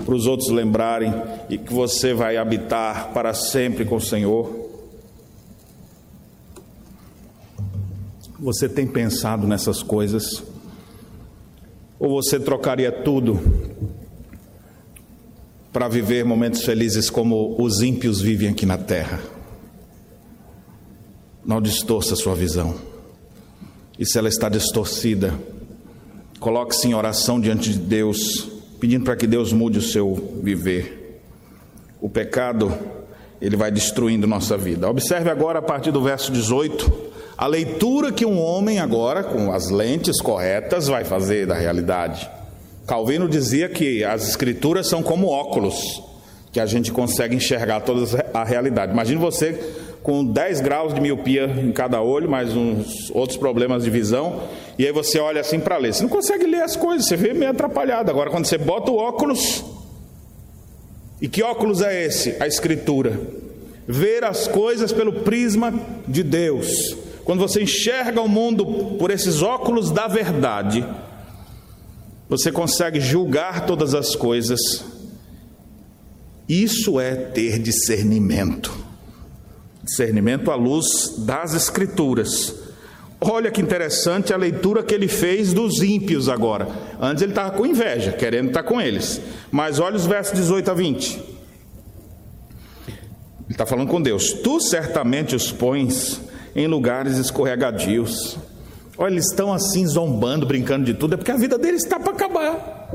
para 0.04 0.14
os 0.14 0.26
outros 0.26 0.50
lembrarem 0.50 1.12
e 1.48 1.58
que 1.58 1.72
você 1.72 2.12
vai 2.12 2.36
habitar 2.36 3.12
para 3.12 3.32
sempre 3.34 3.84
com 3.84 3.96
o 3.96 4.00
Senhor. 4.00 4.70
Você 8.38 8.68
tem 8.68 8.86
pensado 8.86 9.46
nessas 9.46 9.82
coisas? 9.82 10.42
Ou 11.98 12.10
você 12.10 12.40
trocaria 12.40 12.90
tudo 12.90 13.40
para 15.72 15.88
viver 15.88 16.24
momentos 16.24 16.64
felizes 16.64 17.08
como 17.08 17.56
os 17.62 17.80
ímpios 17.80 18.20
vivem 18.20 18.48
aqui 18.48 18.66
na 18.66 18.76
terra? 18.76 19.20
Não 21.44 21.60
distorça 21.60 22.16
sua 22.16 22.34
visão. 22.34 22.74
E 23.98 24.04
se 24.04 24.18
ela 24.18 24.28
está 24.28 24.48
distorcida, 24.48 25.38
Coloque-se 26.42 26.88
em 26.88 26.92
oração 26.92 27.40
diante 27.40 27.70
de 27.70 27.78
Deus, 27.78 28.48
pedindo 28.82 29.04
para 29.04 29.14
que 29.14 29.28
Deus 29.28 29.52
mude 29.52 29.78
o 29.78 29.80
seu 29.80 30.40
viver. 30.42 31.20
O 32.00 32.08
pecado, 32.08 32.76
ele 33.40 33.56
vai 33.56 33.70
destruindo 33.70 34.26
nossa 34.26 34.58
vida. 34.58 34.90
Observe 34.90 35.30
agora 35.30 35.60
a 35.60 35.62
partir 35.62 35.92
do 35.92 36.02
verso 36.02 36.32
18 36.32 37.12
a 37.38 37.46
leitura 37.46 38.10
que 38.10 38.26
um 38.26 38.40
homem, 38.40 38.80
agora, 38.80 39.22
com 39.22 39.52
as 39.52 39.70
lentes 39.70 40.20
corretas, 40.20 40.88
vai 40.88 41.04
fazer 41.04 41.46
da 41.46 41.54
realidade. 41.54 42.28
Calvino 42.84 43.28
dizia 43.28 43.68
que 43.68 44.02
as 44.02 44.26
escrituras 44.28 44.88
são 44.88 45.00
como 45.00 45.28
óculos, 45.28 46.02
que 46.50 46.58
a 46.58 46.66
gente 46.66 46.90
consegue 46.90 47.36
enxergar 47.36 47.82
toda 47.82 48.04
a 48.34 48.42
realidade. 48.42 48.90
Imagine 48.90 49.20
você 49.20 49.60
com 50.02 50.24
10 50.24 50.60
graus 50.60 50.92
de 50.92 51.00
miopia 51.00 51.44
em 51.44 51.70
cada 51.70 52.02
olho, 52.02 52.28
mais 52.28 52.56
uns 52.56 53.10
outros 53.10 53.38
problemas 53.38 53.84
de 53.84 53.90
visão, 53.90 54.42
e 54.78 54.84
aí 54.84 54.92
você 54.92 55.18
olha 55.18 55.40
assim 55.40 55.60
para 55.60 55.76
ler. 55.76 55.94
Você 55.94 56.02
não 56.02 56.10
consegue 56.10 56.44
ler 56.46 56.62
as 56.62 56.74
coisas, 56.74 57.06
você 57.06 57.16
vê 57.16 57.32
meio 57.32 57.50
atrapalhado. 57.52 58.10
Agora, 58.10 58.30
quando 58.30 58.46
você 58.46 58.58
bota 58.58 58.90
o 58.90 58.96
óculos, 58.96 59.64
e 61.20 61.28
que 61.28 61.42
óculos 61.42 61.80
é 61.80 62.04
esse? 62.04 62.36
A 62.40 62.48
Escritura. 62.48 63.18
Ver 63.86 64.24
as 64.24 64.48
coisas 64.48 64.92
pelo 64.92 65.20
prisma 65.20 65.72
de 66.06 66.22
Deus. 66.24 66.96
Quando 67.24 67.38
você 67.38 67.62
enxerga 67.62 68.20
o 68.20 68.28
mundo 68.28 68.96
por 68.98 69.10
esses 69.10 69.40
óculos 69.40 69.92
da 69.92 70.08
verdade, 70.08 70.84
você 72.28 72.50
consegue 72.50 72.98
julgar 72.98 73.66
todas 73.66 73.94
as 73.94 74.16
coisas. 74.16 74.60
Isso 76.48 76.98
é 76.98 77.14
ter 77.14 77.60
discernimento. 77.60 78.81
Discernimento 79.82 80.50
à 80.50 80.54
luz 80.54 81.16
das 81.18 81.54
Escrituras. 81.54 82.54
Olha 83.20 83.50
que 83.50 83.60
interessante 83.60 84.32
a 84.32 84.36
leitura 84.36 84.82
que 84.82 84.94
ele 84.94 85.06
fez 85.06 85.52
dos 85.52 85.80
ímpios 85.80 86.28
agora. 86.28 86.68
Antes 87.00 87.22
ele 87.22 87.32
estava 87.32 87.52
com 87.52 87.64
inveja, 87.64 88.12
querendo 88.12 88.48
estar 88.48 88.64
com 88.64 88.80
eles. 88.80 89.20
Mas 89.50 89.78
olha 89.78 89.96
os 89.96 90.06
versos 90.06 90.34
18 90.34 90.70
a 90.70 90.74
20. 90.74 91.14
Ele 91.14 91.26
está 93.50 93.64
falando 93.64 93.88
com 93.88 94.02
Deus. 94.02 94.32
Tu 94.32 94.60
certamente 94.60 95.36
os 95.36 95.52
pões 95.52 96.20
em 96.54 96.66
lugares 96.66 97.18
escorregadios. 97.18 98.38
Olha, 98.98 99.12
eles 99.12 99.30
estão 99.30 99.52
assim 99.52 99.86
zombando, 99.86 100.44
brincando 100.44 100.84
de 100.84 100.94
tudo, 100.94 101.14
é 101.14 101.16
porque 101.16 101.30
a 101.30 101.36
vida 101.36 101.56
deles 101.56 101.84
está 101.84 101.98
para 101.98 102.12
acabar. 102.12 102.90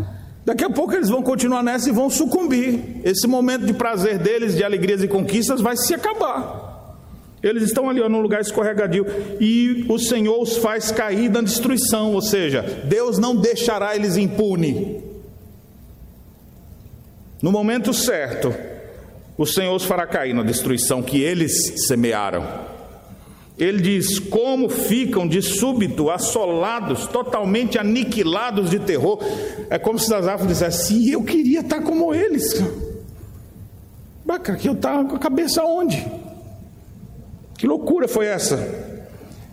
Daqui 0.45 0.63
a 0.63 0.69
pouco 0.69 0.93
eles 0.93 1.09
vão 1.09 1.21
continuar 1.21 1.63
nessa 1.63 1.89
e 1.89 1.91
vão 1.91 2.09
sucumbir. 2.09 3.01
Esse 3.03 3.27
momento 3.27 3.65
de 3.65 3.73
prazer 3.73 4.17
deles, 4.17 4.55
de 4.55 4.63
alegrias 4.63 5.01
e 5.03 5.07
conquistas, 5.07 5.61
vai 5.61 5.75
se 5.75 5.93
acabar. 5.93 6.66
Eles 7.41 7.63
estão 7.63 7.89
ali 7.89 8.01
ó, 8.01 8.09
num 8.09 8.19
lugar 8.19 8.41
escorregadio 8.41 9.05
e 9.39 9.85
o 9.87 9.99
Senhor 9.99 10.41
os 10.41 10.57
faz 10.57 10.91
cair 10.91 11.29
na 11.29 11.41
destruição, 11.41 12.13
ou 12.13 12.21
seja, 12.21 12.61
Deus 12.85 13.19
não 13.19 13.35
deixará 13.35 13.95
eles 13.95 14.17
impunes. 14.17 15.03
No 17.41 17.51
momento 17.51 17.93
certo, 17.93 18.53
o 19.37 19.45
Senhor 19.45 19.75
os 19.75 19.85
fará 19.85 20.07
cair 20.07 20.33
na 20.33 20.41
destruição 20.41 21.03
que 21.03 21.21
eles 21.21 21.85
semearam. 21.87 22.43
Ele 23.57 23.81
diz: 23.81 24.17
Como 24.17 24.67
ficam 24.67 25.27
de 25.27 25.41
súbito 25.41 26.09
assolados, 26.09 27.05
totalmente 27.07 27.77
aniquilados 27.77 28.71
de 28.71 28.79
terror. 28.79 29.19
É 29.69 29.77
como 29.77 29.99
se 29.99 30.07
Zasafo 30.07 30.47
dissesse: 30.47 31.11
Eu 31.11 31.23
queria 31.23 31.59
estar 31.59 31.81
como 31.81 32.13
eles. 32.13 32.63
Baca, 34.25 34.55
que 34.55 34.67
eu 34.67 34.73
estava 34.73 35.05
com 35.05 35.15
a 35.15 35.19
cabeça 35.19 35.63
onde? 35.63 36.05
Que 37.57 37.65
loucura 37.67 38.07
foi 38.07 38.27
essa? 38.27 38.55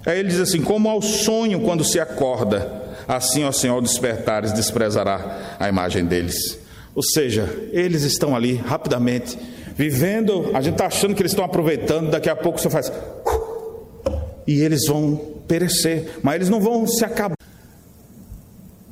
Aí 0.04 0.18
ele 0.18 0.28
diz 0.28 0.40
assim: 0.40 0.60
Como 0.60 0.88
ao 0.88 1.00
sonho 1.00 1.60
quando 1.60 1.82
se 1.82 1.98
acorda, 1.98 2.82
assim, 3.08 3.44
ó 3.44 3.50
Senhor, 3.50 3.80
despertares, 3.80 4.52
desprezará 4.52 5.56
a 5.58 5.68
imagem 5.68 6.04
deles. 6.04 6.58
Ou 6.94 7.02
seja, 7.02 7.48
eles 7.72 8.02
estão 8.02 8.36
ali 8.36 8.54
rapidamente, 8.54 9.36
vivendo, 9.74 10.50
a 10.54 10.60
gente 10.60 10.74
está 10.74 10.86
achando 10.86 11.14
que 11.14 11.22
eles 11.22 11.32
estão 11.32 11.44
aproveitando, 11.44 12.10
daqui 12.10 12.30
a 12.30 12.36
pouco 12.36 12.60
você 12.60 12.70
faz 12.70 12.92
e 14.46 14.60
eles 14.60 14.86
vão 14.86 15.16
perecer, 15.48 16.18
mas 16.22 16.36
eles 16.36 16.48
não 16.48 16.60
vão 16.60 16.86
se 16.86 17.04
acabar 17.04 17.36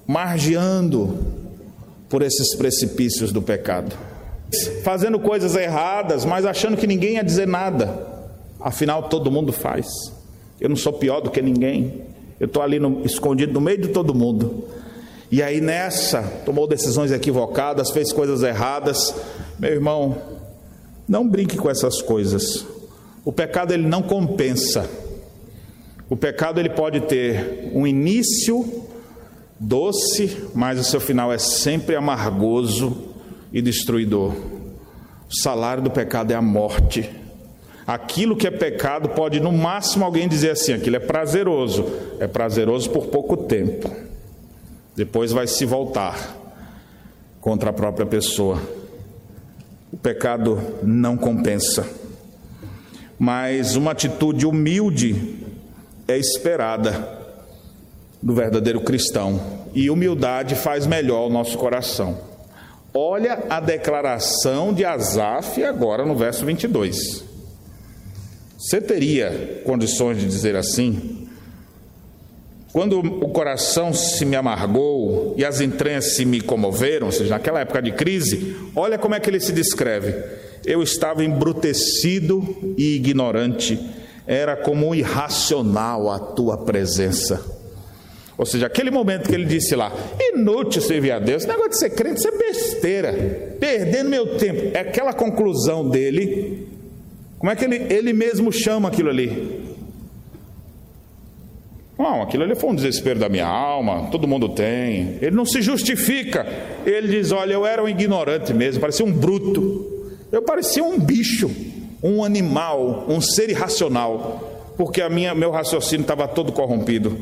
margeando 0.06 1.18
por 2.08 2.22
esses 2.22 2.54
precipícios 2.54 3.32
do 3.32 3.40
pecado, 3.40 3.96
fazendo 4.82 5.18
coisas 5.18 5.54
erradas, 5.54 6.24
mas 6.24 6.44
achando 6.44 6.76
que 6.76 6.86
ninguém 6.86 7.14
ia 7.14 7.24
dizer 7.24 7.46
nada. 7.46 8.21
Afinal, 8.62 9.08
todo 9.08 9.30
mundo 9.30 9.52
faz. 9.52 9.86
Eu 10.60 10.68
não 10.68 10.76
sou 10.76 10.92
pior 10.92 11.20
do 11.20 11.30
que 11.30 11.42
ninguém. 11.42 12.02
Eu 12.38 12.46
estou 12.46 12.62
ali 12.62 12.78
no, 12.78 13.04
escondido 13.04 13.52
no 13.52 13.60
meio 13.60 13.78
de 13.78 13.88
todo 13.88 14.14
mundo. 14.14 14.64
E 15.30 15.42
aí 15.42 15.60
nessa, 15.60 16.22
tomou 16.44 16.66
decisões 16.66 17.10
equivocadas, 17.10 17.90
fez 17.90 18.12
coisas 18.12 18.42
erradas. 18.42 19.14
Meu 19.58 19.72
irmão, 19.72 20.16
não 21.08 21.26
brinque 21.26 21.56
com 21.56 21.70
essas 21.70 22.02
coisas. 22.02 22.66
O 23.24 23.32
pecado 23.32 23.72
ele 23.72 23.86
não 23.86 24.02
compensa. 24.02 24.88
O 26.08 26.16
pecado 26.16 26.60
ele 26.60 26.70
pode 26.70 27.00
ter 27.00 27.70
um 27.74 27.86
início 27.86 28.84
doce, 29.58 30.48
mas 30.54 30.78
o 30.78 30.84
seu 30.84 31.00
final 31.00 31.32
é 31.32 31.38
sempre 31.38 31.96
amargoso 31.96 33.08
e 33.52 33.62
destruidor. 33.62 34.32
O 35.30 35.34
salário 35.34 35.82
do 35.82 35.90
pecado 35.90 36.32
é 36.32 36.34
a 36.34 36.42
morte. 36.42 37.21
Aquilo 37.86 38.36
que 38.36 38.46
é 38.46 38.50
pecado 38.50 39.08
pode 39.08 39.40
no 39.40 39.50
máximo 39.50 40.04
alguém 40.04 40.28
dizer 40.28 40.50
assim, 40.50 40.72
aquilo 40.72 40.96
é 40.96 41.00
prazeroso. 41.00 41.84
É 42.20 42.26
prazeroso 42.26 42.90
por 42.90 43.06
pouco 43.06 43.36
tempo. 43.36 43.90
Depois 44.94 45.32
vai 45.32 45.46
se 45.46 45.64
voltar 45.64 46.36
contra 47.40 47.70
a 47.70 47.72
própria 47.72 48.06
pessoa. 48.06 48.60
O 49.92 49.96
pecado 49.96 50.60
não 50.82 51.16
compensa. 51.16 51.86
Mas 53.18 53.74
uma 53.74 53.92
atitude 53.92 54.46
humilde 54.46 55.44
é 56.06 56.16
esperada 56.16 57.20
do 58.22 58.34
verdadeiro 58.34 58.80
cristão. 58.80 59.40
E 59.74 59.90
humildade 59.90 60.54
faz 60.54 60.86
melhor 60.86 61.26
o 61.26 61.32
nosso 61.32 61.58
coração. 61.58 62.18
Olha 62.94 63.44
a 63.48 63.58
declaração 63.58 64.72
de 64.72 64.84
Asaf 64.84 65.64
agora 65.64 66.04
no 66.04 66.14
verso 66.14 66.44
22. 66.44 67.31
Você 68.62 68.80
teria 68.80 69.60
condições 69.64 70.18
de 70.18 70.24
dizer 70.24 70.54
assim? 70.54 71.26
Quando 72.72 73.00
o 73.00 73.28
coração 73.30 73.92
se 73.92 74.24
me 74.24 74.36
amargou 74.36 75.34
e 75.36 75.44
as 75.44 75.60
entranhas 75.60 76.14
se 76.14 76.24
me 76.24 76.40
comoveram, 76.40 77.06
ou 77.08 77.12
seja, 77.12 77.30
naquela 77.30 77.58
época 77.58 77.82
de 77.82 77.90
crise, 77.90 78.56
olha 78.76 78.96
como 78.96 79.16
é 79.16 79.20
que 79.20 79.28
ele 79.28 79.40
se 79.40 79.52
descreve. 79.52 80.14
Eu 80.64 80.80
estava 80.80 81.24
embrutecido 81.24 82.74
e 82.78 82.94
ignorante 82.94 83.80
era 84.28 84.54
como 84.54 84.94
irracional 84.94 86.08
a 86.08 86.20
tua 86.20 86.56
presença. 86.56 87.44
Ou 88.38 88.46
seja, 88.46 88.66
aquele 88.66 88.92
momento 88.92 89.28
que 89.28 89.34
ele 89.34 89.44
disse 89.44 89.74
lá, 89.74 89.92
inútil 90.32 90.80
servir 90.80 91.10
a 91.10 91.18
Deus, 91.18 91.44
negócio 91.44 91.70
de 91.70 91.78
ser 91.80 91.90
crente, 91.90 92.20
isso 92.20 92.28
é 92.28 92.38
besteira, 92.38 93.56
perdendo 93.58 94.08
meu 94.08 94.36
tempo. 94.36 94.70
É 94.72 94.78
aquela 94.78 95.12
conclusão 95.12 95.88
dele. 95.88 96.71
Como 97.42 97.50
é 97.50 97.56
que 97.56 97.64
ele, 97.64 97.92
ele 97.92 98.12
mesmo 98.12 98.52
chama 98.52 98.88
aquilo 98.88 99.10
ali? 99.10 99.60
Não, 101.98 102.22
aquilo 102.22 102.44
ali 102.44 102.54
foi 102.54 102.70
um 102.70 102.74
desespero 102.74 103.18
da 103.18 103.28
minha 103.28 103.48
alma, 103.48 104.08
todo 104.12 104.28
mundo 104.28 104.48
tem. 104.50 105.18
Ele 105.20 105.34
não 105.34 105.44
se 105.44 105.60
justifica. 105.60 106.46
Ele 106.86 107.08
diz: 107.08 107.32
Olha, 107.32 107.52
eu 107.52 107.66
era 107.66 107.82
um 107.82 107.88
ignorante 107.88 108.54
mesmo, 108.54 108.80
parecia 108.80 109.04
um 109.04 109.12
bruto, 109.12 110.08
eu 110.30 110.40
parecia 110.42 110.84
um 110.84 111.00
bicho 111.00 111.50
um 112.00 112.22
animal, 112.22 113.06
um 113.08 113.20
ser 113.20 113.50
irracional, 113.50 114.72
porque 114.76 115.02
a 115.02 115.08
minha, 115.08 115.34
meu 115.34 115.50
raciocínio 115.50 116.02
estava 116.02 116.28
todo 116.28 116.52
corrompido. 116.52 117.18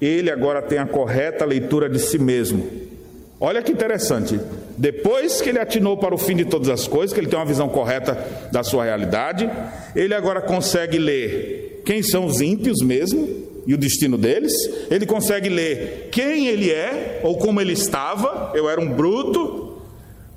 Ele 0.00 0.30
agora 0.30 0.62
tem 0.62 0.78
a 0.78 0.86
correta 0.86 1.44
leitura 1.44 1.88
de 1.88 1.98
si 1.98 2.20
mesmo. 2.20 2.85
Olha 3.38 3.62
que 3.62 3.70
interessante. 3.70 4.40
Depois 4.78 5.40
que 5.40 5.50
ele 5.50 5.58
atinou 5.58 5.96
para 5.96 6.14
o 6.14 6.18
fim 6.18 6.34
de 6.34 6.44
todas 6.44 6.68
as 6.68 6.88
coisas, 6.88 7.12
que 7.12 7.20
ele 7.20 7.28
tem 7.28 7.38
uma 7.38 7.44
visão 7.44 7.68
correta 7.68 8.16
da 8.50 8.62
sua 8.62 8.84
realidade, 8.84 9.48
ele 9.94 10.14
agora 10.14 10.40
consegue 10.40 10.98
ler 10.98 11.82
quem 11.84 12.02
são 12.02 12.24
os 12.24 12.40
ímpios 12.40 12.80
mesmo 12.80 13.28
e 13.66 13.74
o 13.74 13.78
destino 13.78 14.16
deles. 14.16 14.52
Ele 14.90 15.04
consegue 15.04 15.48
ler 15.48 16.08
quem 16.10 16.46
ele 16.46 16.70
é 16.70 17.20
ou 17.22 17.36
como 17.36 17.60
ele 17.60 17.72
estava. 17.72 18.52
Eu 18.54 18.70
era 18.70 18.80
um 18.80 18.90
bruto, 18.90 19.82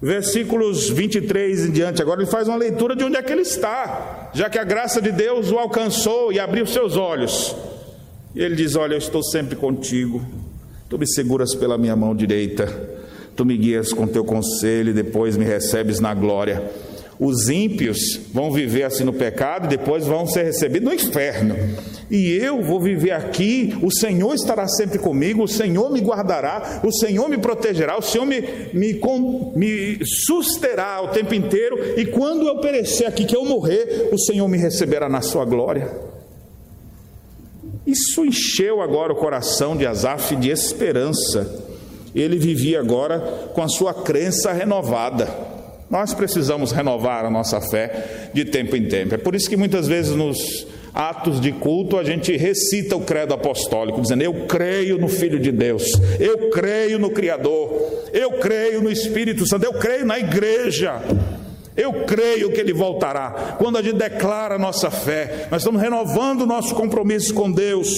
versículos 0.02 0.90
23 0.90 1.66
em 1.68 1.72
diante, 1.72 2.02
agora 2.02 2.22
ele 2.22 2.30
faz 2.30 2.48
uma 2.48 2.58
leitura 2.58 2.96
de 2.96 3.04
onde 3.04 3.18
é 3.18 3.22
que 3.22 3.32
ele 3.32 3.42
está, 3.42 4.30
já 4.34 4.50
que 4.50 4.58
a 4.58 4.64
graça 4.64 5.02
de 5.02 5.12
Deus 5.12 5.52
o 5.52 5.58
alcançou 5.58 6.32
e 6.32 6.40
abriu 6.40 6.66
seus 6.66 6.98
olhos. 6.98 7.56
Ele 8.36 8.56
diz: 8.56 8.76
Olha, 8.76 8.94
eu 8.94 9.00
estou 9.00 9.24
sempre 9.24 9.56
contigo, 9.56 10.22
tu 10.90 10.98
me 10.98 11.08
seguras 11.08 11.54
pela 11.56 11.78
minha 11.78 11.96
mão 11.96 12.16
direita, 12.16 12.66
tu 13.36 13.46
me 13.46 13.56
guias 13.56 13.94
com 13.94 14.08
teu 14.08 14.26
conselho 14.26 14.90
e 14.90 14.94
depois 14.94 15.38
me 15.38 15.46
recebes 15.46 16.00
na 16.00 16.14
glória. 16.14 16.70
Os 17.20 17.50
ímpios 17.50 18.00
vão 18.34 18.50
viver 18.50 18.84
assim 18.84 19.04
no 19.04 19.12
pecado 19.12 19.66
e 19.66 19.78
depois 19.78 20.06
vão 20.06 20.26
ser 20.26 20.44
recebidos 20.44 20.88
no 20.88 20.96
inferno. 20.96 21.54
E 22.10 22.32
eu 22.32 22.64
vou 22.64 22.80
viver 22.80 23.12
aqui, 23.12 23.78
o 23.84 23.92
Senhor 23.92 24.34
estará 24.34 24.66
sempre 24.70 24.98
comigo, 24.98 25.44
o 25.44 25.48
Senhor 25.48 25.92
me 25.92 26.00
guardará, 26.00 26.82
o 26.82 26.92
Senhor 26.94 27.28
me 27.28 27.38
protegerá, 27.38 27.98
o 27.98 28.02
Senhor 28.02 28.26
me, 28.26 28.42
me, 28.74 29.00
me 29.54 30.00
susterá 30.26 31.02
o 31.04 31.10
tempo 31.10 31.36
inteiro. 31.36 31.78
E 32.00 32.06
quando 32.06 32.48
eu 32.48 32.62
perecer 32.62 33.06
aqui, 33.06 33.26
que 33.26 33.36
eu 33.36 33.44
morrer, 33.44 34.10
o 34.14 34.18
Senhor 34.18 34.48
me 34.48 34.58
receberá 34.58 35.10
na 35.10 35.22
sua 35.22 35.44
glória. 35.44 36.09
Isso 37.90 38.24
encheu 38.24 38.82
agora 38.82 39.12
o 39.12 39.16
coração 39.16 39.76
de 39.76 39.86
Asaf 39.86 40.36
de 40.36 40.52
esperança. 40.52 41.66
Ele 42.14 42.38
vivia 42.38 42.80
agora 42.80 43.20
com 43.54 43.64
a 43.64 43.68
sua 43.68 43.94
crença 43.94 44.54
renovada. 44.54 45.28
Nós 45.90 46.14
precisamos 46.14 46.72
renovar 46.72 47.26
a 47.26 47.32
nossa 47.32 47.60
fé 47.60 48.30
de 48.32 48.46
tempo 48.46 48.76
em 48.76 48.88
tempo. 48.88 49.16
É 49.16 49.18
por 49.18 49.34
isso 49.34 49.50
que 49.50 49.58
muitas 49.58 49.88
vezes 49.88 50.16
nos 50.16 50.68
atos 50.94 51.42
de 51.42 51.52
culto 51.52 51.98
a 51.98 52.04
gente 52.04 52.38
recita 52.38 52.96
o 52.96 53.02
credo 53.02 53.34
apostólico, 53.34 54.02
dizendo: 54.02 54.22
Eu 54.22 54.46
creio 54.46 55.00
no 55.00 55.08
Filho 55.08 55.40
de 55.40 55.52
Deus, 55.52 55.92
eu 56.20 56.52
creio 56.52 57.00
no 57.00 57.10
Criador, 57.10 58.06
eu 58.14 58.34
creio 58.34 58.84
no 58.84 58.92
Espírito 58.92 59.48
Santo, 59.48 59.66
eu 59.66 59.74
creio 59.74 60.06
na 60.06 60.20
igreja. 60.20 61.02
Eu 61.76 62.06
creio 62.06 62.52
que 62.52 62.60
ele 62.60 62.74
voltará. 62.74 63.56
Quando 63.58 63.78
a 63.78 63.82
gente 63.82 63.98
declara 63.98 64.56
a 64.56 64.60
nossa 64.60 64.92
fé, 64.92 65.48
nós 65.50 65.62
estamos 65.62 65.82
renovando 65.82 66.42
o 66.42 66.46
nosso 66.46 66.76
compromisso 66.76 67.34
com 67.34 67.52
Deus. 67.52 67.90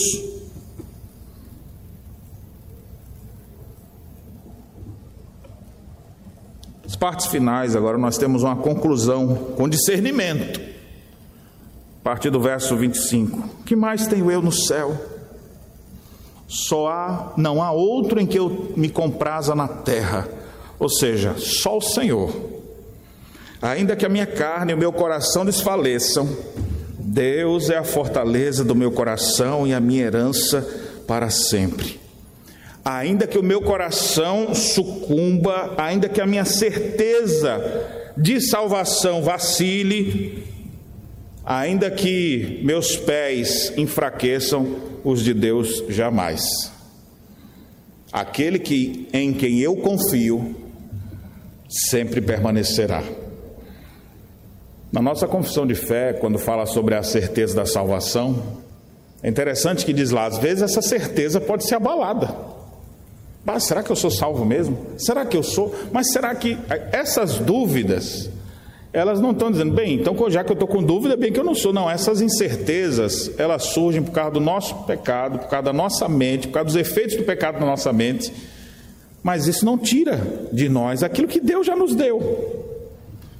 As 6.86 6.96
partes 6.96 7.28
finais, 7.28 7.76
agora 7.76 7.98
nós 7.98 8.18
temos 8.18 8.44
uma 8.44 8.56
conclusão 8.56 9.36
com 9.56 9.68
discernimento. 9.68 10.60
A 10.60 12.04
partir 12.04 12.30
do 12.30 12.40
verso 12.40 12.76
25: 12.76 13.64
Que 13.66 13.76
mais 13.76 14.08
tenho 14.08 14.30
eu 14.30 14.42
no 14.42 14.52
céu? 14.52 14.96
Só 16.48 16.90
há, 16.90 17.34
não 17.38 17.64
há 17.64 17.72
outro 17.72 18.20
em 18.20 18.26
que 18.26 18.38
eu 18.38 18.74
me 18.76 18.90
compraza 18.90 19.56
na 19.56 19.70
terra, 19.70 20.28
ou 20.78 20.90
seja, 20.90 21.36
só 21.38 21.78
o 21.78 21.82
Senhor. 21.82 22.51
Ainda 23.62 23.96
que 23.96 24.06
a 24.06 24.10
minha 24.10 24.26
carne 24.26 24.72
e 24.72 24.76
o 24.76 24.78
meu 24.78 24.92
coração 24.92 25.46
desfaleçam, 25.46 26.28
Deus 26.98 27.70
é 27.70 27.78
a 27.78 27.84
fortaleza 27.84 28.64
do 28.64 28.76
meu 28.76 28.92
coração 28.92 29.68
e 29.68 29.74
a 29.74 29.80
minha 29.80 30.04
herança 30.04 30.68
para 31.06 31.30
sempre 31.30 32.02
ainda 32.84 33.28
que 33.28 33.38
o 33.38 33.44
meu 33.44 33.62
coração 33.62 34.54
sucumba, 34.54 35.74
ainda 35.78 36.10
que 36.10 36.20
a 36.20 36.26
minha 36.26 36.46
certeza 36.46 37.62
de 38.18 38.42
salvação 38.42 39.22
vacile, 39.22 40.44
ainda 41.46 41.90
que 41.90 42.60
meus 42.64 42.98
pés 42.98 43.74
enfraqueçam, 43.78 44.92
os 45.04 45.24
de 45.24 45.34
Deus 45.34 45.84
jamais. 45.90 46.44
Aquele 48.12 48.60
que 48.60 49.08
em 49.14 49.34
quem 49.34 49.60
eu 49.60 49.76
confio 49.78 50.56
sempre 51.90 52.22
permanecerá. 52.22 53.02
Na 54.92 55.02
nossa 55.02 55.26
confissão 55.26 55.66
de 55.66 55.74
fé, 55.74 56.12
quando 56.12 56.38
fala 56.38 56.66
sobre 56.66 56.96
a 56.96 57.04
certeza 57.04 57.56
da 57.56 57.66
salvação, 57.66 58.36
é 59.24 59.30
interessante 59.30 59.86
que 59.86 59.94
diz 59.94 60.12
lá, 60.12 60.26
às 60.26 60.38
vezes 60.38 60.64
essa 60.64 60.82
certeza 60.82 61.40
pode 61.40 61.66
ser 61.66 61.76
abalada. 61.76 62.36
Ah, 63.48 63.60
será 63.60 63.84
que 63.84 63.92
eu 63.92 63.96
sou 63.96 64.10
salvo 64.10 64.46
mesmo? 64.46 64.78
Será 64.98 65.26
que 65.26 65.36
eu 65.36 65.44
sou? 65.44 65.74
Mas 65.92 66.12
será 66.12 66.34
que 66.34 66.58
essas 66.92 67.38
dúvidas, 67.38 68.30
elas 68.94 69.20
não 69.20 69.32
estão 69.32 69.52
dizendo, 69.52 69.74
bem, 69.74 69.96
então 69.96 70.16
já 70.30 70.44
que 70.44 70.52
eu 70.52 70.54
estou 70.54 70.68
com 70.68 70.82
dúvida, 70.82 71.18
bem 71.18 71.34
que 71.34 71.40
eu 71.40 71.44
não 71.44 71.56
sou. 71.56 71.74
Não, 71.74 71.90
essas 71.90 72.22
incertezas, 72.22 73.32
elas 73.38 73.64
surgem 73.64 74.02
por 74.02 74.12
causa 74.12 74.32
do 74.32 74.40
nosso 74.40 74.84
pecado, 74.84 75.40
por 75.40 75.48
causa 75.50 75.66
da 75.66 75.74
nossa 75.74 76.08
mente, 76.08 76.48
por 76.48 76.54
causa 76.54 76.68
dos 76.68 76.76
efeitos 76.76 77.18
do 77.18 77.24
pecado 77.24 77.60
na 77.60 77.66
nossa 77.66 77.92
mente. 77.92 78.32
Mas 79.24 79.48
isso 79.48 79.66
não 79.66 79.78
tira 79.78 80.50
de 80.52 80.70
nós 80.70 81.04
aquilo 81.04 81.28
que 81.28 81.40
Deus 81.40 81.66
já 81.66 81.76
nos 81.76 81.96
deu. 81.96 82.61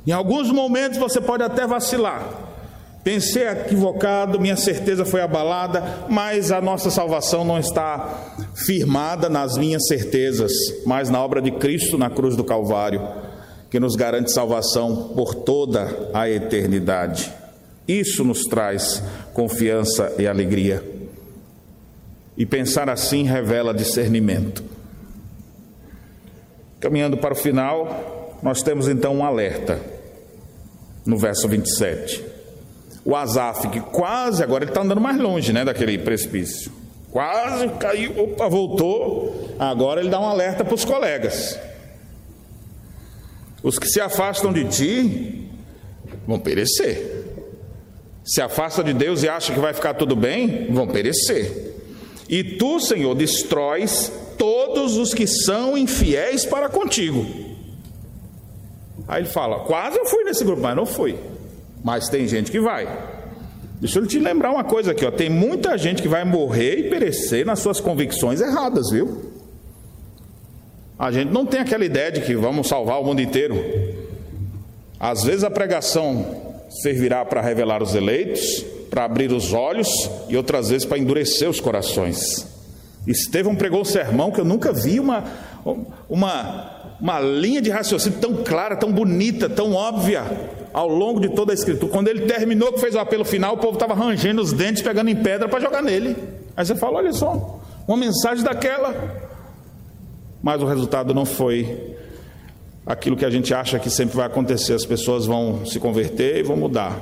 Em 0.06 0.12
alguns 0.12 0.52
momentos 0.52 0.98
você 0.98 1.22
pode 1.22 1.44
até 1.44 1.68
vacilar, 1.68 2.52
Pensei 3.04 3.48
equivocado, 3.48 4.40
minha 4.40 4.56
certeza 4.56 5.04
foi 5.04 5.22
abalada, 5.22 6.06
mas 6.08 6.52
a 6.52 6.62
nossa 6.62 6.92
salvação 6.92 7.44
não 7.44 7.58
está 7.58 8.36
firmada 8.54 9.28
nas 9.28 9.58
minhas 9.58 9.88
certezas, 9.88 10.52
mas 10.86 11.10
na 11.10 11.24
obra 11.24 11.42
de 11.42 11.50
Cristo 11.52 11.98
na 11.98 12.12
cruz 12.12 12.36
do 12.36 12.44
Calvário, 12.44 13.02
que 13.72 13.80
nos 13.80 13.96
garante 13.96 14.32
salvação 14.32 15.14
por 15.16 15.34
toda 15.34 16.12
a 16.14 16.30
eternidade. 16.30 17.34
Isso 17.88 18.24
nos 18.24 18.44
traz 18.44 19.02
confiança 19.34 20.14
e 20.20 20.28
alegria. 20.28 20.84
E 22.38 22.46
pensar 22.46 22.88
assim 22.88 23.24
revela 23.24 23.74
discernimento. 23.74 24.64
Caminhando 26.80 27.18
para 27.18 27.34
o 27.34 27.38
final, 27.38 28.21
nós 28.42 28.62
temos 28.62 28.88
então 28.88 29.16
um 29.18 29.26
alerta 29.26 29.80
no 31.06 31.18
verso 31.18 31.48
27 31.48 32.32
o 33.04 33.16
Azaf, 33.16 33.68
que 33.70 33.80
quase, 33.80 34.44
agora 34.44 34.64
ele 34.64 34.72
está 34.72 34.82
andando 34.82 35.02
mais 35.02 35.18
longe 35.18 35.52
né, 35.52 35.66
daquele 35.66 35.98
precipício. 35.98 36.72
Quase 37.12 37.68
caiu, 37.80 38.18
opa, 38.18 38.48
voltou. 38.48 39.56
Agora 39.60 40.00
ele 40.00 40.10
dá 40.10 40.20
um 40.20 40.26
alerta 40.26 40.64
para 40.64 40.76
os 40.76 40.86
colegas. 40.86 41.60
Os 43.64 43.78
que 43.78 43.88
se 43.88 44.00
afastam 44.00 44.54
de 44.54 44.66
ti 44.66 45.50
vão 46.28 46.40
perecer. 46.40 47.26
Se 48.24 48.40
afasta 48.40 48.84
de 48.84 48.94
Deus 48.94 49.24
e 49.24 49.30
acha 49.30 49.52
que 49.52 49.60
vai 49.60 49.74
ficar 49.74 49.96
tudo 49.96 50.16
bem, 50.16 50.72
vão 50.72 50.88
perecer. 50.88 51.74
E 52.30 52.44
tu, 52.44 52.80
Senhor, 52.80 53.16
destróis 53.16 54.12
todos 54.38 54.96
os 54.96 55.14
que 55.14 55.28
são 55.28 55.78
infiéis 55.78 56.46
para 56.46 56.70
contigo. 56.70 57.26
Aí 59.12 59.24
ele 59.24 59.28
fala: 59.30 59.60
quase 59.60 60.00
eu 60.00 60.06
fui 60.06 60.24
nesse 60.24 60.42
grupo, 60.46 60.62
mas 60.62 60.74
não 60.74 60.86
fui. 60.86 61.18
Mas 61.84 62.08
tem 62.08 62.26
gente 62.26 62.50
que 62.50 62.62
vai. 62.62 62.88
Deixa 63.82 64.00
eu 64.00 64.08
te 64.08 64.18
lembrar 64.18 64.52
uma 64.52 64.64
coisa 64.64 64.92
aqui, 64.92 65.06
ó. 65.06 65.12
Tem 65.12 65.30
muita 65.30 65.78
gente 65.78 66.02
que 66.02 66.08
vai 66.08 66.24
morrer 66.24 66.80
e 66.80 66.90
perecer 66.90 67.46
nas 67.46 67.60
suas 67.60 67.82
convicções 67.82 68.40
erradas, 68.40 68.90
viu? 68.90 69.34
A 70.98 71.12
gente 71.12 71.30
não 71.30 71.46
tem 71.46 71.60
aquela 71.60 71.84
ideia 71.84 72.10
de 72.10 72.22
que 72.22 72.36
vamos 72.36 72.68
salvar 72.68 73.02
o 73.02 73.04
mundo 73.04 73.22
inteiro. 73.22 73.56
Às 74.98 75.24
vezes 75.24 75.44
a 75.44 75.50
pregação 75.50 76.54
servirá 76.70 77.26
para 77.26 77.42
revelar 77.42 77.84
os 77.84 77.96
eleitos, 77.96 78.64
para 78.90 79.04
abrir 79.04 79.32
os 79.34 79.52
olhos 79.52 79.90
e 80.30 80.38
outras 80.38 80.70
vezes 80.70 80.86
para 80.86 80.98
endurecer 80.98 81.50
os 81.50 81.60
corações. 81.60 82.48
Estevão 83.06 83.56
pregou 83.56 83.82
um 83.82 83.86
sermão 83.86 84.32
que 84.32 84.40
eu 84.40 84.46
nunca 84.46 84.72
vi 84.72 85.00
uma, 85.00 85.24
uma, 86.08 86.81
uma 87.02 87.20
linha 87.20 87.62
de 87.62 87.72
raciocínio 87.72 88.20
tão 88.20 88.44
clara, 88.44 88.76
tão 88.76 88.92
bonita, 88.92 89.50
tão 89.50 89.74
óbvia 89.74 90.24
ao 90.72 90.88
longo 90.88 91.20
de 91.20 91.30
toda 91.30 91.52
a 91.52 91.56
escritura. 91.56 91.92
Quando 91.92 92.08
ele 92.08 92.28
terminou, 92.28 92.72
que 92.72 92.80
fez 92.80 92.94
o 92.94 93.00
apelo 93.00 93.26
final, 93.26 93.56
o 93.56 93.58
povo 93.58 93.74
estava 93.74 93.96
rangendo 93.96 94.42
os 94.42 94.54
dentes, 94.54 94.84
pegando 94.84 95.10
em 95.10 95.16
pedra 95.16 95.50
para 95.50 95.60
jogar 95.60 95.82
nele. 95.82 96.16
Aí 96.56 96.64
você 96.64 96.76
fala: 96.76 96.98
olha 96.98 97.12
só, 97.12 97.60
uma 97.88 97.98
mensagem 97.98 98.44
daquela. 98.44 99.30
Mas 100.44 100.62
o 100.62 100.66
resultado 100.66 101.14
não 101.14 101.26
foi 101.26 101.96
aquilo 102.86 103.16
que 103.16 103.26
a 103.26 103.30
gente 103.30 103.54
acha 103.54 103.80
que 103.80 103.90
sempre 103.90 104.16
vai 104.16 104.28
acontecer. 104.28 104.74
As 104.74 104.86
pessoas 104.86 105.26
vão 105.26 105.66
se 105.66 105.80
converter 105.80 106.38
e 106.38 106.44
vão 106.44 106.56
mudar. 106.56 107.00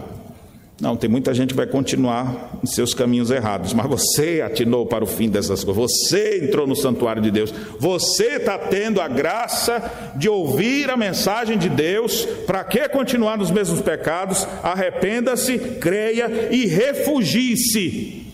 Não, 0.82 0.96
tem 0.96 1.10
muita 1.10 1.34
gente 1.34 1.50
que 1.50 1.56
vai 1.58 1.68
continuar 1.68 2.58
em 2.64 2.66
seus 2.66 2.94
caminhos 2.94 3.30
errados, 3.30 3.74
mas 3.74 3.86
você 3.86 4.42
atinou 4.42 4.86
para 4.86 5.04
o 5.04 5.08
fim 5.08 5.30
dessas 5.30 5.62
coisas, 5.62 5.92
você 5.92 6.46
entrou 6.46 6.66
no 6.66 6.76
santuário 6.76 7.22
de 7.22 7.30
Deus, 7.30 7.54
você 7.78 8.38
está 8.38 8.58
tendo 8.58 9.02
a 9.02 9.08
graça 9.10 10.14
de 10.16 10.30
ouvir 10.30 10.90
a 10.90 10.96
mensagem 10.96 11.58
de 11.58 11.68
Deus, 11.68 12.26
para 12.48 12.64
que 12.64 12.88
continuar 12.88 13.38
nos 13.38 13.52
mesmos 13.52 13.82
pecados? 13.82 14.48
Arrependa-se, 14.64 15.58
creia 15.82 16.48
e 16.50 16.66
refugie-se 16.66 18.28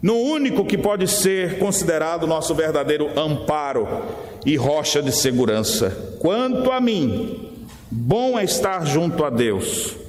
no 0.00 0.14
único 0.14 0.64
que 0.64 0.78
pode 0.78 1.06
ser 1.06 1.58
considerado 1.58 2.26
nosso 2.26 2.54
verdadeiro 2.54 3.10
amparo 3.18 3.86
e 4.46 4.56
rocha 4.56 5.02
de 5.02 5.12
segurança. 5.12 6.16
Quanto 6.18 6.70
a 6.70 6.80
mim, 6.80 7.50
bom 7.90 8.38
é 8.38 8.44
estar 8.44 8.86
junto 8.86 9.22
a 9.22 9.28
Deus 9.28 10.07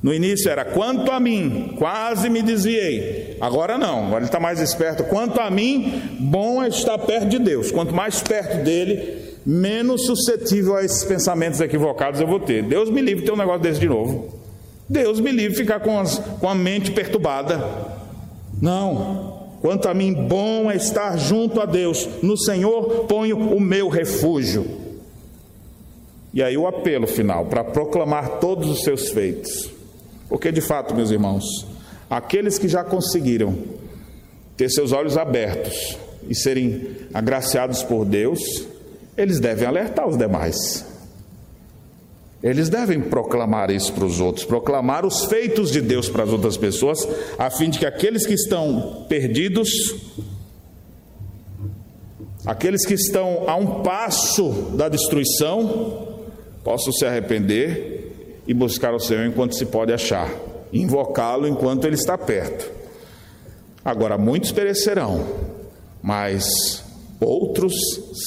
no 0.00 0.14
início 0.14 0.48
era 0.48 0.64
quanto 0.64 1.10
a 1.10 1.18
mim, 1.18 1.74
quase 1.76 2.28
me 2.28 2.40
desviei. 2.40 3.36
Agora 3.40 3.76
não, 3.76 4.06
agora 4.06 4.18
ele 4.18 4.26
está 4.26 4.38
mais 4.38 4.60
esperto. 4.60 5.02
Quanto 5.04 5.40
a 5.40 5.50
mim, 5.50 6.16
bom 6.20 6.62
é 6.62 6.68
estar 6.68 6.96
perto 6.98 7.26
de 7.26 7.38
Deus. 7.38 7.72
Quanto 7.72 7.92
mais 7.92 8.22
perto 8.22 8.62
dele, 8.62 9.36
menos 9.44 10.06
suscetível 10.06 10.76
a 10.76 10.84
esses 10.84 11.02
pensamentos 11.02 11.60
equivocados 11.60 12.20
eu 12.20 12.28
vou 12.28 12.38
ter. 12.38 12.62
Deus 12.62 12.90
me 12.90 13.00
livre 13.00 13.22
de 13.22 13.26
ter 13.26 13.32
um 13.32 13.36
negócio 13.36 13.62
desse 13.62 13.80
de 13.80 13.88
novo. 13.88 14.38
Deus 14.88 15.18
me 15.18 15.32
livre 15.32 15.52
de 15.52 15.58
ficar 15.58 15.80
com, 15.80 15.98
as, 15.98 16.18
com 16.18 16.48
a 16.48 16.54
mente 16.54 16.92
perturbada. 16.92 17.60
Não. 18.62 19.48
Quanto 19.60 19.88
a 19.88 19.94
mim, 19.94 20.14
bom 20.14 20.70
é 20.70 20.76
estar 20.76 21.18
junto 21.18 21.60
a 21.60 21.66
Deus. 21.66 22.08
No 22.22 22.36
Senhor 22.36 23.06
ponho 23.06 23.36
o 23.36 23.60
meu 23.60 23.88
refúgio. 23.88 24.64
E 26.32 26.40
aí 26.40 26.56
o 26.56 26.68
apelo 26.68 27.08
final, 27.08 27.46
para 27.46 27.64
proclamar 27.64 28.38
todos 28.38 28.68
os 28.68 28.84
seus 28.84 29.10
feitos. 29.10 29.77
Porque 30.28 30.52
de 30.52 30.60
fato, 30.60 30.94
meus 30.94 31.10
irmãos, 31.10 31.44
aqueles 32.08 32.58
que 32.58 32.68
já 32.68 32.84
conseguiram 32.84 33.56
ter 34.56 34.68
seus 34.68 34.92
olhos 34.92 35.16
abertos 35.16 35.96
e 36.28 36.34
serem 36.34 36.96
agraciados 37.14 37.82
por 37.82 38.04
Deus, 38.04 38.40
eles 39.16 39.40
devem 39.40 39.66
alertar 39.66 40.06
os 40.06 40.16
demais. 40.16 40.84
Eles 42.42 42.68
devem 42.68 43.00
proclamar 43.00 43.70
isso 43.70 43.92
para 43.92 44.04
os 44.04 44.20
outros, 44.20 44.44
proclamar 44.44 45.04
os 45.04 45.24
feitos 45.24 45.72
de 45.72 45.80
Deus 45.80 46.08
para 46.08 46.22
as 46.22 46.30
outras 46.30 46.56
pessoas, 46.56 46.98
a 47.36 47.50
fim 47.50 47.68
de 47.68 47.80
que 47.80 47.86
aqueles 47.86 48.24
que 48.24 48.34
estão 48.34 49.06
perdidos, 49.08 49.70
aqueles 52.46 52.86
que 52.86 52.94
estão 52.94 53.48
a 53.48 53.56
um 53.56 53.82
passo 53.82 54.50
da 54.76 54.88
destruição, 54.88 56.16
possam 56.62 56.92
se 56.92 57.04
arrepender 57.04 57.97
e 58.48 58.54
buscar 58.54 58.94
o 58.94 58.98
Senhor 58.98 59.26
enquanto 59.26 59.54
se 59.54 59.66
pode 59.66 59.92
achar, 59.92 60.32
invocá-lo 60.72 61.46
enquanto 61.46 61.84
ele 61.84 61.96
está 61.96 62.16
perto. 62.16 62.72
Agora, 63.84 64.16
muitos 64.16 64.50
perecerão, 64.50 65.22
mas 66.02 66.82
outros 67.20 67.74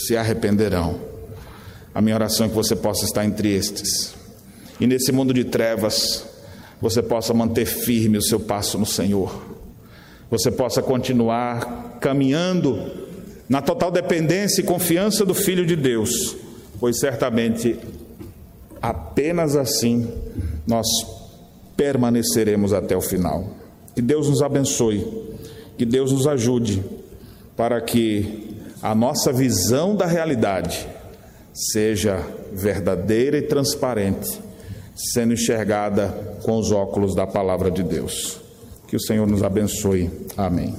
se 0.06 0.16
arrependerão. 0.16 1.00
A 1.94 2.02
minha 2.02 2.16
oração 2.16 2.46
é 2.46 2.50
que 2.50 2.56
você 2.56 2.76
possa 2.76 3.04
estar 3.04 3.26
entre 3.26 3.52
estes. 3.52 4.14
E 4.80 4.86
nesse 4.86 5.12
mundo 5.12 5.34
de 5.34 5.44
trevas, 5.44 6.26
você 6.80 7.02
possa 7.02 7.34
manter 7.34 7.66
firme 7.66 8.18
o 8.18 8.24
seu 8.24 8.40
passo 8.40 8.78
no 8.78 8.86
Senhor. 8.86 9.44
Você 10.30 10.52
possa 10.52 10.82
continuar 10.82 11.98
caminhando 12.00 12.80
na 13.50 13.62
total 13.62 13.92
dependência 13.92 14.62
e 14.62 14.64
confiança 14.64 15.26
do 15.26 15.34
Filho 15.34 15.66
de 15.66 15.76
Deus, 15.76 16.38
pois 16.80 17.00
certamente 17.00 17.78
apenas 18.82 19.56
assim 19.56 20.10
nós 20.66 20.88
permaneceremos 21.76 22.74
até 22.74 22.96
o 22.96 23.02
final. 23.02 23.46
Que 23.96 24.02
Deus 24.02 24.30
nos 24.30 24.42
abençoe, 24.42 25.06
que 25.78 25.86
Deus 25.86 26.12
nos 26.12 26.28
ajude 26.28 26.84
para 27.56 27.80
que 27.82 28.56
a 28.82 28.96
nossa 28.96 29.32
visão 29.32 29.96
da 29.96 30.06
realidade 30.06 30.88
seja 31.54 32.26
verdadeira 32.52 33.38
e 33.38 33.42
transparente, 33.42 34.40
sendo 34.96 35.34
enxergada 35.34 36.40
com 36.44 36.58
os 36.58 36.72
óculos 36.72 37.16
da 37.16 37.28
palavra 37.28 37.70
de 37.70 37.84
Deus. 37.84 38.40
Que 38.88 38.96
o 38.96 39.02
Senhor 39.02 39.28
nos 39.28 39.44
abençoe. 39.44 40.10
Amém. 40.36 40.76